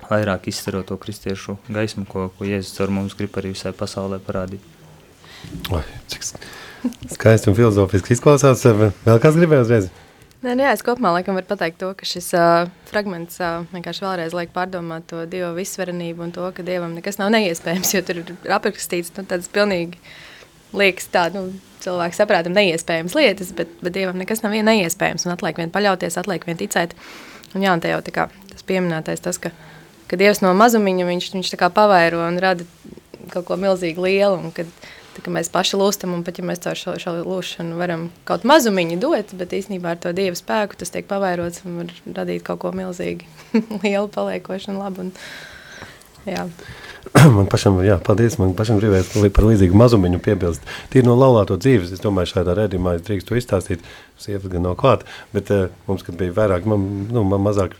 vairāk 0.10 0.49
izstaro 0.49 0.82
to 0.82 0.97
kristiešu 0.97 1.60
gaismu, 1.70 2.10
ko, 2.10 2.32
ko 2.34 2.49
Jēzus 2.49 2.82
ar 2.82 2.95
mums 3.01 3.14
grib 3.20 3.38
arī 3.38 3.53
visai 3.53 3.78
pasaulē 3.78 4.18
parādīt. 4.18 4.66
Oi, 5.70 5.86
cik 6.10 6.26
skaisti 7.13 7.51
un 7.51 7.55
filozofiski 7.57 8.15
izklausās. 8.15 8.65
Vēl 8.67 9.23
kāds 9.23 9.39
gribēja 9.39 9.65
uzreiz? 9.65 9.89
Nē, 10.45 10.53
nē, 10.53 10.67
es 10.69 10.83
kopumā 10.85 11.09
laikam 11.15 11.33
varu 11.33 11.47
pateikt 11.49 11.79
to, 11.81 11.88
ka 11.97 12.05
šis 12.05 12.27
uh, 12.38 12.67
fragments 12.91 13.39
uh, 13.41 13.63
vienkārši 13.71 14.03
vēlreiz 14.03 14.35
liek 14.38 14.51
pārdomāt 14.53 15.07
to 15.09 15.23
Dieva 15.29 15.49
visvarenību 15.55 16.27
un 16.27 16.33
to, 16.35 16.45
ka 16.53 16.65
Dievam 16.65 16.93
nekas 16.93 17.17
nav 17.17 17.31
neiespējams, 17.33 17.93
jo 17.95 18.01
tur 18.05 18.19
ir 18.21 18.53
aprakstīts 18.53 19.15
nu, 19.17 19.25
tāds 19.25 19.49
pilnīgi 19.49 19.97
liekas 20.77 21.09
tā, 21.09 21.23
nu, 21.33 21.47
cilvēks 21.81 22.21
saprātam 22.21 22.53
neiespējams 22.53 23.17
lietas, 23.17 23.49
bet, 23.57 23.71
bet 23.81 23.95
Dievam 23.97 24.19
nekas 24.21 24.43
nav 24.45 24.53
vien 24.53 24.69
neiespējams 24.69 25.25
un 25.25 25.33
atliek 25.33 25.57
vien 25.57 25.73
paļauties, 25.73 26.19
atliek 26.21 26.45
vien 26.45 26.59
ticēt. 26.61 26.93
Un 27.55 27.65
jā, 27.65 27.73
un 27.73 27.81
te 27.81 27.89
jau 27.89 28.03
tā 28.05 28.13
kā 28.13 28.27
tas 28.51 28.67
pieminētais 28.69 29.25
tas, 29.25 29.41
ka, 29.41 29.49
ka 30.05 30.21
Dievs 30.21 30.43
no 30.45 30.53
mazumiņa 30.59 31.09
viņš, 31.09 31.31
viņš 31.33 31.55
tā 31.55 31.61
kā 31.63 31.71
pavairo 31.73 32.21
un 32.27 32.38
rada 32.43 32.67
kaut 33.33 33.49
ko 33.49 33.57
milzīgi 33.57 34.05
lielu 34.05 34.38
un 34.38 34.53
kad, 34.53 34.69
uh, 34.69 34.96
mēs 35.34 35.49
paši 35.53 35.80
lūstam, 35.80 36.13
un 36.15 36.24
pat 36.26 36.39
ja 36.39 36.45
mēs 36.45 36.61
caur 36.63 36.80
šo, 36.80 36.95
šo 37.01 37.15
lūšanu 37.26 37.78
varam 37.80 38.07
kaut 38.28 38.45
mazumiņu 38.47 38.99
dot, 39.01 39.34
bet 39.39 39.55
īstenībā 39.57 39.95
ar 39.95 40.01
to 40.03 40.13
Dieva 40.15 40.38
spēku 40.38 40.78
tas 40.80 40.93
tiek 40.93 41.07
pavairots 41.09 41.63
un 41.65 41.82
var 41.82 41.93
radīt 42.22 42.45
kaut 42.47 42.61
ko 42.63 42.74
milzīgi 42.76 43.28
lielu 43.84 44.07
paliekošu 44.13 44.74
un 44.74 44.82
labu. 44.82 45.07
Un, 45.07 45.13
jā. 46.30 46.47
Man 47.38 47.47
pašam, 47.49 47.80
jā, 47.88 47.95
paldies, 48.03 48.36
man 48.41 48.51
pašam 48.57 48.82
gribēs 48.82 49.13
par 49.34 49.45
līdzīgu 49.47 49.78
mazumiņu 49.80 50.20
piebilst. 50.26 50.65
Tīri 50.91 51.07
no 51.07 51.15
laulāto 51.15 51.55
dzīves, 51.55 51.93
es 51.95 52.03
domāju, 52.03 52.34
šādā 52.34 52.55
redzījumā 52.57 52.97
es 52.97 53.05
drīkst 53.07 53.30
to 53.30 53.38
izstāstīt, 53.39 53.86
sievas 54.20 54.51
gan 54.51 54.68
nav 54.68 54.76
klāt, 54.82 55.05
bet 55.32 55.47
uh, 55.55 55.70
mums, 55.88 56.03
kad 56.03 56.20
bija 56.20 56.36
vairāk, 56.36 56.68
man, 56.68 56.84
nu, 57.07 57.24
man 57.32 57.45
mazāk, 57.45 57.78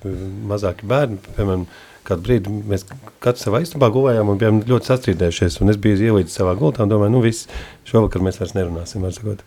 mazāki 0.48 0.88
bērni, 0.88 1.20
piemēram, 1.36 1.68
uh, 1.68 1.97
kādu 2.08 2.26
brīdi 2.26 2.54
mēs 2.72 2.86
katrs 3.24 3.46
savā 3.46 3.62
istabā 3.64 3.90
gulējām 3.94 4.32
un 4.32 4.40
bijām 4.42 4.64
ļoti 4.68 4.92
sastrīdējušies. 4.92 5.60
Un 5.64 5.74
es 5.74 5.80
biju 5.82 6.00
ielīdis 6.10 6.38
savā 6.40 6.56
gultā 6.60 6.86
un 6.86 6.92
domāju, 6.92 7.14
nu 7.14 7.24
viss, 7.24 7.50
šovakar 7.90 8.24
mēs 8.26 8.40
vairs 8.42 8.56
nerunāsim. 8.58 9.04
Var 9.04 9.42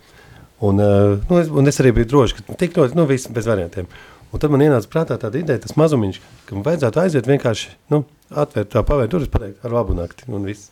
un, 0.60 0.80
uh, 0.80 1.18
nu, 1.30 1.38
es, 1.40 1.48
un 1.48 1.72
es 1.72 1.80
arī 1.80 1.94
biju 1.96 2.10
drošs, 2.10 2.36
ka 2.36 2.56
tik 2.60 2.76
ļoti, 2.76 2.98
nu 2.98 3.06
viss 3.08 3.30
bez 3.32 3.48
variantiem. 3.48 3.88
Un 4.30 4.42
tad 4.42 4.52
man 4.52 4.62
ienāca 4.62 4.90
prātā 4.90 5.16
tāda 5.18 5.40
ideja, 5.40 5.62
tas 5.64 5.74
mazumiņš, 5.80 6.20
ka 6.46 6.54
man 6.54 6.66
vajadzētu 6.66 7.00
aiziet 7.02 7.30
vienkārši, 7.30 7.72
nu, 7.90 8.04
atvērt 8.30 8.70
tā 8.76 8.84
pavērt 8.86 9.10
durvis, 9.14 9.32
pateikt 9.32 9.64
ar 9.66 9.74
labu 9.74 9.96
nakti 9.98 10.28
un 10.30 10.44
viss. 10.46 10.68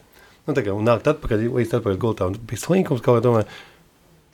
Nu, 0.46 0.54
tā 0.54 0.62
kā, 0.62 0.76
un 0.76 0.86
nākt 0.86 1.08
atpakaļ, 1.10 1.48
līdz 1.56 1.74
atpakaļ 1.80 1.98
gultā, 2.04 2.28
un 2.30 2.36
bija 2.48 2.62
slinkums, 2.62 3.02
kaut 3.02 3.18
kā 3.18 3.24
domāju, 3.24 3.48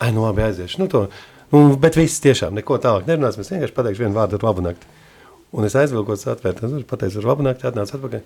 ai, 0.04 0.10
nu 0.12 0.26
labi, 0.26 0.44
aiziešu. 0.44 0.82
Nu, 0.82 0.90
to, 0.92 1.06
nu, 1.54 1.62
bet 1.80 1.96
viss 1.96 2.20
tiešām, 2.22 2.54
neko 2.58 2.76
tālāk 2.82 3.08
nerunāsim, 3.08 3.46
es 3.46 3.50
vienkārši 3.54 3.76
pateikšu 3.78 4.04
vienu 4.04 4.18
vārdu 4.18 4.38
ar 4.38 4.46
labu 4.50 4.66
nakti. 4.66 4.92
Un 5.54 5.66
es 5.68 5.76
aizvilkos 5.78 6.26
atvērtu, 6.30 6.66
un 6.66 6.86
pateicu, 6.88 7.20
ar 7.20 7.30
labu 7.30 7.46
nakti 7.46 7.68
atnāca 7.68 7.98
atpakaļ. 7.98 8.24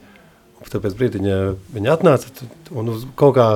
Un 0.59 0.71
tāpēc 0.73 0.95
brīdiņa 0.99 1.35
viņa 1.75 1.91
atnāca, 1.95 2.49
un 2.75 2.95
uz 2.95 3.05
kaut 3.19 3.37
kā 3.37 3.49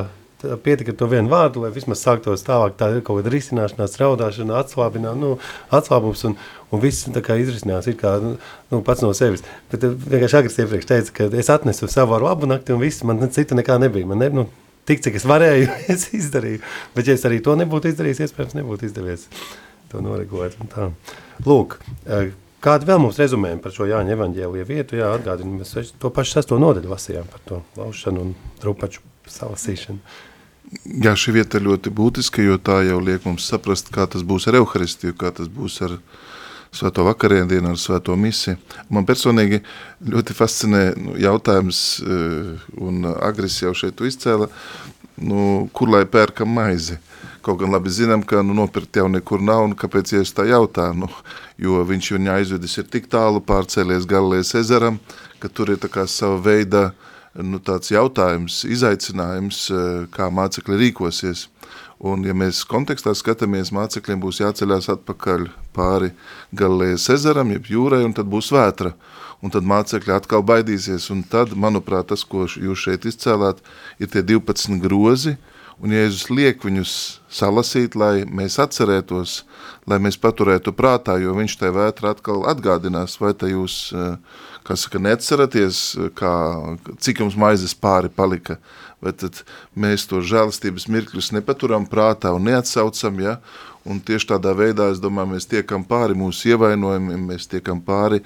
pietika 0.63 0.93
to 0.93 1.07
vienu 1.11 1.31
vārdu, 1.31 1.63
lai 1.63 1.71
vismaz 1.75 2.03
sāktos 2.03 2.45
tālāk 2.47 2.75
tā 2.79 2.89
kaut 3.01 3.21
kāda 3.21 3.33
risināšanās, 3.33 3.97
raudāšana, 4.01 4.59
atslābinā, 4.63 5.15
nu, 5.19 5.37
atslābums, 5.75 6.25
un, 6.29 6.37
un 6.73 6.83
viss 6.83 7.09
tā 7.15 7.23
kā 7.25 7.37
izrisinās, 7.41 7.89
ir 7.91 7.97
kā, 8.01 8.17
nu, 8.23 8.83
pats 8.87 9.05
no 9.05 9.13
sevis. 9.17 9.45
Bet 9.73 9.87
eh, 9.87 9.95
vienkārši 9.95 10.39
agres 10.41 10.59
iepriekš 10.59 10.91
teica, 10.91 11.17
ka 11.19 11.31
es 11.39 11.51
atnesu 11.53 11.91
savu 11.91 12.17
ar 12.19 12.27
labu 12.27 12.51
nakti, 12.51 12.75
un 12.75 12.83
viss, 12.83 13.05
man 13.07 13.23
cita 13.35 13.59
nekā 13.59 13.79
nebija. 13.83 14.09
Man 14.09 14.23
ne, 14.23 14.31
nu, 14.43 14.47
tik, 14.89 15.05
cik 15.07 15.19
es 15.21 15.27
varēju, 15.29 15.71
es 15.95 16.09
izdarīju. 16.19 16.63
Bet, 16.97 17.11
ja 17.11 17.19
es 17.19 17.27
arī 17.29 17.43
to 17.45 17.57
nebūtu 17.59 17.93
izdarījis, 17.93 18.25
iespējams, 18.27 18.59
nebūtu 18.59 18.89
izdevies 18.91 19.29
to 19.93 20.03
noregulēt. 20.03 20.59
Lūk, 21.47 21.79
eh, 22.09 22.33
Kādu 22.63 22.87
vēl 22.87 23.01
mums 23.03 23.17
rezumējam 23.19 23.59
par 23.63 23.73
šo 23.75 23.89
Jāņa 23.91 24.15
evaņģēlija 24.15 24.67
vietu? 24.69 24.99
Jā, 25.01 25.09
atgādini, 25.17 25.63
mēs 25.63 25.95
to 25.99 26.11
pašu 26.15 26.37
sesto 26.37 26.59
nodaļu 26.63 26.93
lasījām 26.93 27.27
par 27.31 27.41
to 27.49 27.59
laušanu 27.75 28.23
un 28.23 28.37
trupaču 28.63 29.03
salasīšanu. 29.27 29.99
Jā, 31.03 31.17
šī 31.19 31.35
vieta 31.37 31.59
ir 31.59 31.67
ļoti 31.67 31.91
būtiska, 31.93 32.45
jo 32.47 32.61
tā 32.63 32.79
jau 32.87 33.01
liek 33.03 33.27
mums 33.27 33.49
saprast, 33.51 33.91
kā 33.93 34.07
tas 34.09 34.23
būs 34.25 34.47
ar 34.49 34.61
Euharistiju, 34.61 35.17
kā 35.19 35.33
tas 35.35 35.51
būs 35.51 35.81
ar 35.85 35.99
svēto 36.73 37.05
vakariendienu, 37.05 37.75
ar 37.75 37.81
svēto 37.83 38.15
misi. 38.17 38.55
Man 38.89 39.05
personīgi 39.11 39.61
ļoti 40.09 40.39
fascinē 40.39 40.85
nu, 41.03 41.17
jautājums, 41.21 41.83
eh, 42.01 42.71
un 42.79 43.11
Agris 43.13 43.59
jau 43.61 43.75
šeit 43.75 44.01
izcēla, 44.01 44.49
nu, 45.19 45.69
kur 45.75 45.91
lai 45.93 46.07
pērkam 46.07 46.49
maizi? 46.49 47.01
Kaut 47.43 47.59
gan 47.59 47.73
labi 47.75 47.91
zinām, 47.91 48.23
ka 48.23 48.39
nu, 48.47 48.55
nopirkt 48.55 49.01
jau 49.01 49.09
nekur 49.11 49.43
nav, 49.43 49.65
un 49.67 49.73
kāpēc 49.79 50.13
es 50.21 50.31
tā 50.35 50.45
jautā, 50.47 50.93
nu, 50.95 51.09
jo 51.59 51.81
viņš 51.89 52.11
viņu 52.15 52.31
aizvedis 52.37 52.77
ir 52.79 52.87
tik 52.91 53.09
tālu 53.11 53.43
pārcēlies 53.43 54.07
Galilejas 54.07 54.55
ezeram, 54.61 55.01
ka 55.43 55.51
tur 55.51 55.73
ir 55.75 55.81
tā 55.83 55.91
kā 55.91 56.07
sava 56.07 56.39
veida 56.45 56.93
nu, 57.35 57.59
tāds 57.59 57.91
jautājums, 57.91 58.63
izaicinājums, 58.69 59.65
kā 60.15 60.31
mācekļi 60.31 60.79
rīkosies. 60.85 61.49
Un, 62.03 62.25
ja 62.27 62.35
mēs 62.35 62.65
kontekstā 62.67 63.13
skatāmies, 63.15 63.71
mācekļiem 63.75 64.23
būs 64.23 64.41
jāceļās 64.43 64.89
atpakaļ 64.97 65.47
pāri 65.75 66.11
Galilejas 66.55 67.07
ezeram, 67.15 67.53
jeb 67.55 67.69
jūrai, 67.71 68.03
un 68.07 68.15
tad 68.17 68.27
būs 68.31 68.51
vētra. 68.55 68.95
Un 69.43 69.51
tad 69.55 69.67
mācekļi 69.67 70.15
atkal 70.15 70.43
baidīsies, 70.47 71.09
un 71.15 71.23
tad, 71.27 71.55
manuprāt, 71.59 72.11
tas, 72.11 72.23
ko 72.27 72.47
jūs 72.47 72.87
šeit 72.87 73.07
izcēlāt, 73.07 73.63
ir 74.03 74.11
tie 74.11 74.23
12 74.27 74.83
grozi, 74.83 75.37
un 75.83 75.95
Jēzus 75.95 76.29
liek 76.31 76.63
viņus 76.63 76.95
salasīt, 77.33 77.97
lai 77.99 78.23
mēs 78.29 78.59
atcerētos, 78.63 79.43
lai 79.91 79.99
mēs 80.03 80.19
paturētu 80.21 80.75
prātā, 80.77 81.19
jo 81.21 81.35
viņš 81.37 81.59
tai 81.59 81.73
vētra 81.75 82.15
atkal 82.15 82.47
atgādinās, 82.53 83.19
vai 83.21 83.33
te 83.35 83.51
jūs, 83.51 83.91
kā 84.63 84.79
saka, 84.79 85.03
neatceraties, 85.03 85.83
kā, 86.19 86.33
cik 87.03 87.25
jums 87.25 87.39
maizes 87.39 87.75
pāri 87.75 88.13
palika, 88.13 88.61
vai 89.03 89.15
tad 89.19 89.43
mēs 89.75 90.07
to 90.07 90.23
žēlastības 90.23 90.87
mirkļus 90.87 91.33
nepaturam 91.35 91.89
prātā 91.91 92.31
un 92.37 92.47
neatsaucam, 92.47 93.19
ja? 93.25 93.37
Un 93.89 93.99
tieši 94.03 94.29
tādā 94.35 94.53
veidā, 94.57 94.89
es 94.93 95.01
domāju, 95.03 95.33
mēs 95.35 95.49
tiekam 95.51 95.85
pāri 95.89 96.17
mūsu 96.19 96.53
ievainojumiem, 96.53 97.27
mēs 97.33 97.49
tiekam 97.51 97.81
pāri 97.83 98.23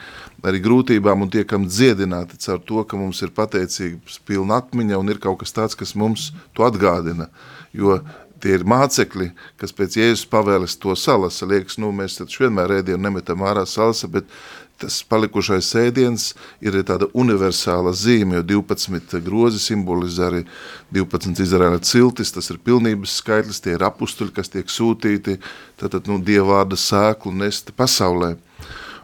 arī 0.46 0.61
grūtībām 0.64 1.24
un 1.24 1.32
tiekam 1.32 1.64
dziedināti 1.68 2.40
caur 2.44 2.61
to, 2.68 2.84
ka 2.84 3.00
mums 3.00 3.22
ir 3.24 3.32
pateicības 3.36 4.20
pilna 4.28 4.61
atmiņa 4.61 5.00
un 5.00 5.14
ir 5.14 5.22
kaut 5.22 5.40
kas 5.42 5.57
tāds, 5.57 5.78
kas 5.78 5.96
mums 5.98 6.30
to 6.57 6.66
atgādina, 6.66 7.30
jo 7.72 7.98
tie 8.42 8.57
ir 8.59 8.66
mācekļi, 8.68 9.30
kas 9.61 9.72
pēc 9.76 9.96
Jēzus 10.00 10.26
pavēles 10.30 10.76
to 10.80 10.94
salasa, 10.98 11.48
liekas, 11.48 11.78
nu, 11.80 11.90
mēs 11.96 12.18
taču 12.20 12.44
vienmēr 12.44 12.78
ēdienu 12.80 13.00
nemetam 13.09 13.44
ārā 13.46 13.64
salasa, 13.68 14.11
bet 14.12 14.28
tas 14.81 14.99
palikušais 15.09 15.68
ēdiens 15.81 16.31
ir 16.64 16.77
tāda 16.87 17.09
universāla 17.16 17.95
zīme, 17.97 18.39
jo 18.39 18.61
12 18.61 19.20
grozi 19.24 19.61
simbolizē 19.62 20.29
arī 20.31 20.43
12 20.95 21.43
Izraēla 21.45 21.81
ciltis, 21.85 22.35
tas 22.35 22.51
ir 22.53 22.61
pilnības 22.64 23.18
skaitlis, 23.22 23.62
tie 23.64 23.77
ir 23.77 23.87
apustuļi, 23.89 24.35
kas 24.37 24.53
tiek 24.53 24.68
sūtīti, 24.72 25.39
tātad, 25.81 26.11
nu, 26.11 26.20
dievvārda 26.20 26.79
sēklu 26.81 27.33
nest 27.37 27.72
pasaulē. 27.77 28.35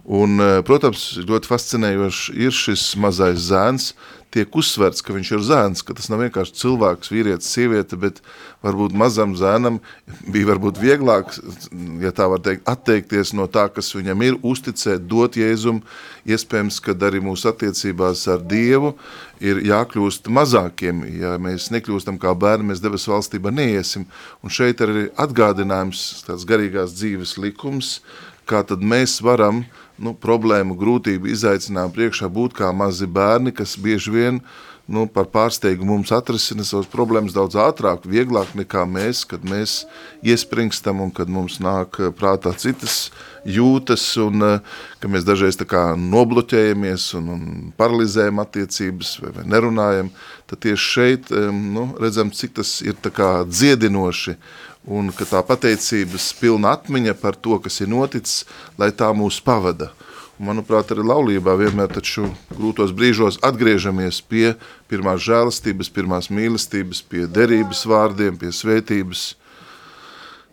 Un, 0.03 0.41
eh, 0.41 0.61
protams, 0.67 1.13
ļoti 1.23 1.47
fascinējoši 1.47 2.35
ir 2.43 2.51
šis 2.51 2.89
mazais 2.99 3.39
zēns, 3.49 3.93
tiek 4.33 4.57
uzsverts, 4.57 5.03
ka 5.05 5.15
viņš 5.15 5.31
ir 5.37 5.43
zēns, 5.45 5.83
ka 5.85 5.95
tas 5.97 6.09
nav 6.13 6.23
vienkārši 6.25 6.57
cilvēks, 6.57 7.11
vīrietis, 7.13 7.51
sieviete, 7.53 7.99
bet 8.01 8.23
varbūt 8.65 8.95
mazam 8.97 9.35
zēnam 9.37 9.79
bija 10.33 10.49
varbūt 10.53 10.81
vieglāk, 10.81 11.35
ja 12.03 12.13
tā 12.17 12.29
var 12.33 12.41
teikt, 12.45 12.65
atteikties 12.71 13.35
no 13.37 13.49
tā, 13.53 13.67
kas 13.73 13.93
viņam 13.97 14.25
ir, 14.25 14.39
uzticēt, 14.41 15.05
dot 15.11 15.37
Jēzum, 15.37 15.83
iespējams, 16.29 16.81
kad 16.85 17.05
arī 17.05 17.21
mūsu 17.25 17.51
attiecībās 17.53 18.25
ar 18.33 18.43
Dievu 18.49 18.95
ir 19.43 19.63
jākļūst 19.69 20.33
mazākiem, 20.33 21.05
ja 21.21 21.37
mēs 21.43 21.69
nekļūstam 21.75 22.21
kā 22.23 22.33
bērni, 22.33 22.71
mēs 22.73 22.83
debes 22.85 23.09
valstībā 23.11 23.53
neiesim, 23.53 24.09
un 24.41 24.55
šeit 24.55 24.81
arī 24.85 25.09
atgādinājums, 25.21 26.25
tāds 26.29 26.49
garīgās 26.49 26.97
dzīves 26.97 27.37
likums, 27.43 27.99
kā 28.49 28.65
tad 28.67 28.83
mēs 28.83 29.21
varam 29.23 29.63
uh, 29.63 29.82
nu, 30.03 30.15
problēmu, 30.19 30.77
grūtību, 30.79 31.31
izaicinājumu 31.33 31.97
priekšā 31.97 32.31
būt 32.33 32.57
kā 32.59 32.73
mazi 32.75 33.07
bērni, 33.07 33.55
kas 33.55 33.77
bieži 33.79 34.15
vien 34.15 34.41
nu, 34.93 35.07
par 35.11 35.27
pārsteigu 35.33 35.87
mums 35.89 36.13
atrisina 36.15 36.65
savas 36.69 36.89
problēmas 36.93 37.35
daudz 37.37 37.57
ātrāk, 37.61 38.05
vieglāk 38.09 38.53
nekā 38.59 38.85
mēs, 38.89 39.25
kad 39.29 39.45
mēs 39.49 39.83
iespringstam 40.23 41.01
un 41.05 41.13
kad 41.15 41.33
mums 41.33 41.59
nāk 41.65 41.99
eh, 42.01 42.13
prātā 42.15 42.53
citas 42.59 43.07
jūtas 43.49 44.05
un 44.23 44.47
eh, 44.47 44.75
ka 45.01 45.11
mēs 45.11 45.25
dažreiz 45.29 45.59
tā 45.61 45.67
kā 45.69 45.85
nobloķējamies 45.99 47.09
un, 47.21 47.33
un 47.37 47.73
paralizējam 47.81 48.43
attiecības 48.45 49.17
vai, 49.25 49.33
vai 49.39 49.47
nerunājam, 49.55 50.13
tad 50.51 50.63
tieši 50.67 50.93
šeit 50.93 51.33
nu, 51.33 51.89
redzam, 52.01 52.31
cik 52.35 52.59
tas 52.61 52.77
ir 52.85 52.99
tā 53.01 53.13
kā 53.15 53.31
dziedinoši 53.49 54.37
un 54.93 55.13
ka 55.15 55.27
tā 55.29 55.43
pateicības 55.47 56.33
pilna 56.41 56.75
atmiņa 56.77 57.15
par 57.21 57.39
to, 57.39 57.59
kas 57.63 57.81
ir 57.81 57.91
noticis, 57.93 58.43
lai 58.79 58.91
tā 58.95 59.13
mūs 59.15 59.41
pavada. 59.45 59.93
Manuprāt, 60.43 60.91
arī 60.91 61.05
laulībā 61.07 61.53
vienmēr 61.55 61.93
taču 61.95 62.25
grūtos 62.57 62.91
brīžos 62.99 63.37
atgriežamies 63.47 64.17
pie 64.27 64.57
pirmās 64.91 65.23
žēlastības, 65.23 65.91
pirmās 65.95 66.33
mīlestības, 66.35 67.05
pie 67.07 67.29
derības 67.31 67.85
vārdiem, 67.87 68.41
pie 68.41 68.51
svētības. 68.51 69.23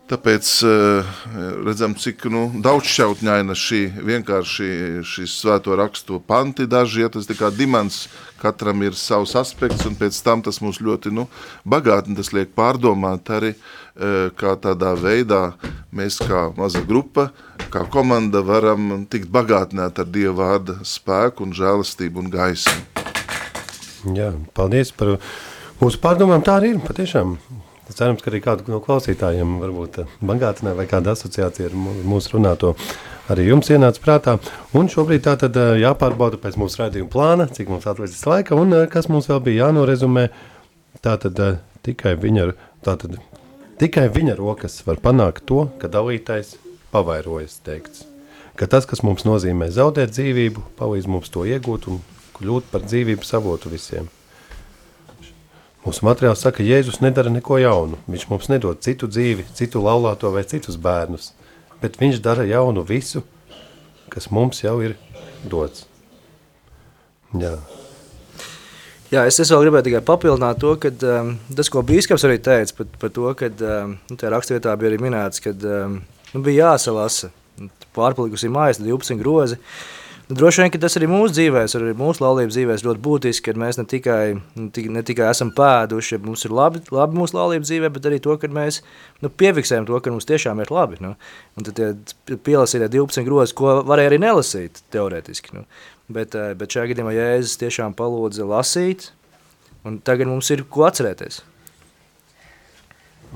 Tāpēc 0.10 0.48
eh, 0.66 1.10
redzam, 1.68 1.94
cik 1.94 2.24
nu, 2.34 2.48
daudzšķautņaina 2.66 3.54
šī 3.54 3.82
vienkārši 4.08 4.70
šis 5.06 5.36
svēto 5.44 5.76
rakstu 5.78 6.18
panti 6.26 6.66
daži, 6.66 7.04
ja 7.04 7.12
tas 7.14 7.30
kā 7.38 7.52
dimants, 7.54 8.08
katram 8.42 8.82
ir 8.88 8.98
savs 8.98 9.36
aspekts, 9.38 9.86
un 9.86 10.00
pēc 10.00 10.18
tam 10.26 10.42
tas 10.42 10.64
mūs 10.66 10.82
ļoti 10.82 11.14
nu, 11.14 11.28
bagātni, 11.62 12.18
tas 12.18 12.34
liek 12.34 12.56
pārdomāt 12.58 13.30
arī, 13.38 13.54
eh, 13.54 14.34
kā 14.34 14.56
tādā 14.58 14.96
veidā 14.98 15.44
mēs 15.94 16.18
kā 16.26 16.48
maza 16.58 16.82
grupa, 16.82 17.30
kā 17.70 17.86
komanda 17.86 18.42
varam 18.42 19.06
tikt 19.06 19.30
bagātināt 19.30 20.02
ar 20.02 20.10
Dieva 20.10 20.40
vārda 20.42 20.80
spēku 20.82 21.46
un 21.46 21.54
žēlastību 21.54 22.26
un 22.26 22.34
gaismu. 22.34 22.82
Jā, 24.18 24.34
paldies 24.58 24.90
par 24.90 25.20
mūsu 25.78 26.02
pārdomām, 26.02 26.42
tā 26.42 26.58
arī 26.58 26.74
ir 26.74 26.82
patiešām 26.82 27.38
Cerams, 27.90 28.22
ka 28.22 28.30
arī 28.30 28.40
kādu 28.44 28.70
no 28.70 28.78
klausītājiem 28.84 29.56
varbūt 29.64 29.98
eh, 30.04 30.12
bagātinē 30.26 30.76
vai 30.78 30.86
kāda 30.90 31.16
asociācija 31.16 31.72
ar 31.72 31.78
mūsu 32.06 32.36
runāto 32.36 32.76
arī 33.34 33.48
jums 33.48 33.72
ienāca 33.74 34.04
prātā. 34.04 34.36
Un 34.78 34.92
šobrīd 34.94 35.24
tā 35.26 35.34
tad 35.42 35.58
eh, 35.58 35.80
jāpārbauda 35.82 36.38
pēc 36.42 36.60
mūsu 36.62 36.84
raidījuma 36.84 37.10
plāna, 37.14 37.48
cik 37.50 37.72
mums 37.74 37.88
atlicis 37.90 38.22
laika 38.30 38.58
un 38.60 38.78
eh, 38.78 38.86
kas 38.92 39.10
mums 39.10 39.30
vēl 39.32 39.42
bija 39.48 39.66
jānorezumē. 39.66 40.28
Tā 41.02 41.16
tad 41.24 41.42
tikai 41.86 42.14
viņa, 42.20 42.52
tā 42.86 42.96
tad 43.02 43.18
tikai 43.82 44.06
viņa 44.14 44.38
rokas 44.38 44.82
var 44.86 45.02
panākt 45.02 45.48
to, 45.50 45.66
ka 45.82 45.90
dalītais 45.90 46.58
pavairojas 46.94 47.58
teikts. 47.66 48.06
Ka 48.60 48.68
tas, 48.68 48.86
kas 48.86 49.02
mums 49.08 49.26
nozīmē 49.26 49.72
zaudēt 49.74 50.14
dzīvību, 50.14 50.66
palīdz 50.78 51.10
mums 51.10 51.32
to 51.34 51.48
iegūt 51.48 51.90
un 51.90 52.02
kļūt 52.38 52.70
par 52.74 52.86
dzīvības 52.86 53.38
avotu 53.40 53.72
visiem. 53.72 54.12
Mūsu 55.90 56.04
materiāls 56.06 56.44
saka, 56.44 56.60
ka 56.60 56.66
Jēzus 56.68 57.00
nedara 57.02 57.32
neko 57.34 57.58
jaunu. 57.58 57.98
Viņš 58.14 58.28
mums 58.30 58.50
nedod 58.52 58.78
citu 58.86 59.08
dzīvi, 59.10 59.48
citu 59.58 59.82
laulāto 59.82 60.30
vai 60.30 60.44
citus 60.46 60.78
bērnus, 60.78 61.32
bet 61.82 61.98
viņš 61.98 62.20
dara 62.22 62.46
jaunu 62.46 62.84
visu, 62.86 63.24
kas 64.14 64.30
mums 64.30 64.62
jau 64.62 64.76
ir 64.86 64.94
dots. 65.50 65.88
Jā. 67.34 67.56
Jā, 69.10 69.24
es, 69.26 69.40
es 69.42 69.50
vēl 69.50 69.66
gribēju 69.66 69.88
tikai 69.88 70.04
papildināt 70.06 70.62
to, 70.62 70.76
ka 70.78 70.94
um, 71.10 71.34
tas, 71.58 71.74
ko 71.74 71.82
Bīskaps 71.82 72.28
arī 72.28 72.38
teica 72.46 72.78
par, 72.78 72.92
par 73.02 73.16
to, 73.16 73.32
ka 73.40 73.50
um, 73.50 73.96
nu, 74.12 74.18
tajā 74.20 74.36
rakstvietā 74.36 74.76
bija 74.78 74.92
arī 74.94 75.02
minēts, 75.02 75.42
ka 75.42 75.56
um, 75.58 76.04
nu, 76.36 76.44
bija 76.46 76.68
jāsalasa 76.68 77.32
pārpalikusī 77.98 78.52
mājas 78.54 78.78
12 78.84 79.18
grozi, 79.24 79.58
uh, 79.58 79.99
droši 80.30 80.62
vien, 80.62 80.72
ka 80.74 80.80
tas 80.82 80.96
arī 81.00 81.08
mūsu 81.10 81.34
dzīvēs, 81.34 81.74
arī 81.78 81.94
mūsu 81.98 82.22
laulības 82.22 82.54
dzīvēs 82.54 82.84
ļoti 82.86 83.02
būtiski, 83.06 83.46
ka 83.50 83.60
mēs 83.60 83.80
ne 83.80 83.86
tikai, 83.90 84.24
ne 84.94 85.04
tikai 85.06 85.30
esam 85.32 85.50
pēduši, 85.58 86.16
ja 86.16 86.22
mums 86.24 86.46
ir 86.46 86.54
labi, 86.54 86.84
labi 86.94 87.18
mūsu 87.18 87.38
laulības 87.38 87.72
dzīvē, 87.72 87.90
bet 87.96 88.10
arī 88.10 88.20
to, 88.24 88.36
ka 88.38 88.50
mēs 88.54 88.82
nu, 89.24 89.32
piefiksējam 89.42 89.88
to, 89.90 89.98
ka 90.06 90.14
mums 90.14 90.30
tiešām 90.30 90.62
ir 90.62 90.74
labi. 90.74 91.02
Nu. 91.04 91.16
Un 91.58 91.68
tad 91.68 91.80
tie 91.80 92.40
pielasītie 92.46 92.92
12 92.94 93.26
grozi, 93.26 93.58
ko 93.58 93.80
varēja 93.90 94.14
arī 94.14 94.22
nelasīt 94.22 94.84
teorētiski. 94.94 95.56
Nu. 95.58 95.66
Bet, 96.10 96.38
eh, 96.38 96.54
bet 96.58 96.74
šajā 96.74 96.94
gadījumā 96.94 97.14
Jēzus 97.18 97.60
tiešām 97.62 97.98
palūdza 97.98 98.46
lasīt, 98.50 99.12
un 99.86 100.00
tagad 100.06 100.30
mums 100.30 100.50
ir 100.54 100.66
ko 100.70 100.86
atcerēties. 100.90 101.42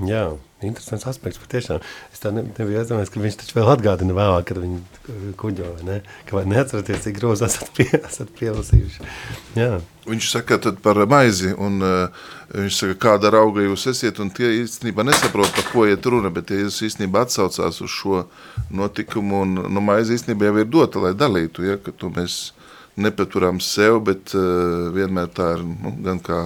Jā, 0.09 0.25
interesants 0.67 1.07
aspekts 1.09 1.41
patiešām. 1.41 1.81
Es 2.13 2.21
tā 2.23 2.31
ne, 2.35 2.45
nebiju 2.45 2.81
aizdomājies, 2.81 3.11
ka 3.13 3.21
viņš 3.23 3.39
taču 3.41 3.57
vēl 3.57 3.71
atgādina 3.73 4.15
vēlāk, 4.17 4.47
kad 4.49 4.59
viņi 4.61 5.33
kuģo, 5.39 5.71
vai 5.77 5.87
ne? 5.87 5.97
Ka 6.29 6.37
vai 6.37 6.45
neatceraties, 6.49 7.03
cik 7.05 7.17
grozi 7.19 7.47
esat, 7.47 7.71
pie, 7.77 7.89
esat 7.99 8.31
pielasījuši. 8.39 9.09
Jā. 9.59 9.77
Viņš 10.07 10.29
saka 10.33 10.57
tad 10.59 10.81
par 10.83 10.99
maizi, 11.07 11.53
un 11.55 11.79
uh, 11.83 12.25
viņš 12.51 12.79
saka, 12.81 12.97
kāda 13.05 13.31
rauga 13.35 13.63
jūs 13.63 13.85
esiet, 13.93 14.19
un 14.23 14.33
tie 14.35 14.49
īstenībā 14.63 15.05
nesaprot, 15.07 15.51
par 15.55 15.69
ko 15.71 15.85
iet 15.87 16.05
runa, 16.09 16.31
bet 16.33 16.49
tie 16.51 16.63
īstenībā 16.67 17.23
atsaucās 17.23 17.79
uz 17.83 17.93
šo 17.93 18.25
notikumu, 18.73 19.45
un 19.45 19.61
nu, 19.63 19.83
maizi 19.83 20.17
īstenībā 20.17 20.49
jau 20.49 20.59
ir 20.59 20.73
dota, 20.73 21.05
lai 21.05 21.13
dalītu, 21.15 21.63
ja, 21.69 21.79
ka 21.79 21.95
to 21.95 22.11
mēs 22.13 22.51
nepaturam 22.99 23.61
sev, 23.63 24.01
bet 24.09 24.35
uh, 24.37 24.91
vienmēr 24.93 25.31
tā 25.33 25.53
ir 25.57 25.63
nu, 25.65 25.95
gan 26.03 26.19
kā 26.23 26.43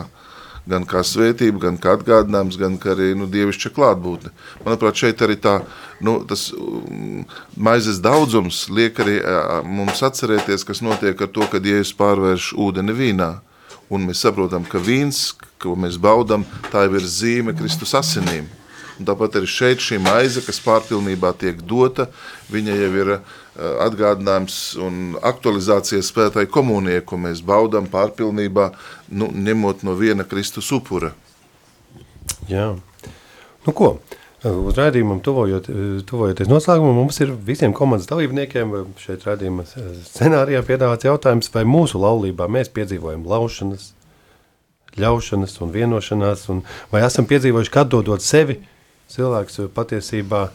gan 0.70 0.86
kā 0.88 1.04
svētība, 1.06 1.62
gan 1.68 1.80
kā 1.82 1.96
atgādinājums, 1.98 2.58
gan 2.60 2.78
kā 2.82 2.94
arī 2.94 3.14
nu, 3.18 3.28
dievišķa 3.32 3.72
klātbūtne. 3.76 4.34
Manuprāt, 4.66 5.00
šeit 5.00 5.24
arī 5.26 5.38
tā, 5.42 5.58
nu, 6.04 6.20
tas 6.28 6.50
um, 6.54 7.24
maizes 7.56 8.02
daudzums 8.04 8.66
liek 8.74 9.00
arī 9.04 9.18
mums 9.66 10.04
atcerēties, 10.06 10.68
kas 10.68 10.84
notiek 10.86 11.22
ar 11.24 11.32
to, 11.34 11.48
kad 11.52 11.66
Jēzus 11.66 11.96
pārvērš 11.98 12.54
ūdeni 12.60 12.96
vīnā. 12.98 13.32
Un 13.94 14.04
mēs 14.04 14.26
saprotam, 14.26 14.66
ka 14.68 14.82
vīns, 14.84 15.32
ko 15.64 15.78
mēs 15.80 15.96
baudam, 16.02 16.44
tā 16.74 16.84
jau 16.86 16.98
ir 17.00 17.08
zīme 17.08 17.56
Kristus 17.56 17.96
asinīm. 17.96 18.50
Un 18.98 19.06
tāpat 19.06 19.38
arī 19.38 19.48
šeit 19.48 19.84
šī 19.84 20.00
maize, 20.02 20.42
kas 20.44 20.60
pārpilnībā 20.66 21.30
tiek 21.40 21.60
dota, 21.70 22.08
viņa 22.52 22.78
jau 22.82 22.94
ir 22.98 23.12
uh, 23.20 23.36
atgādinājums 23.58 24.58
un 24.84 25.16
aktualizācijas 25.26 26.12
spētai 26.12 26.46
komunijai, 26.52 27.02
ko 27.06 27.20
mēs 27.22 27.42
baudām 27.46 27.88
pārpilnībā, 27.92 28.70
nu, 29.18 29.32
ņemot 29.34 29.84
no 29.88 29.96
viena 29.98 30.26
Kristus 30.28 30.70
upura. 30.76 31.14
Jā. 32.50 32.76
Nu 33.66 33.74
ko, 33.76 33.98
uz 34.46 34.78
rādījumam 34.78 35.20
tuvojot, 35.26 35.70
tuvojoties 36.08 36.52
noslēgumam, 36.52 37.02
mums 37.02 37.20
ir 37.24 37.34
visiem 37.34 37.74
komandas 37.76 38.10
dalībniekiem 38.12 38.76
šeit 39.02 39.26
rādījuma 39.28 39.66
scenārijā 39.68 40.62
piedāvāts 40.68 41.10
jautājums, 41.10 41.52
vai 41.54 41.66
mūsu 41.68 42.02
laulībā 42.04 42.48
mēs 42.52 42.72
piedzīvojam 42.76 43.26
laušanas, 43.28 43.92
ļaušanas 44.98 45.58
un 45.66 45.74
vienošanās, 45.74 46.48
un 46.54 46.64
vai 46.94 47.04
esam 47.06 47.28
piedzīvojuši, 47.30 47.74
ka 47.74 47.84
atdodot 47.86 48.24
sevi, 48.24 48.62
cilvēks 49.12 49.66
patiesībā 49.76 50.48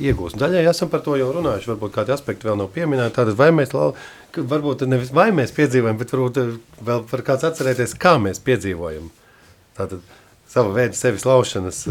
iegūst. 0.00 0.38
Daļai 0.40 0.64
esam 0.70 0.90
par 0.92 1.02
to 1.04 1.16
jau 1.18 1.30
runājuši, 1.34 1.70
varbūt 1.72 1.94
kādi 1.94 2.14
aspekti 2.14 2.48
vēl 2.48 2.58
nav 2.60 2.70
pieminēti. 2.74 3.14
Tātad 3.16 3.36
vai 3.38 3.50
mēs, 3.54 3.74
lau, 3.76 3.92
varbūt 4.36 4.86
nevis 4.88 5.12
vai 5.14 5.30
mēs 5.34 5.52
piedzīvojam, 5.56 5.98
bet 6.00 6.14
varbūt 6.14 6.40
vēl 6.86 7.04
var 7.10 7.24
kāds 7.26 7.46
atcerēties, 7.48 7.96
kā 8.00 8.16
mēs 8.22 8.40
piedzīvojam. 8.44 9.10
Tātad 9.78 10.00
sava 10.48 10.72
veida 10.76 10.96
sevis 10.96 11.26
laušanas 11.28 11.84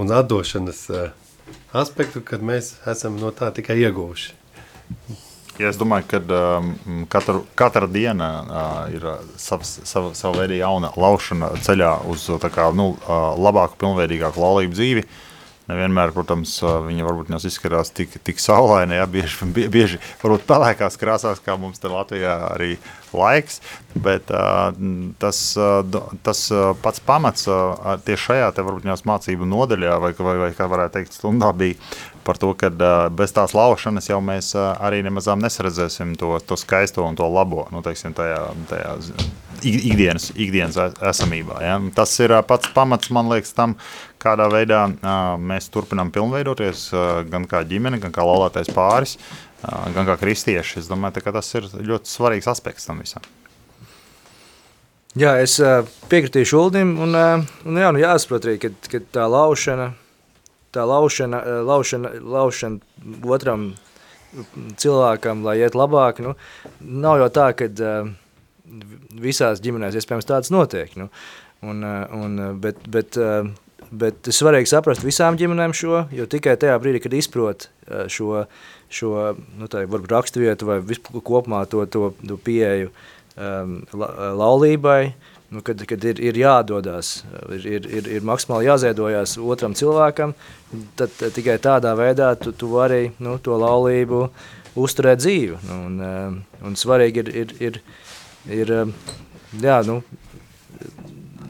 un 0.00 0.14
atdošanas 0.14 0.86
aspektu, 1.72 2.22
kad 2.24 2.44
mēs 2.44 2.76
esam 2.90 3.18
no 3.20 3.32
tā 3.34 3.50
tikai 3.54 3.80
ieguvuši. 3.82 4.38
Ja 5.60 5.68
es 5.68 5.76
domāju, 5.76 6.06
ka 6.08 6.18
um, 6.32 7.02
katru, 7.12 7.42
katra 7.58 7.86
diena 7.90 8.28
uh, 8.40 8.94
ir 8.94 9.04
sava, 9.36 9.66
sava, 9.66 10.14
sava 10.16 10.40
veida 10.40 10.56
jauna 10.62 10.88
laušana 10.96 11.50
ceļā 11.62 11.90
uz 12.08 12.24
kā, 12.54 12.70
nu, 12.74 12.94
uh, 12.96 13.34
labāku, 13.36 13.76
pilnveidīgāku 13.82 14.40
laulību 14.40 14.78
dzīvi. 14.78 15.04
Uh, 15.04 15.31
Nevienmēr, 15.70 16.10
protams, 16.10 16.56
viņa 16.62 17.04
varbūt 17.06 17.28
neizskatās 17.30 17.92
tik, 17.94 18.16
tik 18.26 18.40
saulaini, 18.42 18.96
ja 18.98 19.06
bieži, 19.06 19.46
bieži 19.70 20.00
varbūt 20.22 20.46
pelēkās 20.48 20.98
krāsās, 20.98 21.42
kā 21.44 21.54
mums 21.60 21.78
te 21.78 21.90
Latvijā 21.92 22.34
arī 22.48 22.72
laiks, 23.14 23.60
bet 23.94 24.32
tas, 25.22 25.42
tas 26.26 26.40
pats 26.82 27.04
pamats 27.06 27.46
tieši 28.08 28.24
šajā 28.24 28.48
te 28.56 28.64
varbūt 28.66 29.06
mācību 29.06 29.46
nodaļā, 29.52 30.00
vai, 30.02 30.12
vai, 30.18 30.36
vai 30.46 30.50
kā 30.56 30.66
varētu 30.70 30.98
teikt, 30.98 31.14
stundā 31.20 31.52
bija 31.54 31.78
par 32.26 32.42
to, 32.42 32.50
ka 32.58 32.72
bez 33.14 33.34
tās 33.34 33.54
laušanas 33.54 34.10
jau 34.10 34.18
mēs 34.24 34.52
arī 34.58 35.02
nemazām 35.06 35.42
nesaredzēsim 35.42 36.16
to, 36.18 36.34
to 36.46 36.58
skaisto 36.58 37.06
un 37.06 37.18
to 37.18 37.28
labo, 37.30 37.68
nu, 37.74 37.84
teiksim, 37.86 38.16
tajā, 38.18 38.48
tajā 38.70 38.96
ikdienas, 39.64 40.30
ikdienas 40.34 40.78
esamībā. 41.12 41.60
Ja? 41.64 41.76
Tas 41.96 42.14
ir 42.22 42.34
pats 42.48 42.70
pamats, 42.74 43.10
man 43.14 43.30
liekas, 43.32 43.54
tam, 43.56 43.76
kādā 44.22 44.48
veidā 44.52 44.84
mēs 45.40 45.70
turpinām 45.72 46.12
pilnveidoties 46.14 46.88
gan 47.30 47.46
kā 47.50 47.62
ģimene, 47.68 48.00
gan 48.02 48.14
kā 48.14 48.26
laulātais 48.26 48.70
pāris, 48.74 49.16
gan 49.62 50.08
kā 50.08 50.18
kristieši. 50.20 50.80
Es 50.82 50.90
domāju, 50.90 51.22
ka 51.24 51.34
tas 51.38 51.48
ir 51.58 51.68
ļoti 51.78 52.10
svarīgs 52.10 52.50
aspekts 52.50 52.88
tam 52.88 53.02
visam. 53.02 53.24
Jā, 55.18 55.34
es 55.44 55.58
piekritīšu 56.08 56.56
Uldim, 56.56 56.94
un, 57.04 57.16
un 57.68 57.80
jā, 57.82 57.90
nu 57.92 58.00
jāsaprot 58.00 58.46
arī, 58.48 58.56
ka, 58.62 58.70
ka 58.88 59.02
tā 59.12 59.26
laušana, 59.28 59.90
tā 60.72 60.86
laušana, 60.88 61.42
laušana, 61.68 62.14
laušana 62.32 63.26
otram 63.28 63.74
cilvēkam, 64.80 65.42
lai 65.44 65.58
iet 65.60 65.76
labāk, 65.76 66.22
nu, 66.24 66.32
nav 66.80 67.20
jau 67.20 67.28
tā, 67.36 67.50
ka 67.58 67.68
visās 69.22 69.60
ģimenēs 69.64 69.98
iespējams 70.00 70.28
tāds 70.28 70.52
notiek, 70.54 70.94
nu, 71.00 71.10
un, 71.62 71.84
un, 72.18 72.40
bet, 72.62 72.80
bet 72.88 73.20
Bet 73.92 74.24
ir 74.24 74.32
svarīgi 74.32 74.70
saprast 74.70 75.02
visām 75.04 75.36
ģimenēm 75.36 75.74
šo, 75.76 76.06
jo 76.16 76.24
tikai 76.30 76.54
tajā 76.56 76.78
brīdī, 76.80 77.02
kad 77.04 77.12
izprot 77.12 77.66
šo, 78.08 78.46
šo 78.88 79.10
nu, 79.60 79.68
tā, 79.68 79.82
raksturvietu 80.08 80.68
vai 80.68 80.78
kopumā 81.20 81.66
to, 81.68 81.84
to, 81.92 82.06
to 82.24 82.38
pieeju 82.40 82.88
um, 82.88 83.74
la, 83.92 84.08
laulībai, 84.38 85.12
nu, 85.52 85.60
kad, 85.66 85.84
kad 85.88 86.04
ir, 86.08 86.22
ir 86.24 86.40
jādodas, 86.40 87.18
ir, 87.52 87.66
ir, 87.68 87.90
ir, 88.00 88.08
ir 88.16 88.24
maksimāli 88.24 88.70
jāziedojās 88.70 89.36
otram 89.36 89.76
cilvēkam, 89.76 90.32
tad 90.96 91.12
tikai 91.36 91.58
tādā 91.60 91.92
veidā 91.98 92.32
tu, 92.40 92.54
tu 92.56 92.72
vari 92.72 93.10
nu, 93.20 93.36
to 93.44 93.60
laulību 93.60 94.24
uzturēt 94.80 95.20
dzīvu. 95.20 95.60
Nu, 95.68 95.80
un, 95.90 96.40
un 96.64 96.80
svarīgi 96.80 97.26
ir, 97.26 97.34
ir, 97.42 97.54
ir, 97.60 97.80
ir 98.50 98.72
jā, 98.72 99.78
nu, 99.86 100.00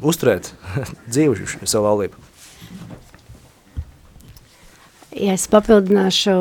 uzturēt 0.02 0.52
dzīvu 1.12 1.38
savu 1.64 1.86
laulību. 1.86 2.28
Ja 5.12 5.34
es 5.36 5.44
papildināšu 5.52 6.34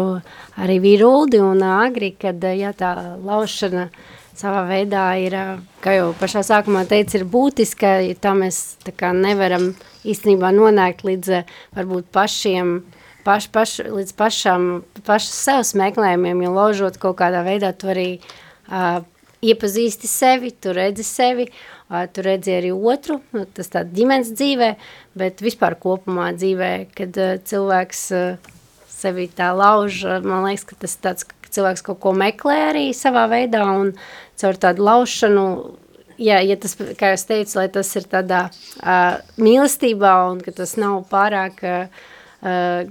arī 0.63 0.77
Vīruldi 0.79 1.41
un 1.43 1.59
Agri, 1.67 2.13
kad 2.15 2.39
ja, 2.55 2.71
tā 2.71 2.93
laušana 3.19 3.89
savā 4.37 4.63
veidā 4.69 5.03
ir, 5.19 5.35
kā 5.83 5.97
jau 5.97 6.11
pašā 6.17 6.43
sākumā 6.47 6.85
teica, 6.89 7.19
ir 7.19 7.27
būtiska, 7.29 7.91
ja 8.07 8.15
tā 8.15 8.31
mēs 8.37 8.79
tā 8.85 8.93
kā 8.95 9.11
nevaram 9.15 9.73
īstenībā 10.07 10.53
nonākt 10.55 11.03
līdz 11.05 11.43
varbūt 11.75 12.07
pašiem, 12.15 12.77
paš, 13.27 13.49
paš, 13.53 13.75
līdz 13.91 14.15
pašam, 14.17 14.69
pašas 15.05 15.35
savas 15.49 15.75
meklējumiem, 15.77 16.45
jo 16.47 16.55
laužot 16.55 16.97
kaut 17.01 17.19
kādā 17.19 17.43
veidā 17.45 17.73
tu 17.75 17.91
arī 17.91 18.07
uh, 18.17 19.03
iepazīsti 19.41 20.09
sevi, 20.09 20.51
tu 20.53 20.73
redzi 20.75 21.05
sevi, 21.05 21.47
tu 22.13 22.25
redzi 22.25 22.53
arī 22.55 22.71
otru, 22.71 23.19
tas 23.55 23.71
tā 23.73 23.83
ģimenes 23.89 24.31
dzīvē, 24.37 24.71
bet 25.17 25.43
vispār 25.43 25.75
kopumā 25.81 26.31
dzīvē, 26.37 26.71
kad 26.97 27.17
uh, 27.19 27.35
cilvēks 27.49 28.03
uh, 28.15 28.51
sevi 28.91 29.27
tā 29.33 29.51
lauž, 29.57 30.03
man 30.25 30.45
liekas, 30.45 30.65
ka 30.69 30.77
tas 30.85 30.95
tāds, 31.01 31.25
ka 31.25 31.53
cilvēks 31.57 31.85
kaut 31.87 32.01
ko 32.03 32.13
meklē 32.17 32.57
arī 32.69 32.85
savā 32.95 33.25
veidā 33.31 33.65
un 33.73 33.95
caur 34.39 34.59
tādu 34.61 34.85
laušanu, 34.85 35.45
ja, 36.21 36.39
ja 36.45 36.57
tas, 36.61 36.77
kā 36.77 37.13
es 37.17 37.25
teicu, 37.29 37.57
lai 37.59 37.67
tas 37.73 37.89
ir 37.97 38.07
tādā 38.11 38.45
uh, 38.51 39.19
mīlestībā 39.41 40.15
un 40.31 40.41
ka 40.45 40.53
tas 40.61 40.77
nav 40.79 41.01
pārāk 41.11 41.65
uh, 41.65 42.85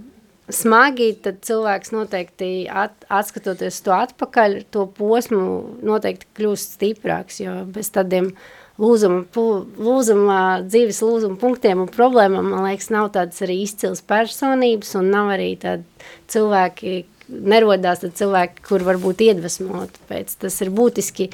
smagi, 0.55 1.13
tad 1.25 1.43
cilvēks 1.47 1.93
noteikti 1.95 2.51
at, 2.69 2.95
atskatoties 3.13 3.81
to 3.87 3.95
atpakaļ, 3.97 4.57
to 4.75 4.87
posmu 4.97 5.45
noteikti 5.87 6.29
kļūst 6.39 6.77
stiprāks, 6.79 7.41
jo 7.43 7.61
bez 7.71 7.93
tādiem 7.95 8.33
lūzuma, 8.81 9.25
lūzuma, 9.81 10.41
dzīves 10.67 11.03
lūzuma 11.05 11.39
punktiem 11.41 11.85
un 11.85 11.93
problēmām, 11.93 12.53
man 12.55 12.67
liekas, 12.69 12.91
nav 12.95 13.13
tādas 13.17 13.43
arī 13.45 13.61
izcils 13.65 14.03
personības 14.03 14.95
un 14.99 15.11
nav 15.13 15.33
arī 15.37 15.53
tādi 15.61 15.85
cilvēki, 16.33 17.01
nerodās 17.31 18.03
tad 18.03 18.17
cilvēki, 18.19 18.65
kur 18.67 18.85
varbūt 18.87 19.27
iedvesmot 19.29 20.01
pēc. 20.09 20.39
Tas 20.41 20.57
ir 20.65 20.73
būtiski, 20.75 21.29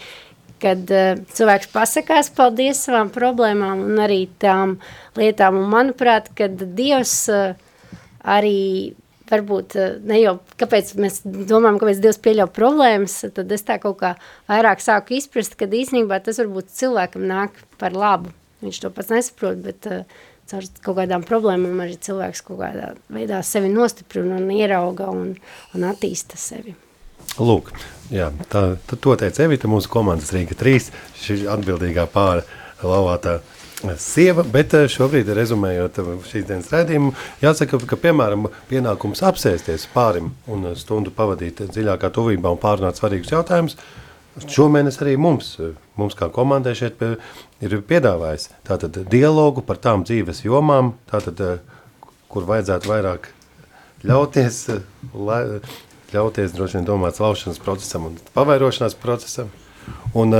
kad 0.62 0.90
uh, 0.92 1.14
cilvēks 1.36 1.70
pasakās 1.72 2.30
paldies 2.36 2.82
savām 2.86 3.12
problēmām 3.14 3.84
un 3.86 4.02
arī 4.02 4.24
tām 4.42 4.78
lietām. 5.18 5.60
Un 5.60 5.72
manuprāt, 5.72 6.32
kad 6.36 6.60
Dievs 6.76 7.18
uh, 7.32 7.56
arī 8.26 8.94
varbūt 9.30 9.76
eh, 9.78 9.96
ne 10.06 10.20
jau, 10.20 10.36
kāpēc 10.60 10.94
mēs 11.00 11.20
domājam, 11.24 11.80
kāpēc 11.82 12.00
Dievs 12.02 12.20
pieļauj 12.24 12.50
problēmas, 12.56 13.18
tad 13.36 13.52
es 13.54 13.66
tā 13.66 13.78
kaut 13.82 13.98
kā 14.02 14.14
vairāk 14.50 14.82
sāku 14.84 15.16
izprast, 15.18 15.58
ka 15.58 15.68
īstenībā 15.68 16.20
tas 16.24 16.40
varbūt 16.42 16.72
cilvēkam 16.76 17.26
nāk 17.28 17.60
par 17.80 17.96
labu. 17.96 18.32
Viņš 18.64 18.80
to 18.82 18.90
pats 18.94 19.12
nesaprot, 19.12 19.60
bet 19.62 19.88
uh, 19.90 20.06
caur 20.48 20.64
kaut 20.80 20.98
kādām 21.00 21.26
problēmām 21.26 21.82
arī 21.84 21.98
cilvēks 22.00 22.42
kaut 22.46 22.62
kādā 22.62 22.94
veidā 23.12 23.42
sevi 23.44 23.68
nostiprina 23.72 24.38
un 24.40 24.48
ierauga 24.54 25.10
un, 25.12 25.34
un 25.76 25.88
attīsta 25.90 26.40
sevi. 26.40 26.72
Lūk, 27.36 27.72
jā, 28.14 28.30
tā, 28.48 28.62
to 28.88 29.16
teica 29.18 29.44
Evita, 29.44 29.68
mūsu 29.68 29.90
komandas 29.92 30.32
Rīga 30.32 30.56
3, 30.56 30.88
šī 31.20 31.42
atbildīgā 31.52 32.06
pāra 32.14 32.46
lauvātā 32.80 33.40
uh, 33.42 33.55
sieva, 34.00 34.44
bet 34.52 34.74
eh, 34.74 34.86
šobrīd, 34.88 35.28
rezumējot 35.36 36.00
eh, 36.00 36.08
šīs 36.30 36.46
dienas 36.48 36.72
redzējumu, 36.72 37.12
jāsaka, 37.42 37.80
ka, 37.90 37.98
piemēram, 38.00 38.48
pienākums 38.70 39.22
apsēsties 39.26 39.88
pārim 39.92 40.32
un 40.48 40.70
stundu 40.78 41.12
pavadīt 41.14 41.60
dziļākā 41.68 42.10
tuvībā 42.14 42.52
un 42.54 42.60
pārunāt 42.62 42.98
svarīgus 43.00 43.34
jautājumus, 43.34 43.76
šomēnes 44.52 45.00
arī 45.04 45.16
mums, 45.20 45.54
mums 45.96 46.16
kā 46.16 46.28
komandai 46.32 46.74
šeit 46.76 47.00
ir 47.64 47.78
piedāvājis 47.88 48.50
tātad 48.68 48.96
dialogu 49.12 49.64
par 49.64 49.80
tām 49.80 50.04
dzīves 50.08 50.44
jomām, 50.46 50.94
tātad, 51.12 51.40
eh, 51.40 52.06
kur 52.32 52.48
vajadzētu 52.48 52.92
vairāk 52.92 53.28
ļauties, 54.06 54.62
lai, 55.14 55.42
ļauties 56.14 56.56
droši 56.56 56.80
vien 56.80 56.88
domāt 56.88 57.20
laušanas 57.20 57.60
procesam 57.60 58.08
un 58.10 58.18
pavairošanās 58.36 58.96
procesam. 59.02 59.52
Un, 60.18 60.34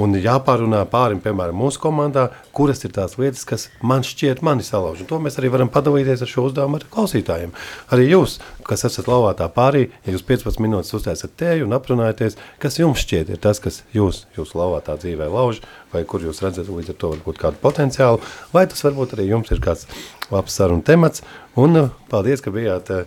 un 0.00 0.16
jāpārunā 0.20 0.82
pārim, 0.90 1.20
piemēram, 1.24 1.56
mūsu 1.56 1.80
komandā, 1.80 2.28
kuras 2.56 2.84
ir 2.84 2.92
tās 2.96 3.16
lietas, 3.20 3.44
kas 3.48 3.66
man 3.80 4.04
šķiet 4.06 4.42
mani 4.46 4.64
salauž. 4.66 5.02
Un 5.02 5.10
to 5.10 5.18
mēs 5.22 5.38
arī 5.40 5.50
varam 5.52 5.70
padalīties 5.72 6.24
ar 6.24 6.30
šo 6.30 6.46
uzdevumu 6.50 6.80
ar 6.80 6.86
klausītājiem. 6.92 7.54
Arī 7.94 8.08
jūs, 8.10 8.38
kas 8.66 8.84
esat 8.88 9.08
lauvātā 9.10 9.48
pārī, 9.52 9.86
ja 10.06 10.14
jūs 10.14 10.24
15 10.28 10.62
minūtes 10.62 10.94
uztaisat 10.96 11.36
tēju 11.40 11.68
un 11.68 11.76
aprunājaties, 11.78 12.38
kas 12.62 12.80
jums 12.80 13.02
šķiet 13.06 13.32
ir 13.32 13.42
tas, 13.42 13.62
kas 13.62 13.82
jūs, 13.96 14.26
jūsu 14.36 14.60
lauvātā 14.60 14.98
dzīvē 15.00 15.30
lauž, 15.32 15.62
vai 15.94 16.04
kur 16.08 16.24
jūs 16.24 16.42
redzat 16.44 16.68
līdz 16.68 16.92
ar 16.92 17.00
to 17.00 17.12
varbūt 17.14 17.40
kādu 17.40 17.62
potenciālu, 17.62 18.20
vai 18.52 18.66
tas 18.70 18.84
varbūt 18.84 19.16
arī 19.16 19.30
jums 19.30 19.52
ir 19.54 19.62
kāds 19.64 19.88
labs 20.32 20.58
saruna 20.58 20.84
temats. 20.84 21.24
Un 21.56 21.80
uh, 21.80 21.94
paldies, 22.10 22.42
ka 22.44 22.52
bijāt 22.52 22.92
uh, 22.92 23.06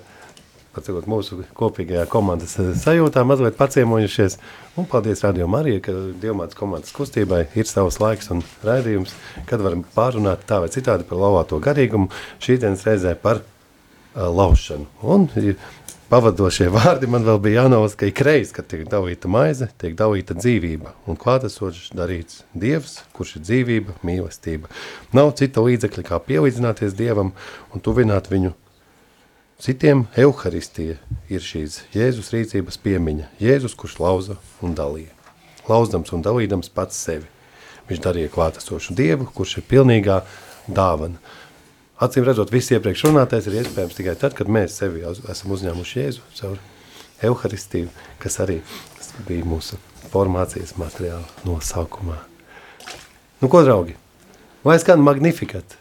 Pacakot, 0.70 1.08
mūsu 1.10 1.40
kopīgajā 1.58 2.04
komandas 2.12 2.52
uh, 2.62 2.68
sajūtā 2.78 3.24
mazliet 3.26 3.56
paciemojušies. 3.58 4.36
Un 4.78 4.86
paldies 4.90 5.24
Radio 5.26 5.48
Marija, 5.50 5.82
ka 5.88 5.96
Dievmātas 6.22 6.58
komandas 6.60 6.94
kustībai 6.94 7.48
ir 7.58 7.66
savs 7.66 7.98
laiks 7.98 8.30
un 8.36 8.44
raidījums, 8.66 9.16
kad 9.50 9.64
varam 9.66 9.82
pārunāt 9.96 10.46
tā 10.50 10.60
vai 10.62 10.70
citādi 10.70 11.08
par 11.10 11.18
lauvāto 11.24 11.58
garīgumu, 11.64 12.12
šī 12.38 12.60
dienas 12.62 12.86
reizē 12.86 13.16
par 13.18 13.42
uh, 13.42 14.28
laušanu. 14.30 14.86
Un 15.10 15.26
pavadošie 16.14 16.70
vārdi 16.74 17.10
man 17.10 17.26
vēl 17.26 17.42
bija 17.42 17.64
jānolas, 17.64 17.98
ka 17.98 18.06
ik 18.10 18.22
reiz, 18.30 18.54
kad 18.54 18.70
tiek 18.70 18.86
dalīta 18.94 19.26
maize, 19.26 19.72
tiek 19.82 19.98
dalīta 19.98 20.38
dzīvība. 20.38 20.94
Un 21.10 21.18
klātesošs 21.18 21.96
darīts 21.98 22.44
Dievs, 22.54 23.00
kurš 23.18 23.40
ir 23.40 23.48
dzīvība, 23.50 23.98
mīlestība. 24.06 24.70
Nav 25.18 25.34
cita 25.42 25.66
līdzekļa, 25.66 26.08
kā 26.14 26.22
pielīdzināties 26.30 26.98
Dievam 26.98 27.34
un 27.74 27.82
tuvināt 27.82 28.30
viņu 28.30 28.54
Citiem 29.60 30.06
evaharistija 30.16 30.94
ir 31.28 31.42
šīs 31.44 31.82
Jēzus 31.92 32.30
rīcības 32.32 32.78
piemiņa. 32.80 33.26
Jēzus, 33.44 33.74
kurš 33.76 33.98
lauza 34.00 34.38
un 34.64 34.72
dalīja. 34.72 35.12
Lauzdams 35.68 36.14
un 36.16 36.24
dalīdams 36.24 36.72
pats 36.72 36.96
sevi. 36.96 37.28
Viņš 37.90 38.00
darīja 38.06 38.32
klātesošu 38.32 38.96
Dievu, 38.96 39.28
kurš 39.36 39.58
ir 39.60 39.66
pilnīgā 39.68 40.22
dāvana. 40.72 41.20
Acīm 42.00 42.24
redzot, 42.24 42.56
viss 42.56 42.72
iepriekš 42.72 43.10
runātais 43.10 43.52
ir 43.52 43.60
iespējams 43.60 44.00
tikai 44.00 44.16
tad, 44.24 44.38
kad 44.40 44.48
mēs 44.48 44.80
sevi 44.80 45.04
esam 45.04 45.52
uzņēmuši 45.58 46.00
Jēzu 46.06 46.24
caur 46.40 46.64
evaharistiju, 47.20 47.92
kas 48.24 48.40
arī 48.40 48.62
bija 49.28 49.44
mūsu 49.44 49.76
formācijas 50.14 50.78
materiāla 50.80 51.28
nosaukumā. 51.44 52.16
Nu 53.44 53.52
ko, 53.52 53.68
draugi? 53.68 54.00
Vai 54.64 54.80
skan 54.80 55.04
Magnificat? 55.04 55.76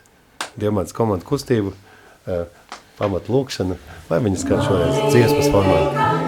Dievmātas 0.58 0.98
komandu 0.98 1.30
kustību 1.30 1.70
uh, 1.70 2.57
pamat 2.98 3.30
lūkšana, 3.32 3.78
vai 4.10 4.22
viņi 4.24 4.42
skan 4.44 4.64
šoreiz 4.66 4.98
dziesmas 5.12 5.52
formā. 5.54 6.27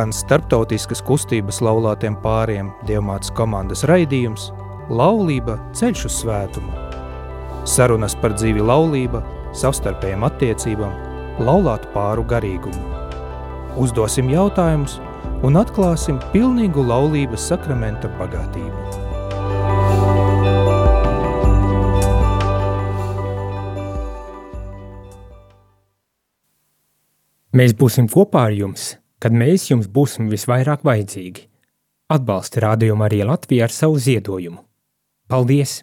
Skan 0.00 0.14
starptautiskas 0.16 1.02
kustības 1.04 1.58
laulātiem 1.60 2.14
pāriem 2.22 2.70
Dievmātes 2.88 3.28
komandas 3.36 3.82
raidījums 3.84 4.46
Laulība 4.88 5.58
ceļš 5.76 6.04
uz 6.08 6.14
svētumu. 6.22 6.72
Sarunas 7.68 8.14
par 8.16 8.32
dzīvi 8.32 8.64
laulība, 8.64 9.20
savstarpējām 9.52 10.24
attiecībām, 10.24 10.94
laulātu 11.44 11.90
pāru 11.92 12.24
garīgumu. 12.24 12.80
Uzdosim 13.76 14.32
jautājumus 14.32 14.96
un 15.44 15.60
atklāsim 15.60 16.16
pilnīgu 16.32 16.80
laulības 16.80 17.50
sakramenta 17.52 18.08
bagātību. 18.16 18.80
Mēs 27.52 27.76
būsim 27.76 28.08
kopā 28.08 28.48
ar 28.48 28.56
jums, 28.56 28.94
kad 29.20 29.36
mēs 29.36 29.68
jums 29.70 29.88
būsim 29.88 30.30
visvairāk 30.32 30.84
vajadzīgi. 30.86 31.46
Atbalsti 32.10 32.64
rādījumu 32.64 33.06
arī 33.06 33.22
Latviju 33.28 33.66
ar 33.66 33.74
savu 33.74 34.00
ziedojumu. 34.02 34.64
Paldies! 35.30 35.80